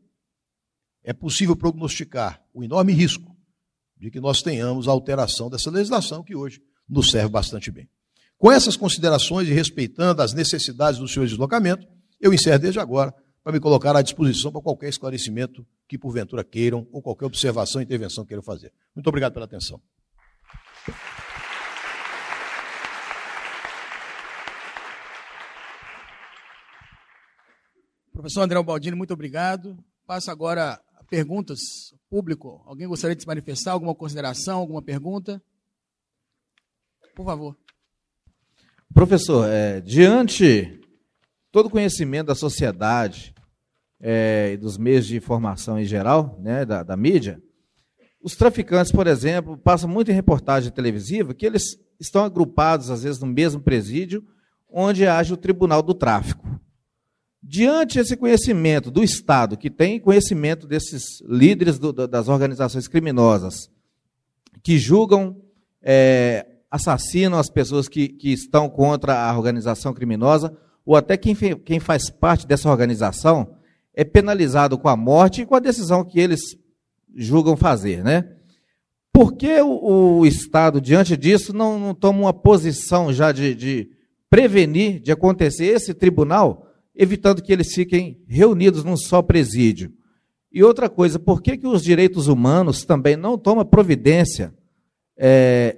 é 1.07 1.13
possível 1.13 1.55
prognosticar 1.55 2.43
o 2.53 2.65
enorme 2.65 2.93
risco 2.93 3.35
de 3.97 4.11
que 4.11 4.21
nós 4.21 4.43
tenhamos 4.43 4.89
a 4.89 4.91
alteração 4.91 5.49
dessa 5.49 5.71
legislação 5.71 6.23
que 6.23 6.35
hoje 6.35 6.61
nos 6.87 7.13
serve 7.13 7.29
bastante 7.29 7.71
bem. 7.71 7.89
Com 8.37 8.51
essas 8.51 8.77
considerações 8.77 9.49
e 9.49 9.53
respeitando 9.53 10.21
as 10.21 10.35
necessidades 10.35 10.99
do 10.99 11.07
seu 11.07 11.25
deslocamento, 11.25 11.87
eu 12.21 12.35
encerro 12.35 12.59
desde 12.59 12.81
agora 12.81 13.15
para 13.43 13.53
me 13.53 13.61
colocar 13.61 13.95
à 13.95 14.03
disposição 14.03 14.51
para 14.51 14.61
qualquer 14.61 14.89
esclarecimento 14.89 15.65
que 15.89 15.97
porventura 15.97 16.43
queiram 16.43 16.87
ou 16.91 17.01
qualquer 17.01 17.27
observação 17.27 17.79
ou 17.79 17.85
intervenção 17.85 18.27
queiram 18.27 18.43
fazer. 18.43 18.73
Muito 18.95 19.07
obrigado 19.07 19.33
pela 19.33 19.45
atenção. 19.45 19.81
Professor 28.13 28.43
André 28.43 28.63
Baldini, 28.63 28.97
muito 28.97 29.13
obrigado. 29.13 29.77
Passo 30.07 30.31
agora 30.31 30.81
perguntas, 31.09 31.59
público. 32.09 32.63
Alguém 32.67 32.89
gostaria 32.89 33.15
de 33.15 33.23
se 33.23 33.27
manifestar? 33.27 33.73
Alguma 33.73 33.95
consideração, 33.95 34.59
alguma 34.59 34.83
pergunta? 34.83 35.41
Por 37.15 37.25
favor. 37.25 37.57
Professor, 38.93 39.49
é, 39.49 39.81
diante 39.81 40.81
todo 41.53 41.67
o 41.67 41.71
conhecimento 41.71 42.27
da 42.27 42.35
sociedade 42.35 43.35
é, 44.01 44.53
e 44.53 44.57
dos 44.57 44.77
meios 44.77 45.07
de 45.07 45.17
informação 45.17 45.79
em 45.79 45.85
geral, 45.85 46.39
né, 46.41 46.65
da, 46.65 46.83
da 46.83 46.97
mídia, 46.97 47.41
os 48.27 48.35
traficantes, 48.35 48.91
por 48.91 49.07
exemplo, 49.07 49.57
passam 49.57 49.89
muito 49.89 50.11
em 50.11 50.15
reportagem 50.15 50.73
televisiva 50.73 51.33
que 51.33 51.47
eles 51.47 51.79
estão 52.01 52.25
agrupados, 52.25 52.91
às 52.91 53.05
vezes, 53.05 53.21
no 53.21 53.27
mesmo 53.29 53.61
presídio 53.61 54.27
onde 54.69 55.07
age 55.07 55.33
o 55.33 55.37
Tribunal 55.37 55.81
do 55.81 55.95
Tráfico. 55.95 56.45
Diante 57.41 57.99
desse 57.99 58.17
conhecimento 58.17 58.91
do 58.91 59.05
Estado, 59.05 59.57
que 59.57 59.71
tem 59.71 60.01
conhecimento 60.01 60.67
desses 60.67 61.21
líderes 61.25 61.79
do, 61.79 61.93
das 61.93 62.27
organizações 62.27 62.89
criminosas, 62.89 63.71
que 64.61 64.77
julgam, 64.77 65.41
é, 65.81 66.49
assassinam 66.69 67.39
as 67.39 67.49
pessoas 67.49 67.87
que, 67.87 68.09
que 68.09 68.33
estão 68.33 68.69
contra 68.69 69.25
a 69.25 69.37
organização 69.37 69.95
criminosa, 69.95 70.53
ou 70.85 70.97
até 70.97 71.17
quem, 71.17 71.37
quem 71.65 71.79
faz 71.79 72.11
parte 72.11 72.45
dessa 72.45 72.69
organização, 72.69 73.55
é 73.95 74.03
penalizado 74.03 74.77
com 74.77 74.89
a 74.89 74.97
morte 74.97 75.43
e 75.43 75.47
com 75.47 75.55
a 75.55 75.61
decisão 75.61 76.05
que 76.05 76.19
eles 76.19 76.41
julgam 77.17 77.57
fazer, 77.57 78.05
né? 78.05 78.33
Por 79.13 79.33
que 79.35 79.61
o, 79.63 80.19
o 80.19 80.27
Estado, 80.27 80.81
diante 80.81 81.17
disso, 81.17 81.53
não, 81.55 81.79
não, 81.79 81.95
toma 81.95 82.21
uma 82.21 82.35
posição 82.35 83.13
já 83.13 83.33
de, 83.33 83.55
de 83.55 83.91
prevenir 84.29 85.01
de 85.01 85.11
acontecer 85.11 85.65
esse 85.65 85.95
tribunal, 85.95 86.69
evitando 86.95 87.43
que 87.43 87.53
eles 87.53 87.73
fiquem 87.73 88.23
reunidos 88.29 88.85
num 88.85 88.97
só 88.97 89.23
presídio? 89.23 89.93
E 90.53 90.63
outra 90.63 90.89
coisa, 90.89 91.19
por 91.19 91.43
que, 91.43 91.57
que 91.57 91.67
os 91.67 91.83
direitos 91.83 92.29
humanos 92.29 92.85
também 92.85 93.17
não 93.17 93.39
tomam 93.39 93.65
providência 93.65 94.55
é, 95.17 95.77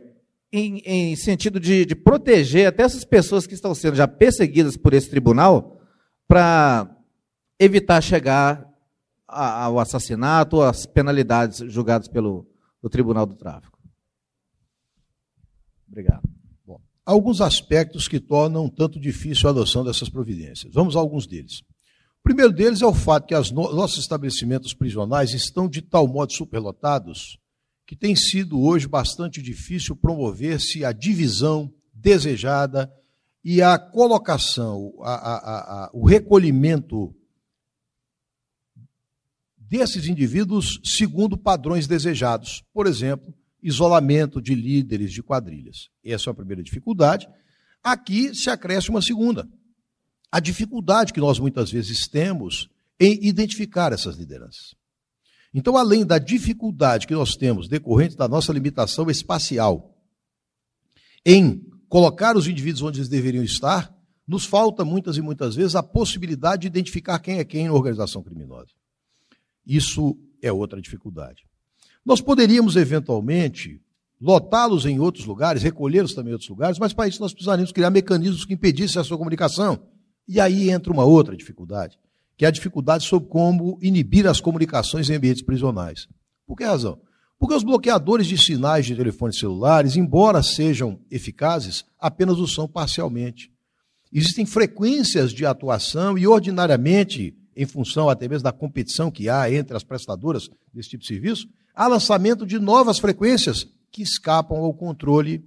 em, 0.53 0.82
em, 0.84 1.16
sentido 1.16 1.61
de, 1.61 1.84
de, 1.84 1.95
proteger 1.95 2.66
até 2.66 2.82
essas 2.82 3.05
pessoas 3.05 3.47
que 3.47 3.55
estão 3.55 3.74
sendo 3.74 3.97
já 3.97 4.09
perseguidas 4.09 4.76
por 4.76 4.95
esse 4.95 5.09
tribunal, 5.09 5.80
para 6.26 6.91
evitar 7.59 8.01
chegar 8.01 8.68
ao 9.29 9.79
assassinato, 9.79 10.62
às 10.62 10.87
penalidades 10.87 11.59
julgadas 11.70 12.09
pelo, 12.09 12.47
Tribunal 12.91 13.26
do 13.26 13.35
Tráfico. 13.35 13.79
Obrigado. 15.87 16.22
Bom, 16.66 16.81
alguns 17.05 17.41
aspectos 17.41 18.09
que 18.09 18.18
tornam 18.18 18.68
tanto 18.68 18.99
difícil 18.99 19.47
a 19.47 19.51
adoção 19.51 19.85
dessas 19.85 20.09
providências. 20.09 20.72
Vamos 20.72 20.97
a 20.97 20.99
alguns 20.99 21.26
deles. 21.26 21.61
O 22.20 22.22
primeiro 22.22 22.53
deles 22.53 22.83
é 22.83 22.87
o 22.87 22.95
fato 22.95 23.26
que 23.26 23.53
no 23.53 23.72
nossos 23.72 23.99
estabelecimentos 23.99 24.74
prisionais 24.74 25.33
estão 25.33 25.68
de 25.68 25.83
tal 25.83 26.09
modo 26.09 26.33
superlotados 26.33 27.39
que 27.87 27.97
tem 27.97 28.14
sido 28.14 28.61
hoje 28.61 28.87
bastante 28.87 29.41
difícil 29.41 29.97
promover-se 29.97 30.85
a 30.85 30.93
divisão 30.93 31.72
desejada 31.91 32.93
e 33.43 33.62
a 33.62 33.79
colocação, 33.79 34.93
a, 35.01 35.14
a, 35.14 35.37
a, 35.85 35.91
o 35.95 36.05
recolhimento 36.05 37.14
desses 39.69 40.07
indivíduos 40.07 40.81
segundo 40.83 41.37
padrões 41.37 41.87
desejados. 41.87 42.64
Por 42.73 42.87
exemplo, 42.87 43.33
isolamento 43.62 44.41
de 44.41 44.55
líderes 44.55 45.12
de 45.12 45.23
quadrilhas. 45.23 45.89
Essa 46.05 46.31
é 46.31 46.33
a 46.33 46.35
primeira 46.35 46.62
dificuldade. 46.62 47.29
Aqui 47.83 48.35
se 48.35 48.49
acresce 48.51 48.91
uma 48.91 49.03
segunda. 49.03 49.47
A 50.31 50.41
dificuldade 50.41 51.12
que 51.12 51.21
nós 51.21 51.39
muitas 51.39 51.71
vezes 51.71 52.07
temos 52.07 52.69
em 53.01 53.19
identificar 53.27 53.93
essas 53.93 54.16
lideranças. 54.16 54.75
Então, 55.53 55.77
além 55.77 56.05
da 56.05 56.19
dificuldade 56.19 57.07
que 57.07 57.14
nós 57.14 57.35
temos 57.35 57.69
decorrente 57.69 58.16
da 58.16 58.29
nossa 58.29 58.53
limitação 58.53 59.11
espacial 59.11 59.95
em 61.25 61.62
colocar 61.89 62.37
os 62.37 62.47
indivíduos 62.47 62.83
onde 62.83 62.99
eles 62.99 63.09
deveriam 63.09 63.43
estar, 63.43 63.95
nos 64.27 64.45
falta 64.45 64.85
muitas 64.85 65.16
e 65.16 65.23
muitas 65.23 65.55
vezes 65.57 65.75
a 65.75 65.83
possibilidade 65.83 66.62
de 66.62 66.66
identificar 66.66 67.19
quem 67.19 67.39
é 67.39 67.45
quem 67.45 67.66
na 67.66 67.73
organização 67.73 68.23
criminosa. 68.23 68.73
Isso 69.69 70.16
é 70.41 70.51
outra 70.51 70.81
dificuldade. 70.81 71.45
Nós 72.05 72.23
poderíamos, 72.23 72.75
eventualmente, 72.75 73.83
lotá-los 74.19 74.87
em 74.87 74.99
outros 74.99 75.27
lugares, 75.27 75.62
recolhê-los 75.62 76.14
também 76.14 76.31
em 76.31 76.33
outros 76.33 76.49
lugares, 76.49 76.79
mas 76.79 76.95
para 76.95 77.07
isso 77.07 77.21
nós 77.21 77.35
precisaríamos 77.35 77.71
criar 77.71 77.91
mecanismos 77.91 78.47
que 78.47 78.55
impedissem 78.55 78.99
a 78.99 79.05
sua 79.05 79.19
comunicação. 79.19 79.79
E 80.27 80.41
aí 80.41 80.71
entra 80.71 80.91
uma 80.91 81.05
outra 81.05 81.37
dificuldade, 81.37 81.99
que 82.35 82.47
é 82.47 82.49
a 82.49 82.53
dificuldade 82.53 83.05
sobre 83.05 83.29
como 83.29 83.79
inibir 83.83 84.27
as 84.27 84.41
comunicações 84.41 85.11
em 85.11 85.16
ambientes 85.16 85.43
prisionais. 85.43 86.09
Por 86.47 86.57
que 86.57 86.64
razão? 86.64 86.99
Porque 87.39 87.55
os 87.55 87.62
bloqueadores 87.62 88.27
de 88.27 88.37
sinais 88.37 88.87
de 88.87 88.97
telefones 88.97 89.39
celulares, 89.39 89.97
embora 89.97 90.43
sejam 90.43 90.99
eficazes, 91.11 91.85
apenas 92.01 92.39
o 92.39 92.49
são 92.49 92.66
parcialmente. 92.66 93.53
Existem 94.12 94.47
frequências 94.47 95.33
de 95.33 95.45
atuação 95.45 96.16
e, 96.16 96.27
ordinariamente, 96.27 97.37
em 97.59 97.67
função 97.67 98.09
até 98.09 98.29
mesmo 98.29 98.45
da 98.45 98.53
competição 98.53 99.11
que 99.11 99.29
há 99.29 99.53
entre 99.53 99.77
as 99.77 99.83
prestadoras 99.83 100.49
desse 100.73 100.91
tipo 100.91 101.03
de 101.03 101.09
serviço, 101.09 101.49
há 101.75 101.89
lançamento 101.89 102.47
de 102.47 102.57
novas 102.57 103.01
frequências 103.01 103.67
que 103.91 104.01
escapam 104.01 104.59
ao 104.59 104.73
controle 104.73 105.45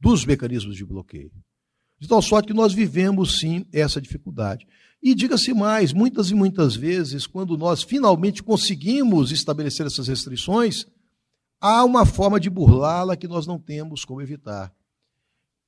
dos 0.00 0.26
mecanismos 0.26 0.74
de 0.74 0.84
bloqueio. 0.84 1.30
De 2.00 2.08
tal 2.08 2.20
sorte 2.20 2.48
que 2.48 2.52
nós 2.52 2.72
vivemos 2.72 3.38
sim 3.38 3.64
essa 3.72 4.00
dificuldade. 4.00 4.66
E 5.00 5.14
diga-se 5.14 5.54
mais, 5.54 5.92
muitas 5.92 6.32
e 6.32 6.34
muitas 6.34 6.74
vezes, 6.74 7.28
quando 7.28 7.56
nós 7.56 7.84
finalmente 7.84 8.42
conseguimos 8.42 9.30
estabelecer 9.30 9.86
essas 9.86 10.08
restrições, 10.08 10.84
há 11.60 11.84
uma 11.84 12.04
forma 12.04 12.40
de 12.40 12.50
burlá-la 12.50 13.16
que 13.16 13.28
nós 13.28 13.46
não 13.46 13.56
temos 13.56 14.04
como 14.04 14.20
evitar. 14.20 14.74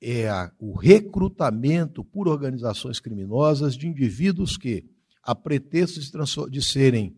É 0.02 0.28
o 0.58 0.76
recrutamento 0.76 2.02
por 2.04 2.26
organizações 2.26 2.98
criminosas 2.98 3.76
de 3.76 3.86
indivíduos 3.86 4.56
que, 4.56 4.84
a 5.28 5.34
pretexto 5.34 6.00
de, 6.00 6.50
de 6.50 6.62
serem 6.62 7.14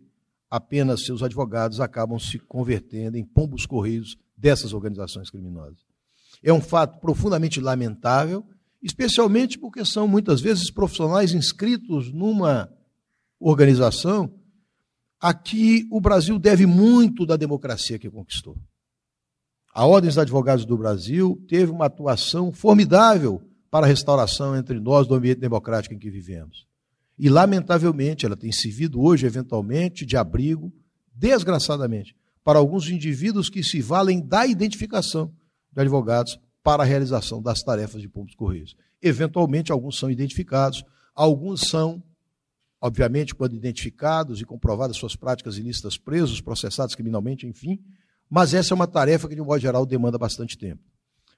apenas 0.50 1.04
seus 1.04 1.22
advogados, 1.22 1.78
acabam 1.78 2.18
se 2.18 2.40
convertendo 2.40 3.16
em 3.16 3.24
pombos 3.24 3.64
correios 3.64 4.16
dessas 4.36 4.72
organizações 4.72 5.30
criminosas. 5.30 5.78
É 6.42 6.52
um 6.52 6.60
fato 6.60 6.98
profundamente 6.98 7.60
lamentável, 7.60 8.44
especialmente 8.82 9.56
porque 9.56 9.84
são 9.84 10.08
muitas 10.08 10.40
vezes 10.40 10.72
profissionais 10.72 11.32
inscritos 11.32 12.12
numa 12.12 12.68
organização 13.38 14.34
a 15.20 15.32
que 15.32 15.86
o 15.88 16.00
Brasil 16.00 16.36
deve 16.36 16.66
muito 16.66 17.24
da 17.24 17.36
democracia 17.36 17.96
que 17.96 18.10
conquistou. 18.10 18.58
A 19.72 19.86
Ordem 19.86 20.08
dos 20.08 20.18
Advogados 20.18 20.64
do 20.64 20.76
Brasil 20.76 21.40
teve 21.46 21.70
uma 21.70 21.86
atuação 21.86 22.50
formidável 22.50 23.40
para 23.70 23.86
a 23.86 23.88
restauração 23.88 24.56
entre 24.56 24.80
nós 24.80 25.06
do 25.06 25.14
ambiente 25.14 25.38
democrático 25.38 25.94
em 25.94 25.98
que 25.98 26.10
vivemos. 26.10 26.68
E, 27.22 27.28
lamentavelmente, 27.28 28.24
ela 28.24 28.34
tem 28.34 28.50
servido 28.50 28.98
hoje, 28.98 29.26
eventualmente, 29.26 30.06
de 30.06 30.16
abrigo, 30.16 30.72
desgraçadamente, 31.14 32.16
para 32.42 32.58
alguns 32.58 32.88
indivíduos 32.88 33.50
que 33.50 33.62
se 33.62 33.82
valem 33.82 34.26
da 34.26 34.46
identificação 34.46 35.30
de 35.70 35.82
advogados 35.82 36.40
para 36.62 36.82
a 36.82 36.86
realização 36.86 37.42
das 37.42 37.62
tarefas 37.62 38.00
de 38.00 38.08
pombos 38.08 38.34
correios. 38.34 38.74
Eventualmente, 39.02 39.70
alguns 39.70 39.98
são 39.98 40.10
identificados, 40.10 40.82
alguns 41.14 41.68
são, 41.68 42.02
obviamente, 42.80 43.34
quando 43.34 43.54
identificados 43.54 44.40
e 44.40 44.46
comprovadas 44.46 44.96
suas 44.96 45.14
práticas 45.14 45.58
ilícitas, 45.58 45.98
presos, 45.98 46.40
processados 46.40 46.94
criminalmente, 46.94 47.46
enfim, 47.46 47.78
mas 48.30 48.54
essa 48.54 48.72
é 48.72 48.74
uma 48.74 48.86
tarefa 48.86 49.28
que, 49.28 49.34
de 49.34 49.42
um 49.42 49.44
modo 49.44 49.60
geral, 49.60 49.84
demanda 49.84 50.16
bastante 50.16 50.56
tempo. 50.56 50.82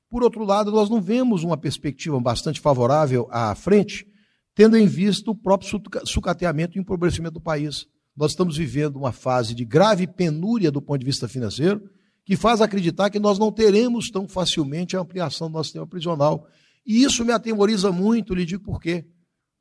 Por 0.09 0.23
outro 0.23 0.45
lado, 0.45 0.71
nós 0.71 0.89
não 0.89 1.03
vemos 1.03 1.43
uma 1.43 1.57
perspectiva 1.57 2.21
bastante 2.21 2.61
favorável 2.61 3.27
à 3.33 3.53
frente 3.57 4.07
tendo 4.55 4.77
em 4.77 4.87
vista 4.87 5.31
o 5.31 5.35
próprio 5.35 5.81
sucateamento 6.05 6.77
e 6.77 6.81
empobrecimento 6.81 7.35
do 7.35 7.41
país. 7.41 7.87
Nós 8.17 8.33
estamos 8.33 8.57
vivendo 8.57 8.97
uma 8.97 9.13
fase 9.13 9.55
de 9.55 9.65
grave 9.65 10.07
penúria 10.07 10.71
do 10.71 10.83
ponto 10.83 11.01
de 11.01 11.07
vista 11.07 11.27
financeiro, 11.27 11.83
que 12.25 12.37
faz 12.37 12.61
acreditar 12.61 13.11
que 13.11 13.19
nós 13.19 13.39
não 13.39 13.51
teremos 13.51 14.11
tão 14.11 14.29
facilmente 14.29 14.97
a 14.97 15.01
ampliação 15.01 15.49
do 15.49 15.55
nosso 15.55 15.69
sistema 15.69 15.87
prisional. 15.87 16.47
E 16.87 17.03
isso 17.03 17.25
me 17.25 17.33
atemoriza 17.33 17.91
muito, 17.91 18.35
lhe 18.35 18.45
digo 18.45 18.63
por 18.63 18.81
quê. 18.81 19.07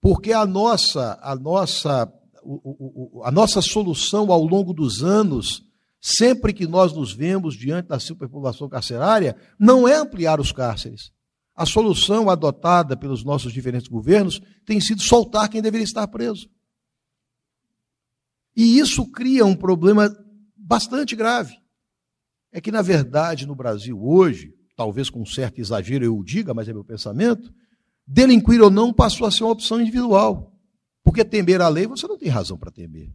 Porque 0.02 0.34
a 0.34 0.46
nossa, 0.46 1.18
a 1.22 1.36
nossa, 1.36 2.12
a 3.24 3.32
nossa 3.32 3.62
solução 3.62 4.32
ao 4.32 4.44
longo 4.44 4.74
dos 4.74 5.04
anos, 5.04 5.64
sempre 6.00 6.54
que 6.54 6.68
nós 6.68 6.94
nos 6.94 7.14
vemos 7.14 7.56
diante 7.56 7.88
da 7.88 8.00
superpopulação 8.00 8.68
carcerária, 8.68 9.36
não 9.58 9.88
é 9.88 9.96
ampliar 9.96 10.40
os 10.40 10.52
cárceres 10.52 11.12
a 11.56 11.66
solução 11.66 12.30
adotada 12.30 12.96
pelos 12.96 13.24
nossos 13.24 13.52
diferentes 13.52 13.88
governos 13.88 14.42
tem 14.66 14.80
sido 14.80 15.02
soltar 15.02 15.50
quem 15.50 15.62
deveria 15.62 15.84
estar 15.84 16.08
preso. 16.08 16.50
E 18.56 18.80
isso 18.80 19.10
cria 19.12 19.46
um 19.46 19.56
problema 19.56 20.10
bastante 20.56 21.16
grave. 21.16 21.56
É 22.52 22.60
que, 22.60 22.72
na 22.72 22.82
verdade, 22.82 23.46
no 23.46 23.56
Brasil 23.56 24.02
hoje, 24.02 24.54
talvez 24.76 25.10
com 25.10 25.22
um 25.22 25.26
certo 25.26 25.60
exagero 25.60 26.04
eu 26.04 26.18
o 26.18 26.24
diga, 26.24 26.54
mas 26.54 26.68
é 26.68 26.74
meu 26.74 26.84
pensamento, 26.84 27.54
delinquir 28.06 28.62
ou 28.62 28.70
não 28.70 28.94
passou 28.94 29.26
a 29.26 29.32
ser 29.32 29.44
uma 29.44 29.54
opção 29.54 29.80
individual. 29.80 30.54
Porque 31.04 31.24
temer 31.24 31.62
a 31.62 31.70
lei, 31.70 31.88
você 31.88 32.08
não 32.08 32.18
tem 32.18 32.30
razão 32.30 32.58
para 32.58 32.72
temer. 32.72 33.14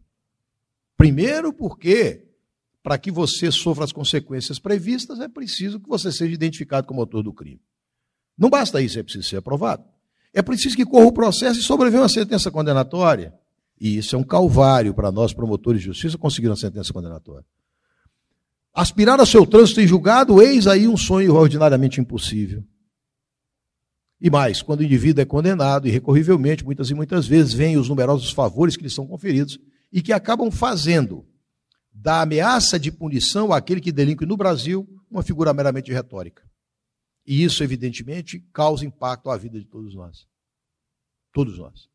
Primeiro, 0.95 1.53
porque 1.53 2.27
para 2.81 2.97
que 2.97 3.11
você 3.11 3.51
sofra 3.51 3.83
as 3.83 3.91
consequências 3.91 4.59
previstas, 4.59 5.19
é 5.19 5.27
preciso 5.27 5.79
que 5.79 5.89
você 5.89 6.11
seja 6.11 6.33
identificado 6.33 6.87
como 6.87 7.01
autor 7.01 7.21
do 7.21 7.33
crime. 7.33 7.61
Não 8.37 8.49
basta 8.49 8.81
isso, 8.81 8.99
é 8.99 9.03
preciso 9.03 9.27
ser 9.27 9.37
aprovado. 9.37 9.83
É 10.33 10.41
preciso 10.41 10.75
que 10.75 10.85
corra 10.85 11.05
o 11.05 11.11
processo 11.11 11.59
e 11.59 11.63
sobreviva 11.63 12.03
uma 12.03 12.09
sentença 12.09 12.51
condenatória. 12.51 13.33
E 13.79 13.97
isso 13.97 14.15
é 14.15 14.19
um 14.19 14.23
calvário 14.23 14.93
para 14.93 15.11
nós, 15.11 15.33
promotores 15.33 15.81
de 15.81 15.87
justiça, 15.87 16.17
conseguir 16.17 16.47
uma 16.47 16.55
sentença 16.55 16.93
condenatória. 16.93 17.45
Aspirar 18.73 19.19
a 19.19 19.25
seu 19.25 19.45
trânsito 19.45 19.81
em 19.81 19.87
julgado, 19.87 20.41
eis 20.41 20.67
aí 20.67 20.87
um 20.87 20.97
sonho 20.97 21.33
ordinariamente 21.33 21.99
impossível. 21.99 22.63
E 24.19 24.29
mais, 24.29 24.61
quando 24.61 24.81
o 24.81 24.83
indivíduo 24.83 25.21
é 25.21 25.25
condenado, 25.25 25.87
irrecorrivelmente, 25.87 26.65
muitas 26.65 26.89
e 26.89 26.93
muitas 26.93 27.27
vezes, 27.27 27.53
vêm 27.53 27.77
os 27.77 27.89
numerosos 27.89 28.31
favores 28.31 28.75
que 28.75 28.83
lhe 28.83 28.89
são 28.89 29.07
conferidos 29.07 29.59
e 29.91 30.01
que 30.01 30.11
acabam 30.11 30.51
fazendo 30.51 31.25
da 31.93 32.21
ameaça 32.21 32.79
de 32.79 32.91
punição 32.91 33.51
àquele 33.51 33.81
que 33.81 33.91
delinque 33.91 34.25
no 34.25 34.37
Brasil 34.37 34.87
uma 35.09 35.23
figura 35.23 35.53
meramente 35.53 35.91
retórica. 35.91 36.43
E 37.27 37.43
isso, 37.43 37.61
evidentemente, 37.61 38.39
causa 38.53 38.85
impacto 38.85 39.29
à 39.29 39.35
vida 39.35 39.59
de 39.59 39.65
todos 39.65 39.93
nós. 39.93 40.25
Todos 41.33 41.59
nós. 41.59 41.89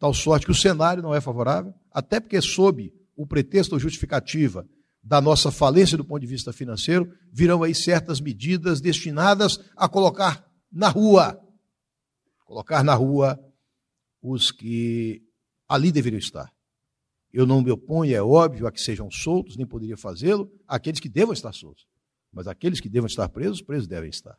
Tal 0.00 0.12
sorte 0.12 0.46
que 0.46 0.52
o 0.52 0.54
cenário 0.54 1.00
não 1.00 1.14
é 1.14 1.20
favorável, 1.20 1.72
até 1.92 2.18
porque, 2.18 2.40
sob 2.42 2.92
o 3.16 3.24
pretexto 3.24 3.74
ou 3.74 3.78
justificativa 3.78 4.68
da 5.00 5.20
nossa 5.20 5.52
falência 5.52 5.96
do 5.96 6.04
ponto 6.04 6.20
de 6.20 6.26
vista 6.26 6.52
financeiro, 6.52 7.16
virão 7.32 7.62
aí 7.62 7.72
certas 7.72 8.20
medidas 8.20 8.80
destinadas 8.80 9.60
a 9.76 9.88
colocar 9.88 10.44
na 10.72 10.88
rua, 10.88 11.40
colocar 12.44 12.82
na 12.82 12.94
rua 12.94 13.38
os 14.20 14.50
que 14.50 15.22
ali 15.68 15.92
deveriam 15.92 16.18
estar. 16.18 16.52
Eu 17.32 17.46
não 17.46 17.62
me 17.62 17.70
oponho, 17.70 18.14
é 18.14 18.22
óbvio, 18.22 18.66
a 18.66 18.72
que 18.72 18.80
sejam 18.80 19.08
soltos, 19.08 19.56
nem 19.56 19.66
poderia 19.66 19.96
fazê-lo, 19.96 20.50
aqueles 20.66 20.98
que 20.98 21.08
devam 21.08 21.32
estar 21.32 21.52
soltos. 21.52 21.86
Mas 22.32 22.48
aqueles 22.48 22.80
que 22.80 22.88
devam 22.88 23.06
estar 23.06 23.28
presos, 23.28 23.62
presos 23.62 23.86
devem 23.86 24.10
estar. 24.10 24.36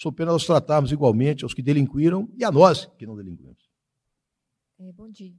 Sou 0.00 0.10
pena 0.10 0.32
nós 0.32 0.46
tratarmos 0.46 0.90
igualmente 0.92 1.44
aos 1.44 1.52
que 1.52 1.60
delinquiram 1.60 2.26
e 2.34 2.42
a 2.42 2.50
nós 2.50 2.86
que 2.96 3.04
não 3.04 3.14
delinquimos. 3.14 3.68
É, 4.78 4.90
bom 4.92 5.10
dia. 5.10 5.34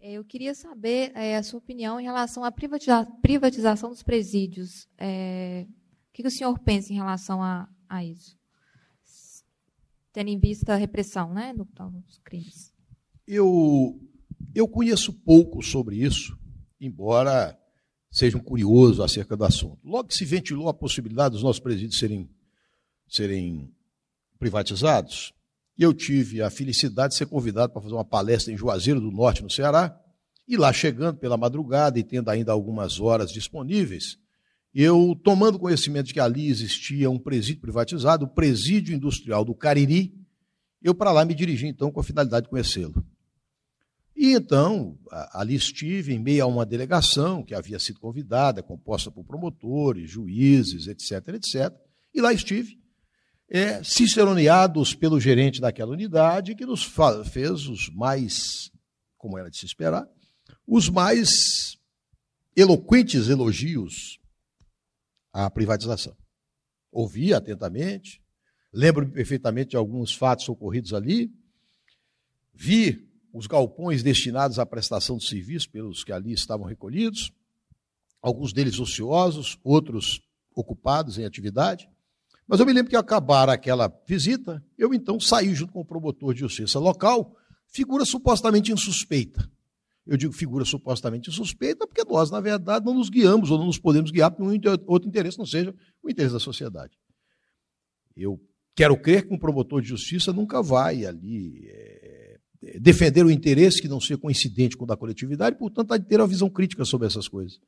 É, 0.00 0.12
eu 0.12 0.24
queria 0.24 0.54
saber 0.54 1.12
é, 1.14 1.36
a 1.36 1.42
sua 1.42 1.58
opinião 1.58 2.00
em 2.00 2.04
relação 2.04 2.42
à 2.42 2.50
privatiza 2.50 3.04
privatização 3.20 3.90
dos 3.90 4.02
presídios. 4.02 4.88
É, 4.96 5.66
o 5.68 6.12
que, 6.14 6.22
que, 6.22 6.28
o 6.28 6.30
senhor 6.30 6.58
pensa 6.60 6.90
em 6.90 6.96
relação 6.96 7.42
a, 7.42 7.68
a 7.86 8.02
isso? 8.02 8.34
Tendo 10.10 10.28
em 10.30 10.38
vista 10.38 10.72
a 10.72 10.76
repressão 10.76 11.34
né, 11.34 11.52
dos 11.52 12.18
crimes. 12.24 12.72
Eu, 13.26 14.00
eu 14.54 14.66
conheço 14.66 15.12
pouco 15.12 15.62
sobre 15.62 15.96
isso, 15.96 16.34
embora 16.80 17.60
seja 18.10 18.38
um 18.38 18.42
curioso 18.42 19.02
acerca 19.02 19.36
do 19.36 19.44
assunto. 19.44 19.78
Logo 19.84 20.08
que 20.08 20.16
se 20.16 20.24
ventilou 20.24 20.70
a 20.70 20.74
possibilidade 20.74 21.34
dos 21.34 21.42
nossos 21.42 21.60
presídios 21.60 21.98
serem, 21.98 22.30
serem 23.08 23.72
privatizados, 24.38 25.32
e 25.78 25.82
eu 25.82 25.92
tive 25.92 26.40
a 26.40 26.50
felicidade 26.50 27.12
de 27.12 27.18
ser 27.18 27.26
convidado 27.26 27.72
para 27.72 27.82
fazer 27.82 27.94
uma 27.94 28.04
palestra 28.04 28.52
em 28.52 28.56
Juazeiro 28.56 29.00
do 29.00 29.10
Norte, 29.10 29.42
no 29.42 29.50
Ceará. 29.50 29.94
E 30.48 30.56
lá 30.56 30.72
chegando 30.72 31.18
pela 31.18 31.36
madrugada 31.36 31.98
e 31.98 32.04
tendo 32.04 32.30
ainda 32.30 32.52
algumas 32.52 32.98
horas 33.00 33.30
disponíveis, 33.30 34.16
eu, 34.72 35.18
tomando 35.22 35.58
conhecimento 35.58 36.06
de 36.06 36.14
que 36.14 36.20
ali 36.20 36.48
existia 36.48 37.10
um 37.10 37.18
presídio 37.18 37.60
privatizado, 37.60 38.24
o 38.24 38.28
Presídio 38.28 38.94
Industrial 38.94 39.44
do 39.44 39.54
Cariri, 39.54 40.14
eu 40.82 40.94
para 40.94 41.12
lá 41.12 41.24
me 41.24 41.34
dirigi 41.34 41.66
então 41.66 41.90
com 41.90 42.00
a 42.00 42.04
finalidade 42.04 42.44
de 42.44 42.50
conhecê-lo. 42.50 43.04
E 44.14 44.32
então, 44.32 44.98
ali 45.32 45.54
estive 45.54 46.14
em 46.14 46.18
meio 46.18 46.44
a 46.44 46.46
uma 46.46 46.64
delegação 46.64 47.42
que 47.42 47.54
havia 47.54 47.78
sido 47.78 48.00
convidada, 48.00 48.62
composta 48.62 49.10
por 49.10 49.24
promotores, 49.24 50.10
juízes, 50.10 50.86
etc, 50.86 51.34
etc. 51.34 51.74
E 52.14 52.20
lá 52.20 52.32
estive 52.32 52.78
é, 53.48 53.82
ciceroneados 53.82 54.94
pelo 54.94 55.20
gerente 55.20 55.60
daquela 55.60 55.92
unidade, 55.92 56.54
que 56.54 56.66
nos 56.66 56.84
fez 57.30 57.66
os 57.66 57.88
mais, 57.90 58.70
como 59.16 59.38
era 59.38 59.50
de 59.50 59.56
se 59.56 59.66
esperar, 59.66 60.08
os 60.66 60.88
mais 60.88 61.78
eloquentes 62.56 63.28
elogios 63.28 64.18
à 65.32 65.48
privatização. 65.50 66.16
Ouvi 66.90 67.32
atentamente, 67.34 68.22
lembro-me 68.72 69.12
perfeitamente 69.12 69.70
de 69.70 69.76
alguns 69.76 70.14
fatos 70.14 70.48
ocorridos 70.48 70.92
ali, 70.92 71.30
vi 72.52 73.06
os 73.32 73.46
galpões 73.46 74.02
destinados 74.02 74.58
à 74.58 74.64
prestação 74.64 75.18
de 75.18 75.26
serviço 75.26 75.70
pelos 75.70 76.02
que 76.02 76.10
ali 76.10 76.32
estavam 76.32 76.66
recolhidos, 76.66 77.30
alguns 78.22 78.52
deles 78.52 78.80
ociosos, 78.80 79.58
outros 79.62 80.22
ocupados 80.54 81.18
em 81.18 81.24
atividade. 81.26 81.88
Mas 82.46 82.60
eu 82.60 82.66
me 82.66 82.72
lembro 82.72 82.90
que 82.90 82.96
acabar 82.96 83.48
aquela 83.48 83.92
visita, 84.06 84.62
eu 84.78 84.94
então 84.94 85.18
saí 85.18 85.54
junto 85.54 85.72
com 85.72 85.80
o 85.80 85.84
promotor 85.84 86.32
de 86.32 86.40
justiça 86.40 86.78
local, 86.78 87.34
figura 87.66 88.04
supostamente 88.04 88.72
insuspeita. 88.72 89.50
Eu 90.06 90.16
digo 90.16 90.32
figura 90.32 90.64
supostamente 90.64 91.28
insuspeita 91.28 91.86
porque 91.86 92.04
nós, 92.04 92.30
na 92.30 92.40
verdade, 92.40 92.86
não 92.86 92.94
nos 92.94 93.10
guiamos 93.10 93.50
ou 93.50 93.58
não 93.58 93.66
nos 93.66 93.78
podemos 93.78 94.12
guiar 94.12 94.30
por 94.30 94.46
nenhum 94.46 94.60
outro 94.86 95.08
interesse, 95.08 95.36
não 95.36 95.46
seja 95.46 95.74
o 96.00 96.08
interesse 96.08 96.32
da 96.32 96.38
sociedade. 96.38 96.96
Eu 98.16 98.40
quero 98.76 98.96
crer 98.96 99.26
que 99.26 99.34
um 99.34 99.38
promotor 99.38 99.82
de 99.82 99.88
justiça 99.88 100.32
nunca 100.32 100.62
vai 100.62 101.04
ali 101.04 101.66
é, 101.68 102.38
defender 102.80 103.26
o 103.26 103.30
interesse 103.30 103.82
que 103.82 103.88
não 103.88 104.00
seja 104.00 104.16
coincidente 104.16 104.76
com 104.76 104.84
o 104.84 104.86
da 104.86 104.96
coletividade, 104.96 105.56
portanto, 105.58 105.90
há 105.92 105.98
de 105.98 106.06
ter 106.06 106.20
uma 106.20 106.26
visão 106.28 106.48
crítica 106.48 106.84
sobre 106.84 107.08
essas 107.08 107.26
coisas. 107.26 107.58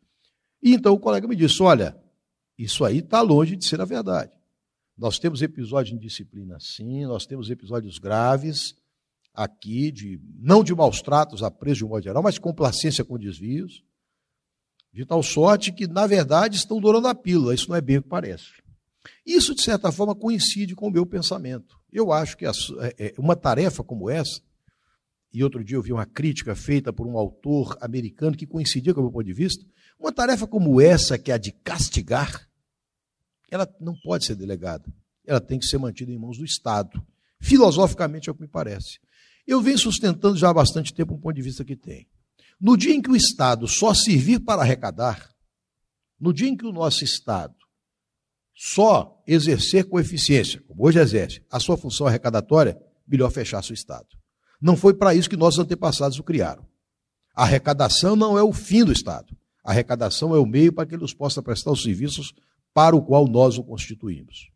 E 0.62 0.72
então 0.72 0.95
o 0.95 0.99
colega 1.01 1.26
me 1.26 1.35
disse: 1.35 1.61
olha, 1.61 1.97
isso 2.57 2.85
aí 2.85 2.99
está 2.99 3.20
longe 3.20 3.57
de 3.57 3.64
ser 3.64 3.81
a 3.81 3.85
verdade. 3.85 4.31
Nós 4.99 5.18
temos 5.18 5.42
episódios 5.42 5.90
de 5.90 5.94
indisciplina, 5.94 6.59
sim, 6.59 7.07
nós 7.07 7.24
temos 7.24 7.49
episódios 7.49 7.99
graves 7.99 8.74
aqui, 9.32 9.92
de 9.92 10.20
não 10.40 10.64
de 10.64 10.74
maus 10.74 11.01
tratos 11.01 11.44
a 11.44 11.51
preso 11.51 11.78
de 11.78 11.84
um 11.84 11.88
modo 11.88 12.03
geral, 12.03 12.20
mas 12.20 12.38
complacência 12.38 13.05
com 13.05 13.16
desvios, 13.16 13.84
de 14.92 15.07
tal 15.07 15.22
sorte 15.22 15.70
que, 15.70 15.86
na 15.86 16.09
verdade, 16.09 16.57
estão 16.57 16.80
dourando 16.80 17.07
a 17.07 17.14
pílula. 17.14 17.55
Isso 17.55 17.68
não 17.68 17.76
é 17.76 17.80
bem 17.80 17.99
o 17.99 18.03
que 18.03 18.09
parece. 18.09 18.46
Isso, 19.24 19.55
de 19.55 19.62
certa 19.62 19.92
forma, 19.92 20.16
coincide 20.16 20.74
com 20.74 20.88
o 20.88 20.90
meu 20.90 21.07
pensamento. 21.07 21.78
Eu 21.92 22.11
acho 22.11 22.36
que 22.36 22.44
é, 22.44 22.51
é, 22.99 23.14
uma 23.16 23.36
tarefa 23.36 23.84
como 23.84 24.11
essa, 24.11 24.40
e 25.32 25.44
outro 25.44 25.62
dia 25.62 25.76
eu 25.76 25.82
vi 25.82 25.92
uma 25.92 26.07
crítica 26.07 26.57
feita 26.57 26.92
por 26.92 27.07
um 27.07 27.16
autor 27.16 27.78
americano 27.80 28.36
que 28.36 28.46
coincidia 28.46 28.92
com 28.92 29.01
o 29.01 29.05
meu 29.05 29.12
ponto 29.12 29.26
de 29.26 29.32
vista, 29.32 29.64
uma 29.96 30.11
tarefa 30.11 30.46
como 30.46 30.80
essa, 30.80 31.16
que 31.16 31.30
é 31.30 31.34
a 31.34 31.38
de 31.38 31.53
castigar, 31.53 32.47
ela 33.51 33.68
não 33.80 33.94
pode 34.03 34.24
ser 34.24 34.34
delegada. 34.34 34.84
Ela 35.26 35.40
tem 35.40 35.59
que 35.59 35.66
ser 35.66 35.78
mantida 35.78 36.11
em 36.11 36.18
mãos 36.18 36.38
do 36.38 36.44
Estado. 36.44 37.05
Filosoficamente 37.40 38.28
é 38.28 38.32
o 38.32 38.34
que 38.34 38.42
me 38.42 38.49
parece. 38.49 38.99
Eu 39.46 39.61
venho 39.61 39.78
sustentando 39.78 40.36
já 40.36 40.51
há 40.51 40.55
bastante 40.55 40.92
tempo 40.92 41.14
um 41.14 41.20
ponto 41.20 41.36
de 41.36 41.42
vista 41.42 41.64
que 41.64 41.76
tem. 41.76 42.07
No 42.61 42.76
dia 42.76 42.94
em 42.94 43.01
que 43.01 43.11
o 43.11 43.16
Estado 43.16 43.68
só 43.68 43.94
servir 43.94 44.40
para 44.40 44.62
arrecadar, 44.62 45.30
no 46.20 46.32
dia 46.32 46.49
em 46.49 46.57
que 46.57 46.66
o 46.66 46.72
nosso 46.72 47.05
Estado 47.05 47.55
só 48.55 49.22
exercer 49.26 49.84
com 49.84 50.01
eficiência, 50.01 50.61
como 50.66 50.84
hoje 50.84 50.99
exerce, 50.99 51.40
a 51.49 51.61
sua 51.61 51.76
função 51.76 52.09
arrecadatória, 52.09 52.76
melhor 53.07 53.30
fechar 53.30 53.62
seu 53.62 53.74
Estado. 53.74 54.09
Não 54.61 54.76
foi 54.76 54.92
para 54.94 55.14
isso 55.14 55.30
que 55.30 55.36
nossos 55.36 55.61
antepassados 55.61 56.18
o 56.18 56.24
criaram. 56.24 56.66
A 57.34 57.44
arrecadação 57.44 58.16
não 58.16 58.36
é 58.36 58.42
o 58.42 58.53
fim 58.53 58.84
do 58.84 58.92
Estado. 58.92 59.36
A 59.64 59.70
arrecadação 59.70 60.34
é 60.34 60.38
o 60.38 60.46
meio 60.46 60.72
para 60.72 60.84
que 60.84 60.94
ele 60.94 61.03
nos 61.03 61.14
possa 61.14 61.40
prestar 61.40 61.70
os 61.70 61.82
serviços 61.82 62.34
para 62.72 62.96
o 62.96 63.02
qual 63.02 63.26
nós 63.26 63.58
o 63.58 63.64
constituímos. 63.64 64.50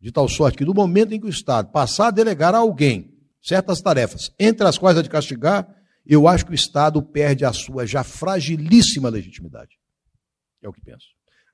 De 0.00 0.12
tal 0.12 0.28
sorte 0.28 0.58
que, 0.58 0.64
no 0.64 0.74
momento 0.74 1.12
em 1.12 1.20
que 1.20 1.26
o 1.26 1.30
Estado 1.30 1.70
passar 1.70 2.08
a 2.08 2.10
delegar 2.10 2.54
a 2.54 2.58
alguém 2.58 3.12
certas 3.42 3.80
tarefas, 3.80 4.30
entre 4.38 4.66
as 4.66 4.78
quais 4.78 4.98
a 4.98 5.02
de 5.02 5.08
castigar, 5.08 5.66
eu 6.06 6.28
acho 6.28 6.44
que 6.44 6.52
o 6.52 6.54
Estado 6.54 7.02
perde 7.02 7.44
a 7.44 7.52
sua 7.52 7.86
já 7.86 8.04
fragilíssima 8.04 9.08
legitimidade. 9.08 9.78
É 10.62 10.68
o 10.68 10.72
que 10.72 10.80
penso. 10.80 11.06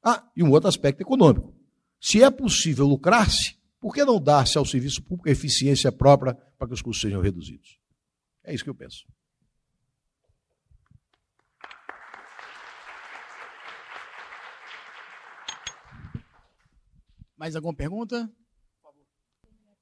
Ah, 0.03 0.29
e 0.37 0.43
um 0.43 0.51
outro 0.51 0.69
aspecto 0.69 1.01
econômico. 1.01 1.55
Se 2.01 2.23
é 2.23 2.31
possível 2.31 2.87
lucrar-se, 2.87 3.57
por 3.81 3.95
que 3.95 4.05
não 4.05 4.21
dar-se 4.21 4.57
ao 4.59 4.65
serviço 4.65 5.03
público 5.03 5.29
a 5.29 5.33
eficiência 5.33 5.93
própria 5.93 6.35
para 6.59 6.69
que 6.69 6.75
os 6.75 6.83
custos 6.83 7.03
sejam 7.03 7.21
reduzidos? 7.21 7.79
É 8.45 8.55
isso 8.55 8.65
que 8.65 8.71
eu 8.71 8.75
penso. 8.75 9.05
Mais 17.41 17.57
alguma 17.57 17.73
pergunta? 17.73 18.31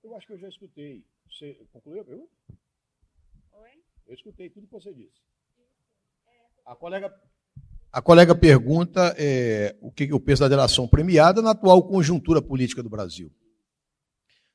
Eu 0.05 0.15
acho 0.15 0.29
que 0.29 0.33
eu 0.33 0.39
já 0.39 0.49
escutei. 0.49 1.05
Você 1.29 1.55
concluiu 1.73 2.03
a 2.03 2.05
pergunta? 2.05 2.31
Oi? 3.53 3.83
Eu 4.07 4.15
escutei 4.15 4.49
tudo 4.49 4.69
que 4.69 4.73
você 4.73 4.95
disse. 4.95 5.21
A 6.65 6.77
colega, 6.77 7.13
a 7.93 8.01
colega 8.01 8.33
pergunta 8.33 9.13
é, 9.19 9.77
o 9.81 9.91
que 9.91 10.05
eu 10.05 10.21
penso 10.21 10.43
da 10.43 10.49
delação 10.49 10.87
premiada 10.87 11.43
na 11.43 11.51
atual 11.51 11.83
conjuntura 11.89 12.41
política 12.41 12.81
do 12.81 12.89
Brasil. 12.89 13.29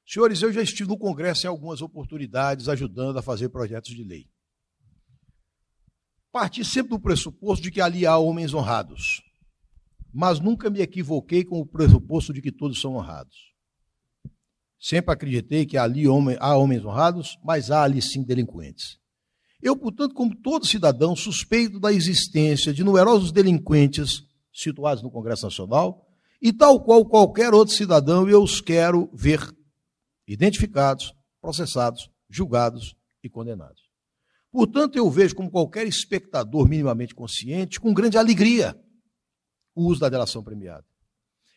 Senhores, 0.07 0.41
eu 0.41 0.53
já 0.53 0.61
estive 0.61 0.87
no 0.87 0.97
Congresso 0.97 1.45
em 1.45 1.49
algumas 1.49 1.81
oportunidades 1.81 2.69
ajudando 2.69 3.19
a 3.19 3.21
fazer 3.21 3.49
projetos 3.49 3.93
de 3.93 4.03
lei. 4.05 4.29
Parti 6.31 6.63
sempre 6.63 6.91
do 6.91 7.01
pressuposto 7.01 7.63
de 7.63 7.69
que 7.69 7.81
ali 7.81 8.05
há 8.05 8.17
homens 8.17 8.53
honrados 8.53 9.21
mas 10.13 10.39
nunca 10.39 10.69
me 10.69 10.79
equivoquei 10.79 11.43
com 11.43 11.59
o 11.59 11.65
pressuposto 11.65 12.31
de 12.31 12.41
que 12.41 12.51
todos 12.51 12.79
são 12.79 12.95
honrados. 12.95 13.35
Sempre 14.79 15.13
acreditei 15.13 15.65
que 15.65 15.77
ali 15.77 16.03
há 16.39 16.57
homens 16.57 16.85
honrados, 16.85 17.39
mas 17.43 17.71
há 17.71 17.83
ali 17.83 18.01
sim 18.01 18.21
delinquentes. 18.21 18.99
Eu, 19.61 19.77
portanto, 19.77 20.13
como 20.13 20.35
todo 20.35 20.67
cidadão, 20.67 21.15
suspeito 21.15 21.79
da 21.79 21.91
existência 21.91 22.73
de 22.73 22.83
numerosos 22.83 23.31
delinquentes 23.31 24.23
situados 24.53 25.01
no 25.01 25.09
Congresso 25.09 25.45
Nacional, 25.45 26.05
e 26.41 26.51
tal 26.51 26.83
qual 26.83 27.05
qualquer 27.05 27.53
outro 27.53 27.73
cidadão, 27.73 28.29
eu 28.29 28.43
os 28.43 28.59
quero 28.59 29.09
ver 29.13 29.39
identificados, 30.27 31.13
processados, 31.41 32.09
julgados 32.29 32.93
e 33.23 33.29
condenados. 33.29 33.81
Portanto, 34.51 34.97
eu 34.97 35.09
vejo 35.09 35.33
como 35.33 35.49
qualquer 35.49 35.87
espectador 35.87 36.67
minimamente 36.67 37.15
consciente, 37.15 37.79
com 37.79 37.93
grande 37.93 38.17
alegria, 38.17 38.77
o 39.75 39.85
uso 39.85 39.99
da 39.99 40.09
delação 40.09 40.43
premiada. 40.43 40.85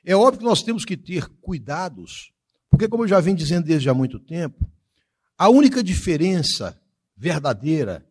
É 0.05 0.15
óbvio 0.15 0.39
que 0.39 0.45
nós 0.45 0.63
temos 0.63 0.85
que 0.85 0.97
ter 0.97 1.29
cuidados, 1.41 2.33
porque, 2.71 2.89
como 2.89 3.05
eu 3.05 3.09
já 3.09 3.21
venho 3.21 3.37
dizendo 3.37 3.67
desde 3.67 3.89
há 3.89 3.95
muito 3.95 4.19
tempo, 4.19 4.71
a 5.37 5.49
única 5.49 5.83
diferença 5.83 6.81
verdadeira 7.17 8.07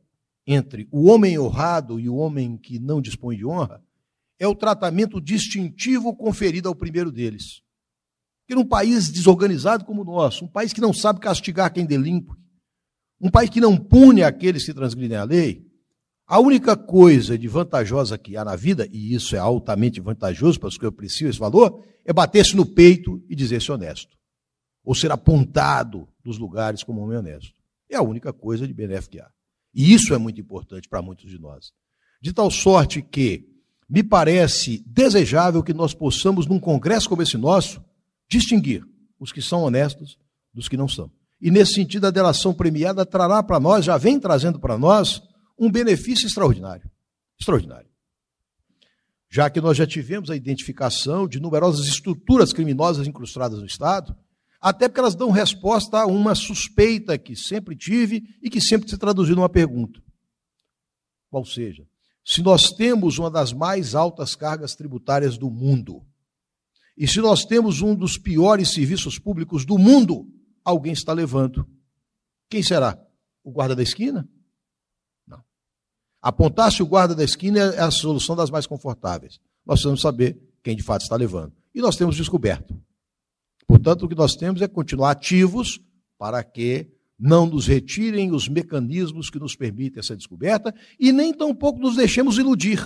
entre 0.45 0.87
o 0.91 1.09
homem 1.09 1.39
honrado 1.39 1.99
e 1.99 2.07
o 2.07 2.15
homem 2.15 2.57
que 2.57 2.79
não 2.79 3.01
dispõe 3.01 3.37
de 3.37 3.45
honra 3.45 3.83
é 4.37 4.47
o 4.47 4.55
tratamento 4.55 5.19
distintivo 5.21 6.15
conferido 6.15 6.67
ao 6.67 6.75
primeiro 6.75 7.11
deles. 7.11 7.61
Porque 8.41 8.55
num 8.55 8.67
país 8.67 9.09
desorganizado 9.09 9.85
como 9.85 10.01
o 10.01 10.05
nosso, 10.05 10.45
um 10.45 10.47
país 10.47 10.71
que 10.71 10.81
não 10.81 10.93
sabe 10.93 11.19
castigar 11.19 11.73
quem 11.73 11.85
delinque, 11.85 12.31
um 13.19 13.31
país 13.31 13.49
que 13.49 13.61
não 13.61 13.75
pune 13.77 14.21
aqueles 14.21 14.65
que 14.65 14.73
transgridem 14.73 15.17
a 15.17 15.23
lei, 15.23 15.64
a 16.27 16.39
única 16.39 16.75
coisa 16.75 17.37
de 17.37 17.47
vantajosa 17.47 18.17
que 18.17 18.35
há 18.35 18.43
na 18.43 18.55
vida, 18.55 18.87
e 18.91 19.13
isso 19.13 19.35
é 19.35 19.39
altamente 19.39 20.01
vantajoso 20.01 20.59
para 20.59 20.69
os 20.69 20.77
que 20.77 20.85
apreciam 20.85 21.29
esse 21.29 21.37
valor, 21.37 21.83
é 22.03 22.11
bater-se 22.11 22.55
no 22.55 22.65
peito 22.65 23.23
e 23.29 23.35
dizer-se 23.35 23.71
honesto. 23.71 24.17
Ou 24.83 24.95
ser 24.95 25.11
apontado 25.11 26.07
nos 26.23 26.37
lugares 26.37 26.83
como 26.83 27.01
homem 27.01 27.17
honesto. 27.17 27.53
É 27.89 27.95
a 27.95 28.01
única 28.01 28.33
coisa 28.33 28.67
de 28.67 28.73
benéfico 28.73 29.13
que 29.13 29.19
há. 29.19 29.29
E 29.73 29.93
isso 29.93 30.13
é 30.13 30.17
muito 30.17 30.41
importante 30.41 30.89
para 30.89 31.01
muitos 31.01 31.29
de 31.29 31.37
nós. 31.37 31.71
De 32.21 32.33
tal 32.33 32.49
sorte 32.49 33.01
que 33.01 33.47
me 33.87 34.01
parece 34.01 34.83
desejável 34.87 35.61
que 35.61 35.73
nós 35.73 35.93
possamos, 35.93 36.47
num 36.47 36.59
congresso 36.59 37.07
como 37.07 37.21
esse 37.21 37.37
nosso, 37.37 37.83
distinguir 38.27 38.83
os 39.19 39.31
que 39.31 39.41
são 39.41 39.63
honestos 39.63 40.17
dos 40.51 40.67
que 40.67 40.77
não 40.77 40.87
são. 40.87 41.11
E 41.39 41.51
nesse 41.51 41.73
sentido, 41.73 42.07
a 42.07 42.11
delação 42.11 42.53
premiada 42.53 43.05
trará 43.05 43.43
para 43.43 43.59
nós, 43.59 43.85
já 43.85 43.97
vem 43.97 44.19
trazendo 44.19 44.59
para 44.59 44.77
nós, 44.77 45.21
um 45.57 45.71
benefício 45.71 46.27
extraordinário. 46.27 46.89
Extraordinário. 47.39 47.89
Já 49.29 49.49
que 49.49 49.59
nós 49.59 49.75
já 49.77 49.85
tivemos 49.85 50.29
a 50.29 50.35
identificação 50.35 51.27
de 51.27 51.39
numerosas 51.39 51.87
estruturas 51.87 52.53
criminosas 52.53 53.07
incrustadas 53.07 53.59
no 53.59 53.65
Estado, 53.65 54.15
até 54.61 54.87
porque 54.87 54.99
elas 54.99 55.15
dão 55.15 55.29
resposta 55.29 55.99
a 55.99 56.05
uma 56.05 56.33
suspeita 56.33 57.17
que 57.17 57.35
sempre 57.35 57.75
tive 57.75 58.23
e 58.41 58.49
que 58.49 58.61
sempre 58.61 58.89
se 58.89 58.97
traduziu 58.97 59.35
numa 59.35 59.49
pergunta. 59.49 60.01
Qual 61.29 61.45
seja, 61.45 61.85
se 62.23 62.41
nós 62.41 62.71
temos 62.71 63.19
uma 63.19 63.29
das 63.29 63.53
mais 63.53 63.93
altas 63.93 64.35
cargas 64.35 64.75
tributárias 64.75 65.37
do 65.37 65.51
mundo, 65.51 66.01
e 66.97 67.07
se 67.07 67.19
nós 67.19 67.45
temos 67.45 67.81
um 67.81 67.93
dos 67.93 68.17
piores 68.17 68.73
serviços 68.73 69.19
públicos 69.19 69.65
do 69.65 69.77
mundo, 69.77 70.25
alguém 70.63 70.93
está 70.93 71.11
levando. 71.11 71.67
Quem 72.49 72.63
será? 72.63 72.97
O 73.43 73.51
guarda 73.51 73.75
da 73.75 73.83
esquina? 73.83 74.27
Apontar-se 76.25 76.81
o 76.81 76.87
guarda 76.87 77.13
da 77.13 77.23
esquina 77.23 77.59
é 77.59 77.81
a 77.81 77.91
solução 77.91 78.35
das 78.35 78.49
mais 78.49 78.65
confortáveis. 78.65 79.39
Nós 79.63 79.75
precisamos 79.75 80.01
saber 80.01 80.35
quem 80.63 80.75
de 80.75 80.81
fato 80.81 81.03
está 81.03 81.15
levando. 81.15 81.53
E 81.71 81.79
nós 81.79 81.95
temos 81.95 82.15
descoberto. 82.15 82.75
Portanto, 83.67 84.03
o 84.03 84.09
que 84.09 84.15
nós 84.15 84.35
temos 84.35 84.59
é 84.59 84.67
continuar 84.67 85.11
ativos 85.11 85.79
para 86.17 86.43
que 86.43 86.91
não 87.19 87.45
nos 87.45 87.67
retirem 87.67 88.31
os 88.31 88.49
mecanismos 88.49 89.29
que 89.29 89.37
nos 89.37 89.55
permitem 89.55 89.99
essa 89.99 90.15
descoberta 90.15 90.73
e 90.99 91.11
nem 91.11 91.31
tampouco 91.31 91.79
nos 91.79 91.95
deixemos 91.95 92.39
iludir, 92.39 92.83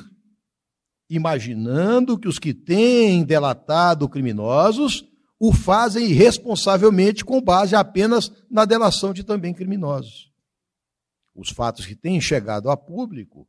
imaginando 1.09 2.19
que 2.19 2.27
os 2.27 2.39
que 2.39 2.53
têm 2.53 3.23
delatado 3.23 4.09
criminosos 4.09 5.05
o 5.39 5.53
fazem 5.53 6.09
irresponsavelmente 6.09 7.23
com 7.23 7.41
base 7.41 7.73
apenas 7.73 8.29
na 8.51 8.65
delação 8.65 9.13
de 9.13 9.23
também 9.23 9.53
criminosos. 9.53 10.28
Os 11.39 11.49
fatos 11.49 11.85
que 11.85 11.95
têm 11.95 12.19
chegado 12.19 12.69
a 12.69 12.77
público 12.77 13.47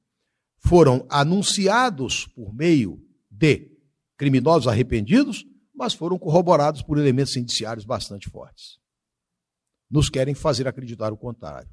foram 0.58 1.06
anunciados 1.08 2.26
por 2.26 2.54
meio 2.54 3.02
de 3.30 3.70
criminosos 4.16 4.68
arrependidos, 4.68 5.44
mas 5.74 5.94
foram 5.94 6.18
corroborados 6.18 6.82
por 6.82 6.98
elementos 6.98 7.36
indiciários 7.36 7.84
bastante 7.84 8.28
fortes 8.28 8.80
nos 9.90 10.08
querem 10.08 10.34
fazer 10.34 10.68
acreditar 10.68 11.12
o 11.12 11.16
contrário. 11.16 11.68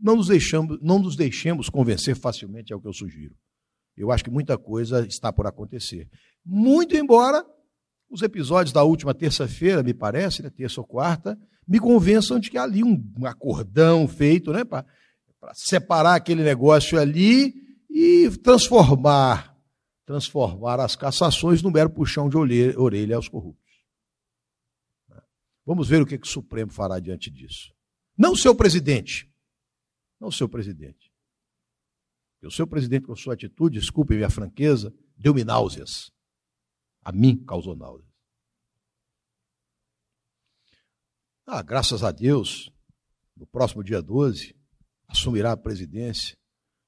Não 0.00 0.16
nos, 0.16 0.28
deixamos, 0.28 0.78
não 0.80 0.98
nos 0.98 1.14
deixemos 1.14 1.68
convencer 1.68 2.16
facilmente, 2.16 2.72
é 2.72 2.76
o 2.76 2.80
que 2.80 2.88
eu 2.88 2.92
sugiro. 2.92 3.36
Eu 3.96 4.10
acho 4.10 4.24
que 4.24 4.30
muita 4.30 4.56
coisa 4.56 5.04
está 5.06 5.32
por 5.32 5.46
acontecer. 5.46 6.08
Muito 6.44 6.96
embora 6.96 7.44
os 8.08 8.22
episódios 8.22 8.72
da 8.72 8.82
última 8.84 9.12
terça-feira, 9.12 9.82
me 9.82 9.92
parece, 9.92 10.42
né, 10.42 10.48
terça 10.48 10.80
ou 10.80 10.86
quarta, 10.86 11.38
me 11.66 11.78
convençam 11.78 12.38
de 12.38 12.50
que 12.50 12.56
ali 12.56 12.82
um 12.82 13.26
acordão 13.26 14.08
feito 14.08 14.52
né, 14.52 14.64
para 14.64 14.86
separar 15.54 16.14
aquele 16.14 16.42
negócio 16.42 16.98
ali 16.98 17.54
e 17.90 18.30
transformar 18.38 19.58
transformar 20.08 20.80
as 20.80 20.96
cassações 20.96 21.60
num 21.60 21.70
mero 21.70 21.90
puxão 21.90 22.30
de 22.30 22.36
orelha 22.78 23.16
aos 23.16 23.28
corruptos. 23.28 23.84
Vamos 25.66 25.86
ver 25.86 26.00
o 26.00 26.06
que, 26.06 26.14
o 26.16 26.26
Supremo 26.26 26.72
fará 26.72 26.98
diante 26.98 27.30
disso. 27.30 27.74
Não 28.16 28.34
seu 28.34 28.54
presidente. 28.54 29.30
Não 30.18 30.30
seu 30.30 30.48
presidente. 30.48 31.12
o 32.42 32.50
seu 32.50 32.66
presidente, 32.66 33.04
com 33.04 33.14
sua 33.14 33.34
atitude, 33.34 33.78
desculpe 33.78 34.14
minha 34.14 34.30
franqueza, 34.30 34.94
deu-me 35.14 35.44
náuseas. 35.44 36.10
A 37.04 37.12
mim 37.12 37.44
causou 37.44 37.76
náuseas. 37.76 38.08
Ah, 41.44 41.60
graças 41.60 42.02
a 42.02 42.10
Deus, 42.10 42.72
no 43.36 43.46
próximo 43.46 43.84
dia 43.84 44.00
12, 44.00 44.57
assumirá 45.08 45.52
a 45.52 45.56
presidência 45.56 46.36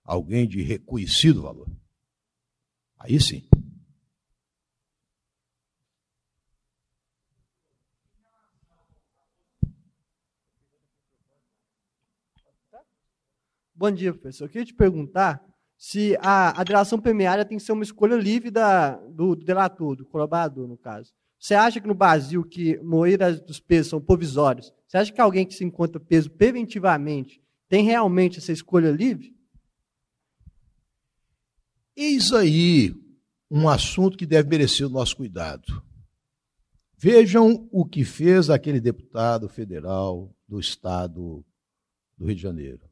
alguém 0.04 0.46
de 0.46 0.62
reconhecido 0.62 1.42
valor. 1.42 1.68
Aí 2.98 3.18
sim. 3.20 3.48
Bom 13.74 13.90
dia, 13.90 14.12
professor. 14.12 14.44
Eu 14.44 14.48
queria 14.50 14.66
te 14.66 14.74
perguntar 14.74 15.42
se 15.78 16.14
a, 16.20 16.60
a 16.60 16.64
delação 16.64 17.00
premiada 17.00 17.46
tem 17.46 17.56
que 17.56 17.64
ser 17.64 17.72
uma 17.72 17.82
escolha 17.82 18.14
livre 18.14 18.50
da, 18.50 18.96
do, 18.96 19.34
do 19.34 19.42
delator, 19.42 19.96
do 19.96 20.04
colaborador, 20.04 20.68
no 20.68 20.76
caso. 20.76 21.14
Você 21.38 21.54
acha 21.54 21.80
que 21.80 21.88
no 21.88 21.94
Brasil, 21.94 22.44
que 22.44 22.78
maioria 22.82 23.32
dos 23.32 23.58
pesos 23.58 23.88
são 23.88 23.98
provisórios, 23.98 24.70
você 24.86 24.98
acha 24.98 25.10
que 25.10 25.20
alguém 25.22 25.46
que 25.46 25.54
se 25.54 25.64
encontra 25.64 25.98
preso 25.98 26.30
preventivamente 26.30 27.40
tem 27.70 27.82
realmente 27.82 28.36
essa 28.36 28.52
escolha 28.52 28.90
livre? 28.90 29.34
Eis 31.96 32.30
aí 32.32 32.94
um 33.50 33.66
assunto 33.66 34.18
que 34.18 34.26
deve 34.26 34.50
merecer 34.50 34.86
o 34.86 34.90
nosso 34.90 35.16
cuidado. 35.16 35.82
Vejam 36.98 37.66
o 37.72 37.86
que 37.86 38.04
fez 38.04 38.50
aquele 38.50 38.78
deputado 38.78 39.48
federal 39.48 40.36
do 40.46 40.60
estado 40.60 41.42
do 42.18 42.26
Rio 42.26 42.36
de 42.36 42.42
Janeiro 42.42 42.90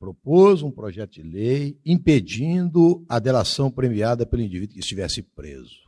propôs 0.00 0.62
um 0.62 0.70
projeto 0.70 1.12
de 1.12 1.22
lei 1.22 1.78
impedindo 1.84 3.04
a 3.06 3.18
delação 3.18 3.70
premiada 3.70 4.24
pelo 4.24 4.42
indivíduo 4.42 4.72
que 4.72 4.80
estivesse 4.80 5.22
preso. 5.22 5.78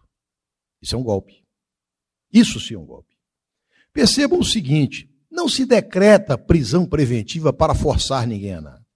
Isso 0.83 0.95
é 0.95 0.99
um 0.99 1.03
golpe. 1.03 1.43
Isso 2.31 2.61
sim 2.61 2.75
é 2.75 2.79
um 2.79 2.85
golpe. 2.85 3.17
Percebam 3.91 4.39
o 4.39 4.45
seguinte: 4.45 5.11
não 5.33 5.49
se 5.49 5.65
decreta 5.65 6.37
prisão 6.37 6.87
preventiva 6.87 7.53
para 7.53 7.75
forçar 7.75 8.27
ninguém 8.27 8.55
a 8.55 8.61
nada. 8.61 8.87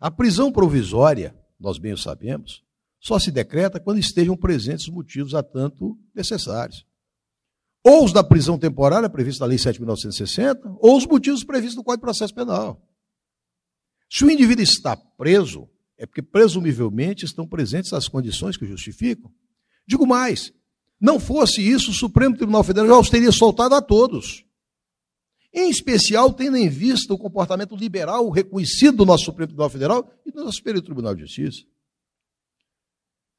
A 0.00 0.10
prisão 0.10 0.50
provisória, 0.50 1.34
nós 1.58 1.78
bem 1.78 1.92
o 1.92 1.96
sabemos, 1.96 2.64
só 3.00 3.18
se 3.18 3.30
decreta 3.30 3.78
quando 3.78 3.98
estejam 3.98 4.36
presentes 4.36 4.88
os 4.88 4.92
motivos 4.92 5.34
a 5.34 5.42
tanto 5.42 5.96
necessários. 6.12 6.84
Ou 7.84 8.04
os 8.04 8.12
da 8.12 8.24
prisão 8.24 8.58
temporária 8.58 9.08
prevista 9.08 9.44
na 9.44 9.48
Lei 9.48 9.58
7.960, 9.58 10.76
ou 10.80 10.96
os 10.96 11.06
motivos 11.06 11.44
previstos 11.44 11.76
no 11.76 11.84
Código 11.84 12.00
de 12.00 12.06
Processo 12.06 12.34
Penal. 12.34 12.82
Se 14.10 14.24
o 14.24 14.30
indivíduo 14.30 14.64
está 14.64 14.96
preso, 14.96 15.68
é 15.96 16.04
porque 16.04 16.22
presumivelmente 16.22 17.24
estão 17.24 17.46
presentes 17.46 17.92
as 17.92 18.08
condições 18.08 18.56
que 18.56 18.66
justificam. 18.66 19.30
Digo 19.86 20.04
mais, 20.04 20.52
não 21.00 21.20
fosse 21.20 21.62
isso, 21.62 21.92
o 21.92 21.94
Supremo 21.94 22.36
Tribunal 22.36 22.64
Federal 22.64 22.88
já 22.88 22.98
os 22.98 23.10
teria 23.10 23.30
soltado 23.30 23.76
a 23.76 23.80
todos. 23.80 24.45
Em 25.58 25.70
especial, 25.70 26.34
tendo 26.34 26.58
em 26.58 26.68
vista 26.68 27.14
o 27.14 27.18
comportamento 27.18 27.74
liberal 27.74 28.28
reconhecido 28.28 28.98
do 28.98 29.06
nosso 29.06 29.24
Supremo 29.24 29.46
Tribunal 29.46 29.70
Federal 29.70 30.12
e 30.26 30.30
do 30.30 30.44
nosso 30.44 30.58
Superior 30.58 30.82
Tribunal 30.82 31.14
de 31.14 31.22
Justiça. 31.22 31.66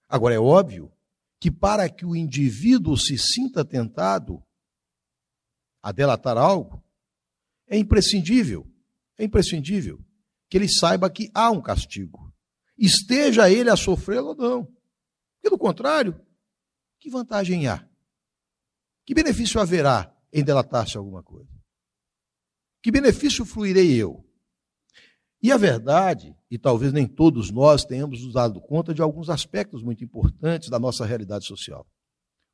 Agora, 0.09 0.33
é 0.33 0.39
óbvio 0.39 0.91
que 1.39 1.51
para 1.51 1.87
que 1.87 2.03
o 2.03 2.15
indivíduo 2.15 2.97
se 2.97 3.19
sinta 3.19 3.63
tentado 3.63 4.43
a 5.79 5.91
delatar 5.91 6.39
algo, 6.39 6.83
é 7.67 7.77
imprescindível, 7.77 8.67
é 9.15 9.23
imprescindível 9.23 10.03
que 10.49 10.57
ele 10.57 10.67
saiba 10.67 11.11
que 11.11 11.29
há 11.35 11.51
um 11.51 11.61
castigo. 11.61 12.33
Esteja 12.75 13.47
ele 13.47 13.69
a 13.69 13.75
sofrê-lo 13.75 14.29
ou 14.29 14.35
não. 14.35 14.77
Do 15.43 15.57
contrário, 15.57 16.19
que 16.99 17.11
vantagem 17.11 17.67
há? 17.67 17.87
Que 19.05 19.13
benefício 19.13 19.61
haverá 19.61 20.11
em 20.33 20.43
delatar-se 20.43 20.97
alguma 20.97 21.21
coisa? 21.21 21.56
Que 22.81 22.91
benefício 22.91 23.45
fluirei 23.45 23.95
eu? 23.95 24.23
E 25.41 25.51
a 25.51 25.57
verdade, 25.57 26.35
e 26.49 26.57
talvez 26.57 26.91
nem 26.91 27.07
todos 27.07 27.51
nós 27.51 27.85
tenhamos 27.85 28.23
nos 28.23 28.33
dado 28.33 28.59
conta 28.59 28.93
de 28.93 29.01
alguns 29.01 29.29
aspectos 29.29 29.83
muito 29.83 30.03
importantes 30.03 30.69
da 30.69 30.79
nossa 30.79 31.05
realidade 31.05 31.45
social. 31.45 31.85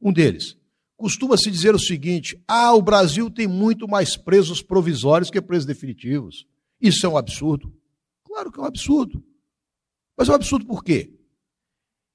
Um 0.01 0.11
deles, 0.11 0.57
costuma-se 0.97 1.49
dizer 1.49 1.73
o 1.73 1.79
seguinte: 1.79 2.41
ah, 2.47 2.73
o 2.73 2.81
Brasil 2.81 3.29
tem 3.29 3.47
muito 3.47 3.87
mais 3.87 4.17
presos 4.17 4.61
provisórios 4.61 5.29
que 5.29 5.41
presos 5.41 5.65
definitivos. 5.65 6.45
Isso 6.79 7.05
é 7.05 7.09
um 7.09 7.17
absurdo. 7.17 7.73
Claro 8.25 8.51
que 8.51 8.59
é 8.59 8.63
um 8.63 8.65
absurdo. 8.65 9.23
Mas 10.17 10.27
é 10.27 10.31
um 10.31 10.35
absurdo 10.35 10.65
por 10.65 10.83
quê? 10.83 11.13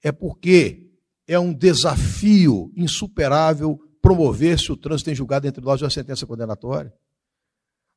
É 0.03 0.13
porque 0.13 0.87
é 1.27 1.39
um 1.39 1.53
desafio 1.53 2.71
insuperável 2.77 3.79
promover-se 4.01 4.71
o 4.71 4.77
trânsito 4.77 5.11
em 5.11 5.15
julgado 5.15 5.47
entre 5.47 5.65
nós 5.65 5.83
uma 5.83 5.91
sentença 5.91 6.27
condenatória. 6.27 6.93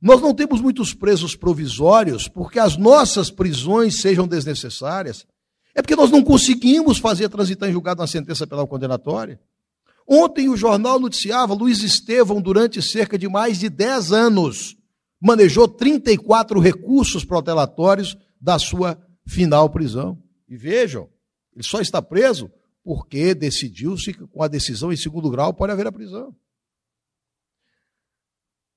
Nós 0.01 0.19
não 0.19 0.33
temos 0.33 0.59
muitos 0.59 0.93
presos 0.93 1.35
provisórios 1.35 2.27
porque 2.27 2.57
as 2.57 2.75
nossas 2.75 3.29
prisões 3.29 4.01
sejam 4.01 4.27
desnecessárias. 4.27 5.27
É 5.75 5.81
porque 5.81 5.95
nós 5.95 6.09
não 6.09 6.23
conseguimos 6.23 6.97
fazer 6.97 7.29
transitar 7.29 7.69
em 7.69 7.73
julgado 7.73 8.01
uma 8.01 8.07
sentença 8.07 8.47
penal 8.47 8.67
condenatória. 8.67 9.39
Ontem 10.07 10.49
o 10.49 10.57
jornal 10.57 10.99
noticiava 10.99 11.53
Luiz 11.53 11.83
Estevão, 11.83 12.41
durante 12.41 12.81
cerca 12.81 13.17
de 13.17 13.29
mais 13.29 13.59
de 13.59 13.69
10 13.69 14.11
anos, 14.11 14.75
manejou 15.21 15.67
34 15.67 16.59
recursos 16.59 17.23
protelatórios 17.23 18.17
da 18.39 18.57
sua 18.57 18.97
final 19.25 19.69
prisão. 19.69 20.17
E 20.49 20.57
vejam, 20.57 21.07
ele 21.55 21.63
só 21.63 21.79
está 21.79 22.01
preso 22.01 22.51
porque 22.83 23.35
decidiu-se 23.35 24.13
que 24.13 24.27
com 24.27 24.41
a 24.41 24.47
decisão 24.47 24.91
em 24.91 24.97
segundo 24.97 25.29
grau 25.29 25.53
pode 25.53 25.71
haver 25.71 25.85
a 25.85 25.91
prisão. 25.91 26.35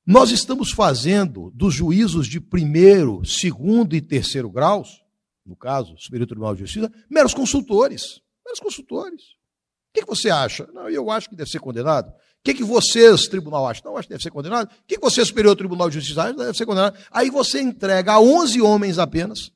Nós 0.06 0.30
estamos 0.30 0.70
fazendo 0.70 1.50
dos 1.54 1.72
juízos 1.72 2.26
de 2.26 2.38
primeiro, 2.38 3.24
segundo 3.24 3.96
e 3.96 4.02
terceiro 4.02 4.50
graus, 4.50 5.02
no 5.46 5.56
caso, 5.56 5.96
Superior 5.98 6.26
Tribunal 6.26 6.54
de 6.54 6.60
Justiça, 6.60 6.92
meros 7.08 7.32
consultores. 7.32 8.20
Meros 8.44 8.60
consultores. 8.60 9.22
O 9.22 9.94
que, 9.94 10.04
você 10.04 10.28
acha? 10.28 10.68
Não, 10.74 10.90
eu 10.90 11.10
acho 11.10 11.30
que 11.30 11.36
deve 11.36 11.48
ser 11.48 11.60
condenado. 11.60 12.10
O 12.10 12.14
que, 12.42 12.52
que 12.52 12.64
vocês, 12.64 13.28
tribunal, 13.28 13.66
acham? 13.66 13.90
Não, 13.90 13.96
acho 13.96 14.08
que 14.08 14.12
deve 14.12 14.22
ser 14.22 14.30
condenado. 14.30 14.66
O 14.66 14.86
que, 14.86 14.96
que 14.96 15.00
você, 15.00 15.24
Superior 15.24 15.56
Tribunal 15.56 15.88
de 15.88 15.94
Justiça, 15.94 16.24
acha? 16.24 16.34
Deve 16.34 16.58
ser 16.58 16.66
condenado. 16.66 16.98
Aí 17.10 17.30
você 17.30 17.62
entrega 17.62 18.12
a 18.12 18.20
11 18.20 18.60
homens 18.60 18.98
apenas 18.98 19.50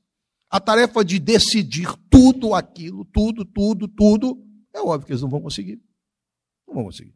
a 0.49 0.59
tarefa 0.59 1.05
de 1.05 1.19
decidir 1.19 1.89
tudo 2.09 2.55
aquilo, 2.55 3.05
tudo, 3.05 3.45
tudo, 3.45 3.87
tudo. 3.87 4.43
É 4.73 4.81
óbvio 4.81 5.07
que 5.07 5.13
eles 5.13 5.23
não 5.23 5.29
vão 5.29 5.43
conseguir. 5.43 5.79
Não 6.67 6.75
vão 6.75 6.85
conseguir. 6.85 7.15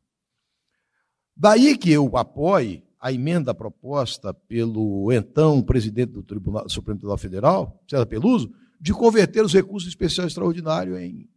Daí 1.34 1.78
que 1.78 1.90
eu 1.90 2.14
apoie 2.16 2.84
a 3.02 3.12
emenda 3.12 3.52
proposta 3.52 4.32
pelo 4.32 5.10
então 5.10 5.60
presidente 5.60 6.12
do 6.12 6.22
Tribunal, 6.22 6.68
Supremo 6.68 7.00
Tribunal 7.00 7.18
Federal, 7.18 7.82
César 7.90 8.06
Peluso, 8.06 8.54
de 8.80 8.92
converter 8.92 9.44
os 9.44 9.52
recursos 9.52 9.88
especiais 9.88 10.28
extraordinários 10.28 10.96
em, 11.00 11.28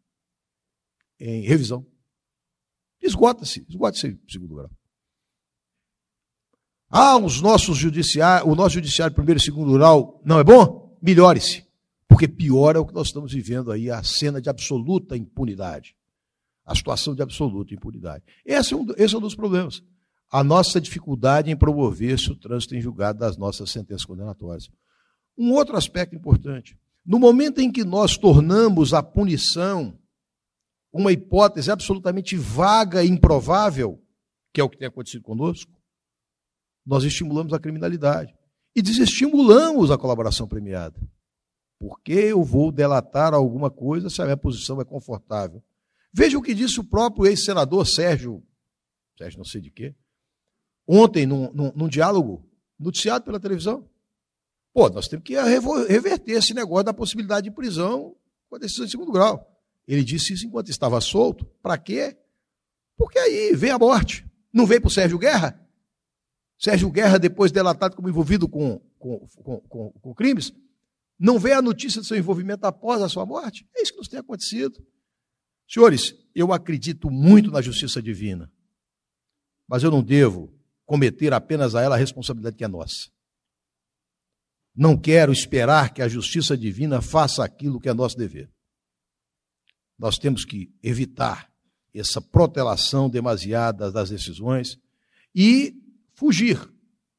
em 1.19 1.41
revisão. 1.41 1.83
Esgota-se, 3.01 3.65
esgota-se 3.67 4.09
em 4.09 4.19
segundo 4.29 4.53
grau. 4.53 4.69
Ah, 6.87 7.17
os 7.17 7.41
nossos 7.41 7.77
judiciários, 7.77 8.47
o 8.47 8.55
nosso 8.55 8.75
judiciário 8.75 9.15
primeiro 9.15 9.39
e 9.39 9.43
segundo 9.43 9.73
grau 9.73 10.21
não 10.23 10.37
é 10.37 10.43
bom? 10.43 10.95
Melhore-se. 11.01 11.65
Porque 12.07 12.27
pior 12.27 12.75
é 12.75 12.79
o 12.79 12.85
que 12.85 12.93
nós 12.93 13.07
estamos 13.07 13.33
vivendo 13.33 13.71
aí, 13.71 13.89
a 13.89 14.03
cena 14.03 14.39
de 14.39 14.51
absoluta 14.51 15.17
impunidade. 15.17 15.95
A 16.63 16.75
situação 16.75 17.15
de 17.15 17.23
absoluta 17.23 17.73
impunidade. 17.73 18.23
Esse 18.45 18.75
é 18.75 18.77
um, 18.77 18.85
esse 18.97 19.15
é 19.15 19.17
um 19.17 19.21
dos 19.21 19.35
problemas 19.35 19.83
a 20.31 20.43
nossa 20.43 20.81
dificuldade 20.81 21.51
em 21.51 21.55
promover-se 21.55 22.31
o 22.31 22.35
trânsito 22.35 22.75
em 22.75 22.81
julgado 22.81 23.19
das 23.19 23.37
nossas 23.37 23.71
sentenças 23.71 24.05
condenatórias. 24.05 24.69
Um 25.37 25.51
outro 25.53 25.77
aspecto 25.77 26.15
importante: 26.15 26.77
no 27.05 27.19
momento 27.19 27.59
em 27.59 27.71
que 27.71 27.83
nós 27.83 28.17
tornamos 28.17 28.93
a 28.93 29.03
punição 29.03 29.97
uma 30.91 31.11
hipótese 31.11 31.69
absolutamente 31.69 32.37
vaga 32.37 33.03
e 33.03 33.09
improvável, 33.09 34.01
que 34.53 34.61
é 34.61 34.63
o 34.63 34.69
que 34.69 34.77
tem 34.77 34.87
acontecido 34.87 35.23
conosco, 35.23 35.73
nós 36.85 37.03
estimulamos 37.03 37.51
a 37.51 37.59
criminalidade 37.59 38.33
e 38.73 38.81
desestimulamos 38.81 39.91
a 39.91 39.97
colaboração 39.97 40.47
premiada. 40.47 40.97
Porque 41.77 42.13
eu 42.13 42.41
vou 42.45 42.71
delatar 42.71 43.33
alguma 43.33 43.69
coisa 43.69 44.09
se 44.09 44.21
a 44.21 44.25
minha 44.25 44.37
posição 44.37 44.79
é 44.79 44.85
confortável? 44.85 45.61
Veja 46.13 46.37
o 46.37 46.41
que 46.41 46.53
disse 46.53 46.79
o 46.79 46.83
próprio 46.83 47.25
ex-senador 47.25 47.85
Sérgio, 47.85 48.41
Sérgio 49.17 49.37
não 49.37 49.45
sei 49.45 49.59
de 49.59 49.71
quê, 49.71 49.93
ontem 50.87 51.25
num, 51.25 51.51
num, 51.51 51.71
num 51.75 51.87
diálogo 51.87 52.47
noticiado 52.79 53.25
pela 53.25 53.39
televisão. 53.39 53.87
Pô, 54.73 54.89
nós 54.89 55.07
temos 55.07 55.23
que 55.23 55.35
reverter 55.87 56.33
esse 56.33 56.53
negócio 56.53 56.83
da 56.83 56.93
possibilidade 56.93 57.49
de 57.49 57.55
prisão 57.55 58.15
com 58.49 58.55
a 58.55 58.59
decisão 58.59 58.85
de 58.85 58.91
segundo 58.91 59.11
grau. 59.11 59.51
Ele 59.87 60.03
disse 60.03 60.33
isso 60.33 60.45
enquanto 60.45 60.69
estava 60.69 60.99
solto. 60.99 61.45
Para 61.61 61.77
quê? 61.77 62.17
Porque 62.97 63.17
aí 63.17 63.55
vem 63.55 63.71
a 63.71 63.79
morte. 63.79 64.25
Não 64.51 64.65
veio 64.65 64.81
para 64.81 64.87
o 64.87 64.91
Sérgio 64.91 65.17
Guerra? 65.17 65.59
Sérgio 66.57 66.89
Guerra, 66.89 67.17
depois 67.17 67.51
delatado 67.51 67.95
como 67.95 68.09
envolvido 68.09 68.47
com, 68.47 68.79
com, 68.97 69.27
com, 69.67 69.91
com, 69.91 70.15
crimes, 70.15 70.53
não 71.19 71.37
veio 71.37 71.57
a 71.57 71.61
notícia 71.61 72.01
do 72.01 72.07
seu 72.07 72.17
envolvimento 72.17 72.65
após 72.65 73.01
a 73.01 73.09
sua 73.09 73.25
morte? 73.25 73.67
É 73.75 73.81
isso 73.81 73.91
que 73.91 73.97
nos 73.97 74.07
tem 74.07 74.19
acontecido. 74.19 74.85
Senhores, 75.67 76.15
eu 76.33 76.53
acredito 76.53 77.09
muito 77.09 77.51
na 77.51 77.61
justiça 77.61 78.01
divina, 78.01 78.51
mas 79.67 79.83
eu 79.83 79.91
não 79.91 80.03
devo 80.03 80.53
cometer 80.85 81.33
apenas 81.33 81.75
a 81.75 81.81
ela 81.81 81.95
a 81.95 81.99
responsabilidade 81.99 82.55
que 82.55 82.63
é 82.63 82.67
nossa. 82.67 83.09
Não 84.75 84.97
quero 84.97 85.31
esperar 85.31 85.93
que 85.93 86.01
a 86.01 86.07
justiça 86.07 86.57
divina 86.57 87.01
faça 87.01 87.43
aquilo 87.43 87.79
que 87.79 87.87
é 87.87 87.93
nosso 87.93 88.17
dever. 88.17 88.51
Nós 89.97 90.17
temos 90.17 90.43
que 90.43 90.69
evitar 90.83 91.49
essa 91.93 92.21
protelação 92.21 93.09
demasiada 93.09 93.89
das 93.89 94.09
decisões 94.09 94.77
e 95.33 95.73
fugir 96.13 96.59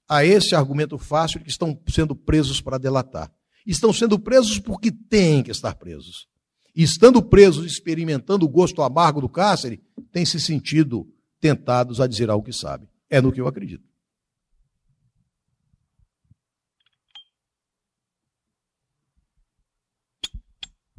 a 0.08 0.24
esse 0.24 0.54
argumento 0.54 0.98
fácil 0.98 1.38
de 1.38 1.46
que 1.46 1.50
estão 1.50 1.80
sendo 1.88 2.14
presos 2.14 2.60
para 2.60 2.78
delatar. 2.78 3.32
Estão 3.66 3.92
sendo 3.92 4.18
presos 4.18 4.58
porque 4.58 4.92
têm 4.92 5.42
que 5.42 5.50
estar 5.50 5.74
presos. 5.74 6.28
E 6.74 6.82
estando 6.82 7.22
presos, 7.22 7.64
experimentando 7.64 8.44
o 8.44 8.48
gosto 8.48 8.82
amargo 8.82 9.20
do 9.20 9.28
cárcere, 9.28 9.82
têm 10.12 10.26
se 10.26 10.38
sentido 10.38 11.10
tentados 11.40 12.00
a 12.00 12.06
dizer 12.06 12.28
algo 12.28 12.44
que 12.44 12.52
sabem. 12.52 12.88
É 13.08 13.20
no 13.20 13.32
que 13.32 13.40
eu 13.40 13.46
acredito. 13.46 13.84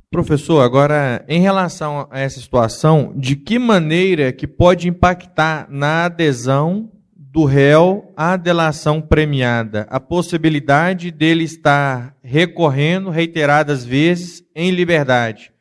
Professor, 0.09 0.61
agora 0.61 1.23
em 1.27 1.41
relação 1.41 2.07
a 2.09 2.19
essa 2.19 2.39
situação, 2.39 3.13
de 3.15 3.35
que 3.35 3.59
maneira 3.59 4.31
que 4.31 4.47
pode 4.47 4.87
impactar 4.87 5.67
na 5.69 6.05
adesão 6.05 6.89
do 7.13 7.43
réu 7.43 8.13
à 8.15 8.37
delação 8.37 9.01
premiada 9.01 9.85
a 9.89 9.99
possibilidade 9.99 11.11
dele 11.11 11.43
estar 11.43 12.15
recorrendo 12.23 13.09
reiteradas 13.09 13.83
vezes 13.85 14.41
em 14.55 14.71
liberdade? 14.71 15.51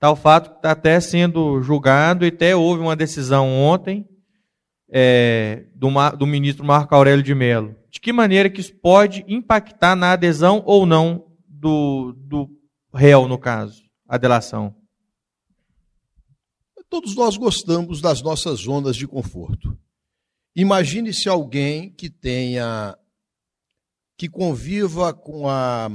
Tal 0.00 0.16
fato 0.16 0.50
que 0.50 0.56
está 0.56 0.72
até 0.72 0.98
sendo 0.98 1.62
julgado 1.62 2.24
e 2.24 2.28
até 2.28 2.56
houve 2.56 2.82
uma 2.82 2.96
decisão 2.96 3.48
ontem 3.48 4.04
é, 4.94 5.64
do, 5.74 5.88
do 6.18 6.26
ministro 6.26 6.64
Marco 6.64 6.94
Aurélio 6.94 7.24
de 7.24 7.34
Mello. 7.34 7.74
De 7.90 7.98
que 7.98 8.12
maneira 8.12 8.50
que 8.50 8.60
isso 8.60 8.74
pode 8.74 9.24
impactar 9.26 9.96
na 9.96 10.12
adesão 10.12 10.62
ou 10.66 10.84
não 10.84 11.26
do, 11.48 12.12
do 12.12 12.50
réu, 12.94 13.26
no 13.26 13.38
caso, 13.38 13.82
a 14.06 14.18
delação? 14.18 14.74
Todos 16.90 17.16
nós 17.16 17.38
gostamos 17.38 18.02
das 18.02 18.20
nossas 18.20 18.60
zonas 18.60 18.94
de 18.94 19.08
conforto. 19.08 19.78
Imagine 20.54 21.10
se 21.14 21.26
alguém 21.26 21.90
que 21.90 22.10
tenha 22.10 22.98
que 24.18 24.28
conviva 24.28 25.14
com 25.14 25.48
a 25.48 25.88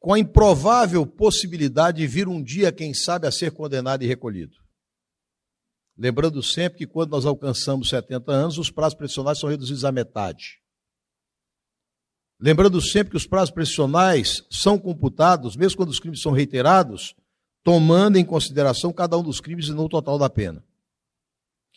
com 0.00 0.12
a 0.14 0.18
improvável 0.18 1.06
possibilidade 1.06 1.98
de 1.98 2.06
vir 2.06 2.26
um 2.26 2.42
dia, 2.42 2.72
quem 2.72 2.92
sabe, 2.92 3.26
a 3.26 3.30
ser 3.30 3.52
condenado 3.52 4.02
e 4.02 4.06
recolhido. 4.06 4.56
Lembrando 6.00 6.42
sempre 6.42 6.78
que 6.78 6.86
quando 6.86 7.10
nós 7.10 7.26
alcançamos 7.26 7.90
70 7.90 8.32
anos, 8.32 8.56
os 8.56 8.70
prazos 8.70 8.96
pressionais 8.96 9.38
são 9.38 9.50
reduzidos 9.50 9.84
à 9.84 9.92
metade. 9.92 10.58
Lembrando 12.40 12.80
sempre 12.80 13.10
que 13.10 13.18
os 13.18 13.26
prazos 13.26 13.50
pressionais 13.52 14.42
são 14.50 14.78
computados, 14.78 15.56
mesmo 15.56 15.76
quando 15.76 15.90
os 15.90 16.00
crimes 16.00 16.22
são 16.22 16.32
reiterados, 16.32 17.14
tomando 17.62 18.16
em 18.16 18.24
consideração 18.24 18.94
cada 18.94 19.18
um 19.18 19.22
dos 19.22 19.42
crimes 19.42 19.66
e 19.66 19.74
não 19.74 19.84
o 19.84 19.88
total 19.90 20.16
da 20.16 20.30
pena. 20.30 20.64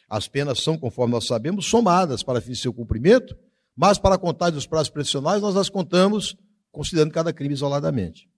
As 0.08 0.26
penas 0.26 0.64
são, 0.64 0.78
conforme 0.78 1.12
nós 1.12 1.28
sabemos, 1.28 1.66
somadas 1.66 2.24
para 2.24 2.40
fins 2.40 2.56
de 2.56 2.62
seu 2.62 2.74
cumprimento, 2.74 3.38
mas 3.76 3.98
para 3.98 4.16
a 4.16 4.18
contagem 4.18 4.54
dos 4.54 4.66
prazos 4.66 4.90
pressionais 4.90 5.42
nós 5.42 5.58
as 5.58 5.68
contamos 5.68 6.38
considerando 6.72 7.12
cada 7.12 7.34
crime 7.34 7.56
isoladamente. 7.56 8.30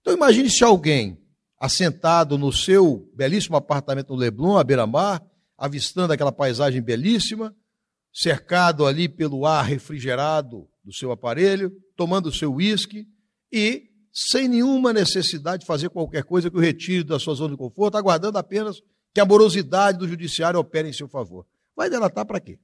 Então 0.00 0.14
imagine 0.14 0.48
se 0.48 0.64
alguém 0.64 1.18
assentado 1.60 2.38
no 2.38 2.50
seu 2.50 3.12
belíssimo 3.14 3.54
apartamento 3.54 4.14
no 4.14 4.18
Leblon, 4.18 4.56
à 4.56 4.64
beira-mar, 4.64 5.22
avistando 5.58 6.10
aquela 6.10 6.32
paisagem 6.32 6.80
belíssima, 6.80 7.54
cercado 8.10 8.86
ali 8.86 9.10
pelo 9.10 9.44
ar 9.44 9.62
refrigerado 9.62 10.66
do 10.82 10.92
seu 10.92 11.12
aparelho, 11.12 11.70
tomando 11.94 12.30
o 12.30 12.32
seu 12.32 12.54
uísque 12.54 13.06
e 13.52 13.90
sem 14.12 14.48
nenhuma 14.48 14.92
necessidade 14.92 15.60
de 15.60 15.66
fazer 15.66 15.90
qualquer 15.90 16.24
coisa 16.24 16.50
que 16.50 16.56
o 16.56 16.60
retire 16.60 17.04
da 17.04 17.18
sua 17.18 17.34
zona 17.34 17.50
de 17.50 17.58
conforto, 17.58 17.98
aguardando 17.98 18.38
apenas 18.38 18.80
que 19.12 19.20
a 19.20 19.26
morosidade 19.26 19.98
do 19.98 20.08
judiciário 20.08 20.58
opere 20.58 20.88
em 20.88 20.92
seu 20.92 21.08
favor. 21.08 21.46
Vai 21.76 21.90
delatar 21.90 22.24
para 22.24 22.40
quê? 22.40 22.58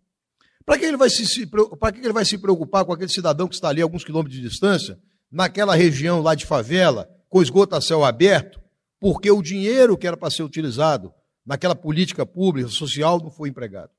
Para 0.64 0.78
que, 0.78 0.84
ele 0.84 0.96
vai 0.96 1.10
se, 1.10 1.46
para 1.78 1.92
que 1.92 2.00
ele 2.00 2.12
vai 2.12 2.24
se 2.24 2.38
preocupar 2.38 2.84
com 2.84 2.92
aquele 2.92 3.12
cidadão 3.12 3.46
que 3.46 3.54
está 3.54 3.68
ali 3.68 3.80
a 3.80 3.84
alguns 3.84 4.04
quilômetros 4.04 4.34
de 4.34 4.48
distância, 4.48 4.98
naquela 5.30 5.76
região 5.76 6.20
lá 6.22 6.34
de 6.34 6.46
favela, 6.46 7.08
com 7.28 7.42
esgoto 7.42 7.76
a 7.76 7.80
céu 7.80 8.04
aberto, 8.04 8.60
porque 9.00 9.30
o 9.30 9.42
dinheiro 9.42 9.96
que 9.96 10.06
era 10.06 10.16
para 10.16 10.30
ser 10.30 10.42
utilizado 10.42 11.12
naquela 11.44 11.74
política 11.74 12.26
pública, 12.26 12.68
social, 12.68 13.20
não 13.20 13.30
foi 13.30 13.48
empregado. 13.48 13.90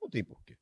Não 0.00 0.08
tem 0.08 0.22
porquê. 0.22 0.56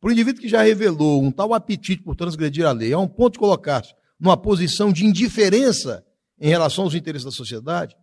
Para 0.00 0.08
o 0.08 0.12
indivíduo 0.12 0.40
que 0.40 0.48
já 0.48 0.62
revelou 0.62 1.22
um 1.22 1.30
tal 1.30 1.52
apetite 1.54 2.02
por 2.02 2.14
transgredir 2.14 2.66
a 2.66 2.72
lei, 2.72 2.92
a 2.92 2.98
um 2.98 3.08
ponto 3.08 3.34
de 3.34 3.38
colocar-se 3.38 3.94
numa 4.18 4.36
posição 4.36 4.92
de 4.92 5.04
indiferença 5.04 6.04
em 6.40 6.48
relação 6.48 6.84
aos 6.84 6.94
interesses 6.94 7.24
da 7.24 7.30
sociedade, 7.30 7.96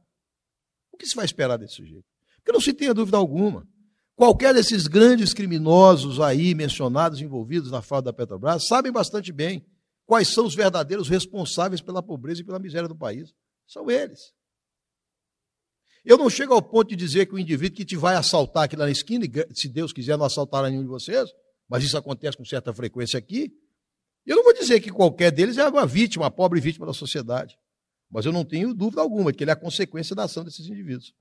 o 0.92 0.98
que 0.98 1.06
se 1.06 1.16
vai 1.16 1.26
esperar 1.26 1.58
desse 1.58 1.76
sujeito? 1.76 2.06
Porque 2.38 2.52
não 2.52 2.60
se 2.60 2.74
tenha 2.74 2.94
dúvida 2.94 3.18
alguma. 3.18 3.68
Qualquer 4.16 4.54
desses 4.54 4.88
grandes 4.88 5.34
criminosos 5.34 6.22
aí 6.22 6.56
mencionados, 6.56 7.20
envolvidos 7.20 7.72
na 7.72 7.82
fala 7.82 8.04
da 8.04 8.14
Petrobras, 8.14 8.68
sabem 8.68 8.92
bastante 8.92 9.32
bem 9.32 9.66
quais 10.06 10.34
são 10.34 10.46
os 10.46 10.56
verdadeiros 10.56 11.10
responsáveis 11.10 11.82
pela 11.82 12.02
pobreza 12.02 12.42
e 12.42 12.46
pela 12.46 12.60
miséria 12.60 12.88
do 12.88 12.96
país. 12.96 13.34
São 13.68 13.90
eles. 13.90 14.35
Eu 16.06 16.20
não 16.20 16.30
chego 16.30 16.53
ao 16.53 16.62
ponto 16.62 16.89
de 16.89 16.95
dizer 16.95 17.26
que 17.26 17.34
o 17.34 17.39
indivíduo 17.39 17.78
que 17.78 17.84
te 17.84 17.95
vai 17.95 18.16
assaltar 18.16 18.66
aqui 18.66 18.76
na 18.76 18.89
esquina, 18.91 19.26
se 19.51 19.68
Deus 19.68 19.91
quiser 19.91 20.16
não 20.16 20.26
assaltar 20.26 20.64
nenhum 20.70 20.84
de 20.84 20.88
vocês, 20.88 21.32
mas 21.68 21.84
isso 21.84 21.97
acontece 21.97 22.38
com 22.38 22.45
certa 22.45 22.72
frequência 22.72 23.18
aqui, 23.18 23.51
eu 24.24 24.36
não 24.36 24.43
vou 24.43 24.53
dizer 24.53 24.80
que 24.82 24.91
qualquer 24.91 25.32
deles 25.32 25.58
é 25.58 25.68
uma 25.68 25.86
vítima, 25.86 26.26
uma 26.26 26.32
pobre 26.32 26.60
vítima 26.62 26.86
da 26.86 26.93
sociedade. 26.93 27.58
Mas 28.10 28.26
eu 28.26 28.32
não 28.32 28.45
tenho 28.45 28.72
dúvida 28.74 29.01
alguma 29.01 29.32
de 29.32 29.38
que 29.38 29.43
ele 29.43 29.49
é 29.49 29.53
a 29.53 29.58
consequência 29.58 30.16
da 30.16 30.24
ação 30.24 30.43
desses 30.43 30.68
indivíduos. 30.68 31.12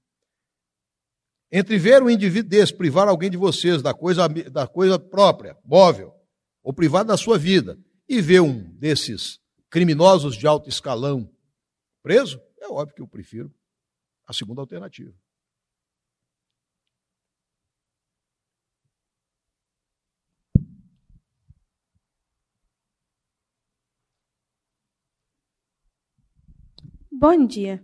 Entre 1.51 1.78
ver 1.78 2.03
um 2.03 2.11
indivíduo 2.11 2.51
desse, 2.51 2.74
privar 2.74 3.09
alguém 3.09 3.30
de 3.30 3.37
vocês 3.39 3.80
da 3.80 3.95
coisa, 3.95 4.28
da 4.28 4.66
coisa 4.66 4.99
própria, 4.99 5.57
móvel, 5.64 6.14
ou 6.62 6.74
privar 6.74 7.05
da 7.05 7.16
sua 7.16 7.39
vida, 7.39 7.78
e 8.07 8.20
ver 8.20 8.41
um 8.41 8.62
desses 8.78 9.39
criminosos 9.70 10.37
de 10.37 10.47
alto 10.47 10.68
escalão 10.68 11.30
preso, 12.03 12.39
é 12.61 12.68
óbvio 12.68 12.97
que 12.97 13.03
eu 13.03 13.09
prefiro 13.09 13.51
a 14.27 14.33
segunda 14.33 14.61
alternativa. 14.61 15.12
Bom 27.11 27.47
dia. 27.47 27.83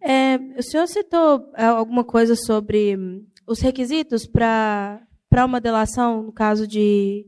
É, 0.00 0.36
o 0.58 0.62
senhor 0.62 0.86
citou 0.86 1.50
é, 1.54 1.64
alguma 1.64 2.04
coisa 2.04 2.36
sobre 2.36 2.96
hum, 2.96 3.26
os 3.46 3.60
requisitos 3.60 4.26
para 4.26 5.06
uma 5.46 5.60
delação, 5.60 6.24
no 6.24 6.32
caso 6.32 6.66
de, 6.66 7.26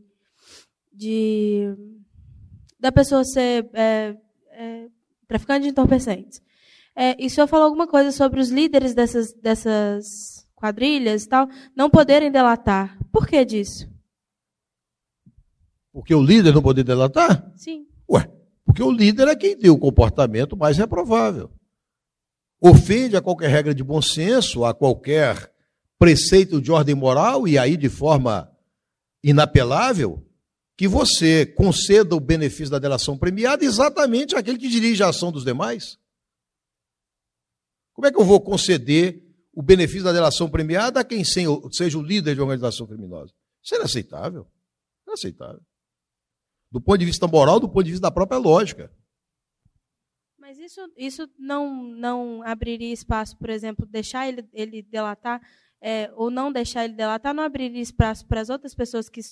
de 0.92 1.74
da 2.78 2.92
pessoa 2.92 3.24
ser 3.24 3.70
é, 3.72 4.16
é, 4.50 4.88
traficante 5.26 5.62
de 5.62 5.70
entorpecentes. 5.70 6.42
É, 6.96 7.22
e 7.22 7.26
o 7.26 7.30
senhor 7.30 7.46
falou 7.46 7.66
alguma 7.66 7.86
coisa 7.86 8.10
sobre 8.10 8.40
os 8.40 8.48
líderes 8.48 8.94
dessas, 8.94 9.32
dessas 9.34 10.46
quadrilhas 10.54 11.24
e 11.24 11.28
tal 11.28 11.48
não 11.76 11.90
poderem 11.90 12.32
delatar. 12.32 12.98
Por 13.12 13.26
que 13.26 13.44
disso? 13.44 13.88
Porque 15.92 16.14
o 16.14 16.22
líder 16.22 16.54
não 16.54 16.62
poder 16.62 16.84
delatar? 16.84 17.52
Sim. 17.54 17.86
Ué, 18.10 18.30
porque 18.64 18.82
o 18.82 18.90
líder 18.90 19.28
é 19.28 19.36
quem 19.36 19.56
tem 19.56 19.70
o 19.70 19.78
comportamento 19.78 20.56
mais 20.56 20.78
reprovável 20.78 21.50
ofende 22.60 23.16
a 23.16 23.22
qualquer 23.22 23.50
regra 23.50 23.74
de 23.74 23.84
bom 23.84 24.00
senso, 24.00 24.64
a 24.64 24.74
qualquer 24.74 25.50
preceito 25.98 26.60
de 26.60 26.70
ordem 26.70 26.94
moral, 26.94 27.46
e 27.46 27.58
aí 27.58 27.76
de 27.76 27.88
forma 27.88 28.50
inapelável, 29.22 30.22
que 30.76 30.86
você 30.86 31.46
conceda 31.46 32.14
o 32.14 32.20
benefício 32.20 32.70
da 32.70 32.78
delação 32.78 33.16
premiada 33.16 33.64
exatamente 33.64 34.36
àquele 34.36 34.58
que 34.58 34.68
dirige 34.68 35.02
a 35.02 35.08
ação 35.08 35.32
dos 35.32 35.44
demais. 35.44 35.98
Como 37.96 38.06
é 38.06 38.12
que 38.12 38.20
eu 38.20 38.24
vou 38.26 38.38
conceder 38.38 39.24
o 39.54 39.62
benefício 39.62 40.04
da 40.04 40.12
delação 40.12 40.50
premiada 40.50 41.00
a 41.00 41.04
quem 41.04 41.24
seja 41.24 41.98
o 41.98 42.02
líder 42.02 42.34
de 42.34 42.42
uma 42.42 42.52
organização 42.52 42.86
criminosa? 42.86 43.32
Isso 43.64 43.74
é 43.74 43.78
inaceitável. 43.78 44.46
Inaceitável. 45.06 45.62
Do 46.70 46.78
ponto 46.78 46.98
de 46.98 47.06
vista 47.06 47.26
moral, 47.26 47.58
do 47.58 47.70
ponto 47.70 47.84
de 47.84 47.92
vista 47.92 48.02
da 48.02 48.10
própria 48.10 48.36
lógica. 48.36 48.92
Mas 50.38 50.58
isso, 50.58 50.80
isso 50.94 51.26
não, 51.38 51.84
não 51.84 52.42
abriria 52.42 52.92
espaço, 52.92 53.34
por 53.38 53.48
exemplo, 53.48 53.86
deixar 53.86 54.28
ele, 54.28 54.46
ele 54.52 54.82
delatar, 54.82 55.40
é, 55.80 56.12
ou 56.14 56.30
não 56.30 56.52
deixar 56.52 56.84
ele 56.84 56.92
delatar, 56.94 57.32
não 57.32 57.42
abriria 57.42 57.80
espaço 57.80 58.26
para 58.26 58.42
as 58.42 58.50
outras 58.50 58.74
pessoas 58.74 59.08
que 59.08 59.22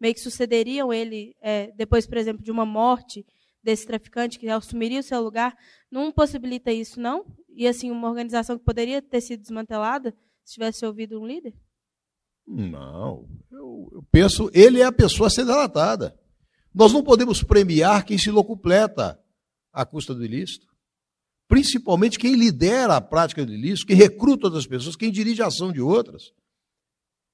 meio 0.00 0.14
que 0.14 0.20
sucederiam 0.20 0.92
ele 0.92 1.36
é, 1.40 1.70
depois, 1.76 2.08
por 2.08 2.18
exemplo, 2.18 2.42
de 2.42 2.50
uma 2.50 2.66
morte 2.66 3.24
desse 3.62 3.86
traficante 3.86 4.38
que 4.38 4.48
assumiria 4.48 5.00
o 5.00 5.02
seu 5.02 5.20
lugar, 5.20 5.56
não 5.90 6.10
possibilita 6.10 6.72
isso, 6.72 7.00
não? 7.00 7.24
E 7.54 7.66
assim, 7.66 7.90
uma 7.90 8.08
organização 8.08 8.58
que 8.58 8.64
poderia 8.64 9.02
ter 9.02 9.20
sido 9.20 9.40
desmantelada 9.40 10.14
se 10.44 10.54
tivesse 10.54 10.84
ouvido 10.84 11.20
um 11.20 11.26
líder? 11.26 11.54
Não, 12.46 13.28
eu, 13.50 13.88
eu 13.92 14.02
penso, 14.10 14.50
ele 14.52 14.80
é 14.80 14.84
a 14.84 14.92
pessoa 14.92 15.26
a 15.26 15.30
ser 15.30 15.44
delatada. 15.44 16.18
Nós 16.74 16.92
não 16.92 17.02
podemos 17.02 17.42
premiar 17.42 18.04
quem 18.04 18.16
se 18.16 18.30
locupleta 18.30 19.20
à 19.72 19.84
custa 19.84 20.14
do 20.14 20.24
ilícito. 20.24 20.66
Principalmente 21.48 22.18
quem 22.18 22.34
lidera 22.34 22.96
a 22.96 23.00
prática 23.00 23.44
do 23.44 23.52
ilícito, 23.52 23.88
quem 23.88 23.96
recruta 23.96 24.46
outras 24.46 24.66
pessoas, 24.66 24.96
quem 24.96 25.10
dirige 25.10 25.42
a 25.42 25.46
ação 25.46 25.72
de 25.72 25.80
outras. 25.80 26.32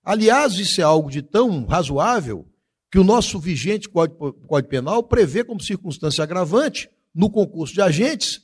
Aliás, 0.02 0.54
isso 0.54 0.80
é 0.80 0.84
algo 0.84 1.10
de 1.10 1.20
tão 1.20 1.66
razoável 1.66 2.48
que 2.90 2.98
o 2.98 3.04
nosso 3.04 3.38
vigente 3.38 3.88
Código, 3.88 4.32
Código 4.32 4.68
Penal 4.68 5.02
prevê 5.02 5.44
como 5.44 5.60
circunstância 5.60 6.22
agravante, 6.22 6.88
no 7.14 7.30
concurso 7.30 7.74
de 7.74 7.80
agentes, 7.80 8.42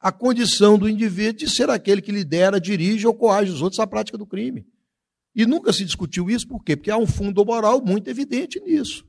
a 0.00 0.10
condição 0.10 0.78
do 0.78 0.88
indivíduo 0.88 1.38
de 1.38 1.50
ser 1.50 1.70
aquele 1.70 2.02
que 2.02 2.12
lidera, 2.12 2.60
dirige 2.60 3.06
ou 3.06 3.14
coage 3.14 3.50
os 3.50 3.62
outros 3.62 3.80
à 3.80 3.86
prática 3.86 4.18
do 4.18 4.26
crime. 4.26 4.66
E 5.34 5.46
nunca 5.46 5.72
se 5.72 5.84
discutiu 5.84 6.30
isso, 6.30 6.46
por 6.46 6.62
quê? 6.62 6.76
Porque 6.76 6.90
há 6.90 6.96
um 6.96 7.06
fundo 7.06 7.44
moral 7.44 7.82
muito 7.82 8.08
evidente 8.08 8.60
nisso. 8.60 9.04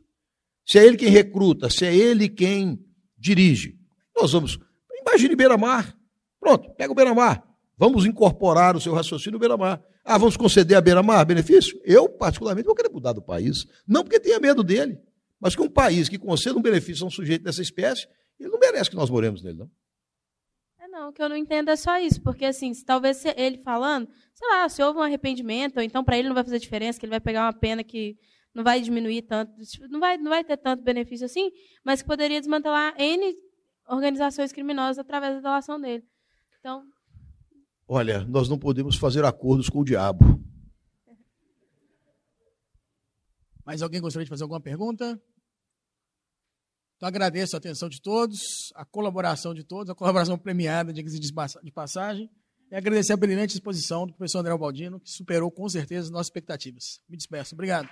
Se 0.65 0.79
é 0.79 0.86
ele 0.86 0.97
quem 0.97 1.09
recruta, 1.09 1.69
se 1.69 1.86
é 1.86 1.95
ele 1.95 2.27
quem 2.27 2.79
dirige, 3.17 3.77
nós 4.15 4.31
vamos. 4.31 4.57
Imagine 5.01 5.36
Beira-Mar. 5.36 5.95
Pronto, 6.39 6.73
pega 6.75 6.91
o 6.91 6.95
Beira-Mar. 6.95 7.43
Vamos 7.77 8.05
incorporar 8.05 8.75
o 8.75 8.81
seu 8.81 8.93
raciocínio 8.93 9.38
Beira-Mar. 9.38 9.83
Ah, 10.07 10.19
vamos 10.19 10.37
conceder 10.37 10.77
a 10.77 10.81
Beira-Mar 10.81 11.25
benefício? 11.25 11.81
Eu, 11.83 12.07
particularmente, 12.07 12.67
vou 12.67 12.75
querer 12.75 12.89
mudar 12.89 13.11
do 13.11 13.23
país. 13.23 13.65
Não 13.87 14.03
porque 14.03 14.19
tenha 14.19 14.39
medo 14.39 14.63
dele, 14.63 14.99
mas 15.39 15.55
que 15.55 15.61
um 15.63 15.69
país 15.69 16.07
que 16.07 16.19
conceda 16.19 16.59
um 16.59 16.61
benefício 16.61 17.03
a 17.03 17.07
um 17.07 17.09
sujeito 17.09 17.43
dessa 17.43 17.63
espécie, 17.63 18.07
ele 18.39 18.49
não 18.49 18.59
merece 18.59 18.87
que 18.87 18.95
nós 18.95 19.09
moremos 19.09 19.41
nele, 19.41 19.57
não. 19.57 19.71
É, 20.79 20.87
não, 20.87 21.09
o 21.09 21.11
que 21.11 21.23
eu 21.23 21.27
não 21.27 21.35
entendo 21.35 21.71
é 21.71 21.75
só 21.75 21.97
isso, 21.97 22.21
porque 22.21 22.45
assim, 22.45 22.71
se 22.71 22.85
talvez 22.85 23.25
ele 23.35 23.57
falando, 23.57 24.07
sei 24.35 24.47
lá, 24.47 24.69
se 24.69 24.83
houve 24.83 24.99
um 24.99 25.01
arrependimento, 25.01 25.77
ou 25.77 25.83
então 25.83 26.03
para 26.03 26.19
ele 26.19 26.27
não 26.27 26.35
vai 26.35 26.43
fazer 26.43 26.59
diferença, 26.59 26.99
que 26.99 27.05
ele 27.07 27.11
vai 27.11 27.19
pegar 27.19 27.45
uma 27.45 27.53
pena 27.53 27.83
que 27.83 28.15
não 28.53 28.63
vai 28.63 28.79
diminuir 28.81 29.23
tanto, 29.23 29.53
não 29.89 29.99
vai, 29.99 30.17
não 30.17 30.29
vai 30.29 30.43
ter 30.43 30.57
tanto 30.57 30.83
benefício 30.83 31.25
assim, 31.25 31.51
mas 31.83 32.03
que 32.03 32.07
poderia 32.07 32.39
desmantelar 32.39 32.93
N 33.01 33.36
organizações 33.87 34.51
criminosas 34.51 34.99
através 34.99 35.33
da 35.33 35.41
delação 35.41 35.82
dele. 35.82 36.03
Então. 36.59 36.83
Olha, 37.87 38.25
nós 38.25 38.49
não 38.49 38.57
podemos 38.57 38.95
fazer 38.95 39.24
acordos 39.24 39.70
com 39.70 39.79
o 39.79 39.86
diabo. 39.86 40.43
Mais 43.63 43.82
alguém 43.82 44.01
gostaria 44.01 44.25
de 44.25 44.29
fazer 44.29 44.43
alguma 44.43 44.62
pergunta? 44.62 45.21
Então 46.95 47.07
agradeço 47.07 47.55
a 47.55 47.59
atenção 47.59 47.89
de 47.89 48.01
todos, 48.01 48.71
a 48.75 48.86
colaboração 48.86 49.53
de 49.53 49.63
todos, 49.63 49.89
a 49.89 49.95
colaboração 49.95 50.37
premiada, 50.37 50.93
de 50.93 51.71
passagem, 51.71 52.29
e 52.71 52.75
agradecer 52.75 53.13
a 53.13 53.17
brilhante 53.17 53.53
exposição 53.53 54.07
do 54.07 54.13
professor 54.13 54.39
André 54.39 54.57
Baldino, 54.57 54.99
que 54.99 55.09
superou 55.09 55.51
com 55.51 55.67
certeza 55.70 56.07
as 56.07 56.12
nossas 56.12 56.28
expectativas. 56.28 56.99
Me 57.07 57.17
despeço. 57.17 57.53
Obrigado. 57.53 57.89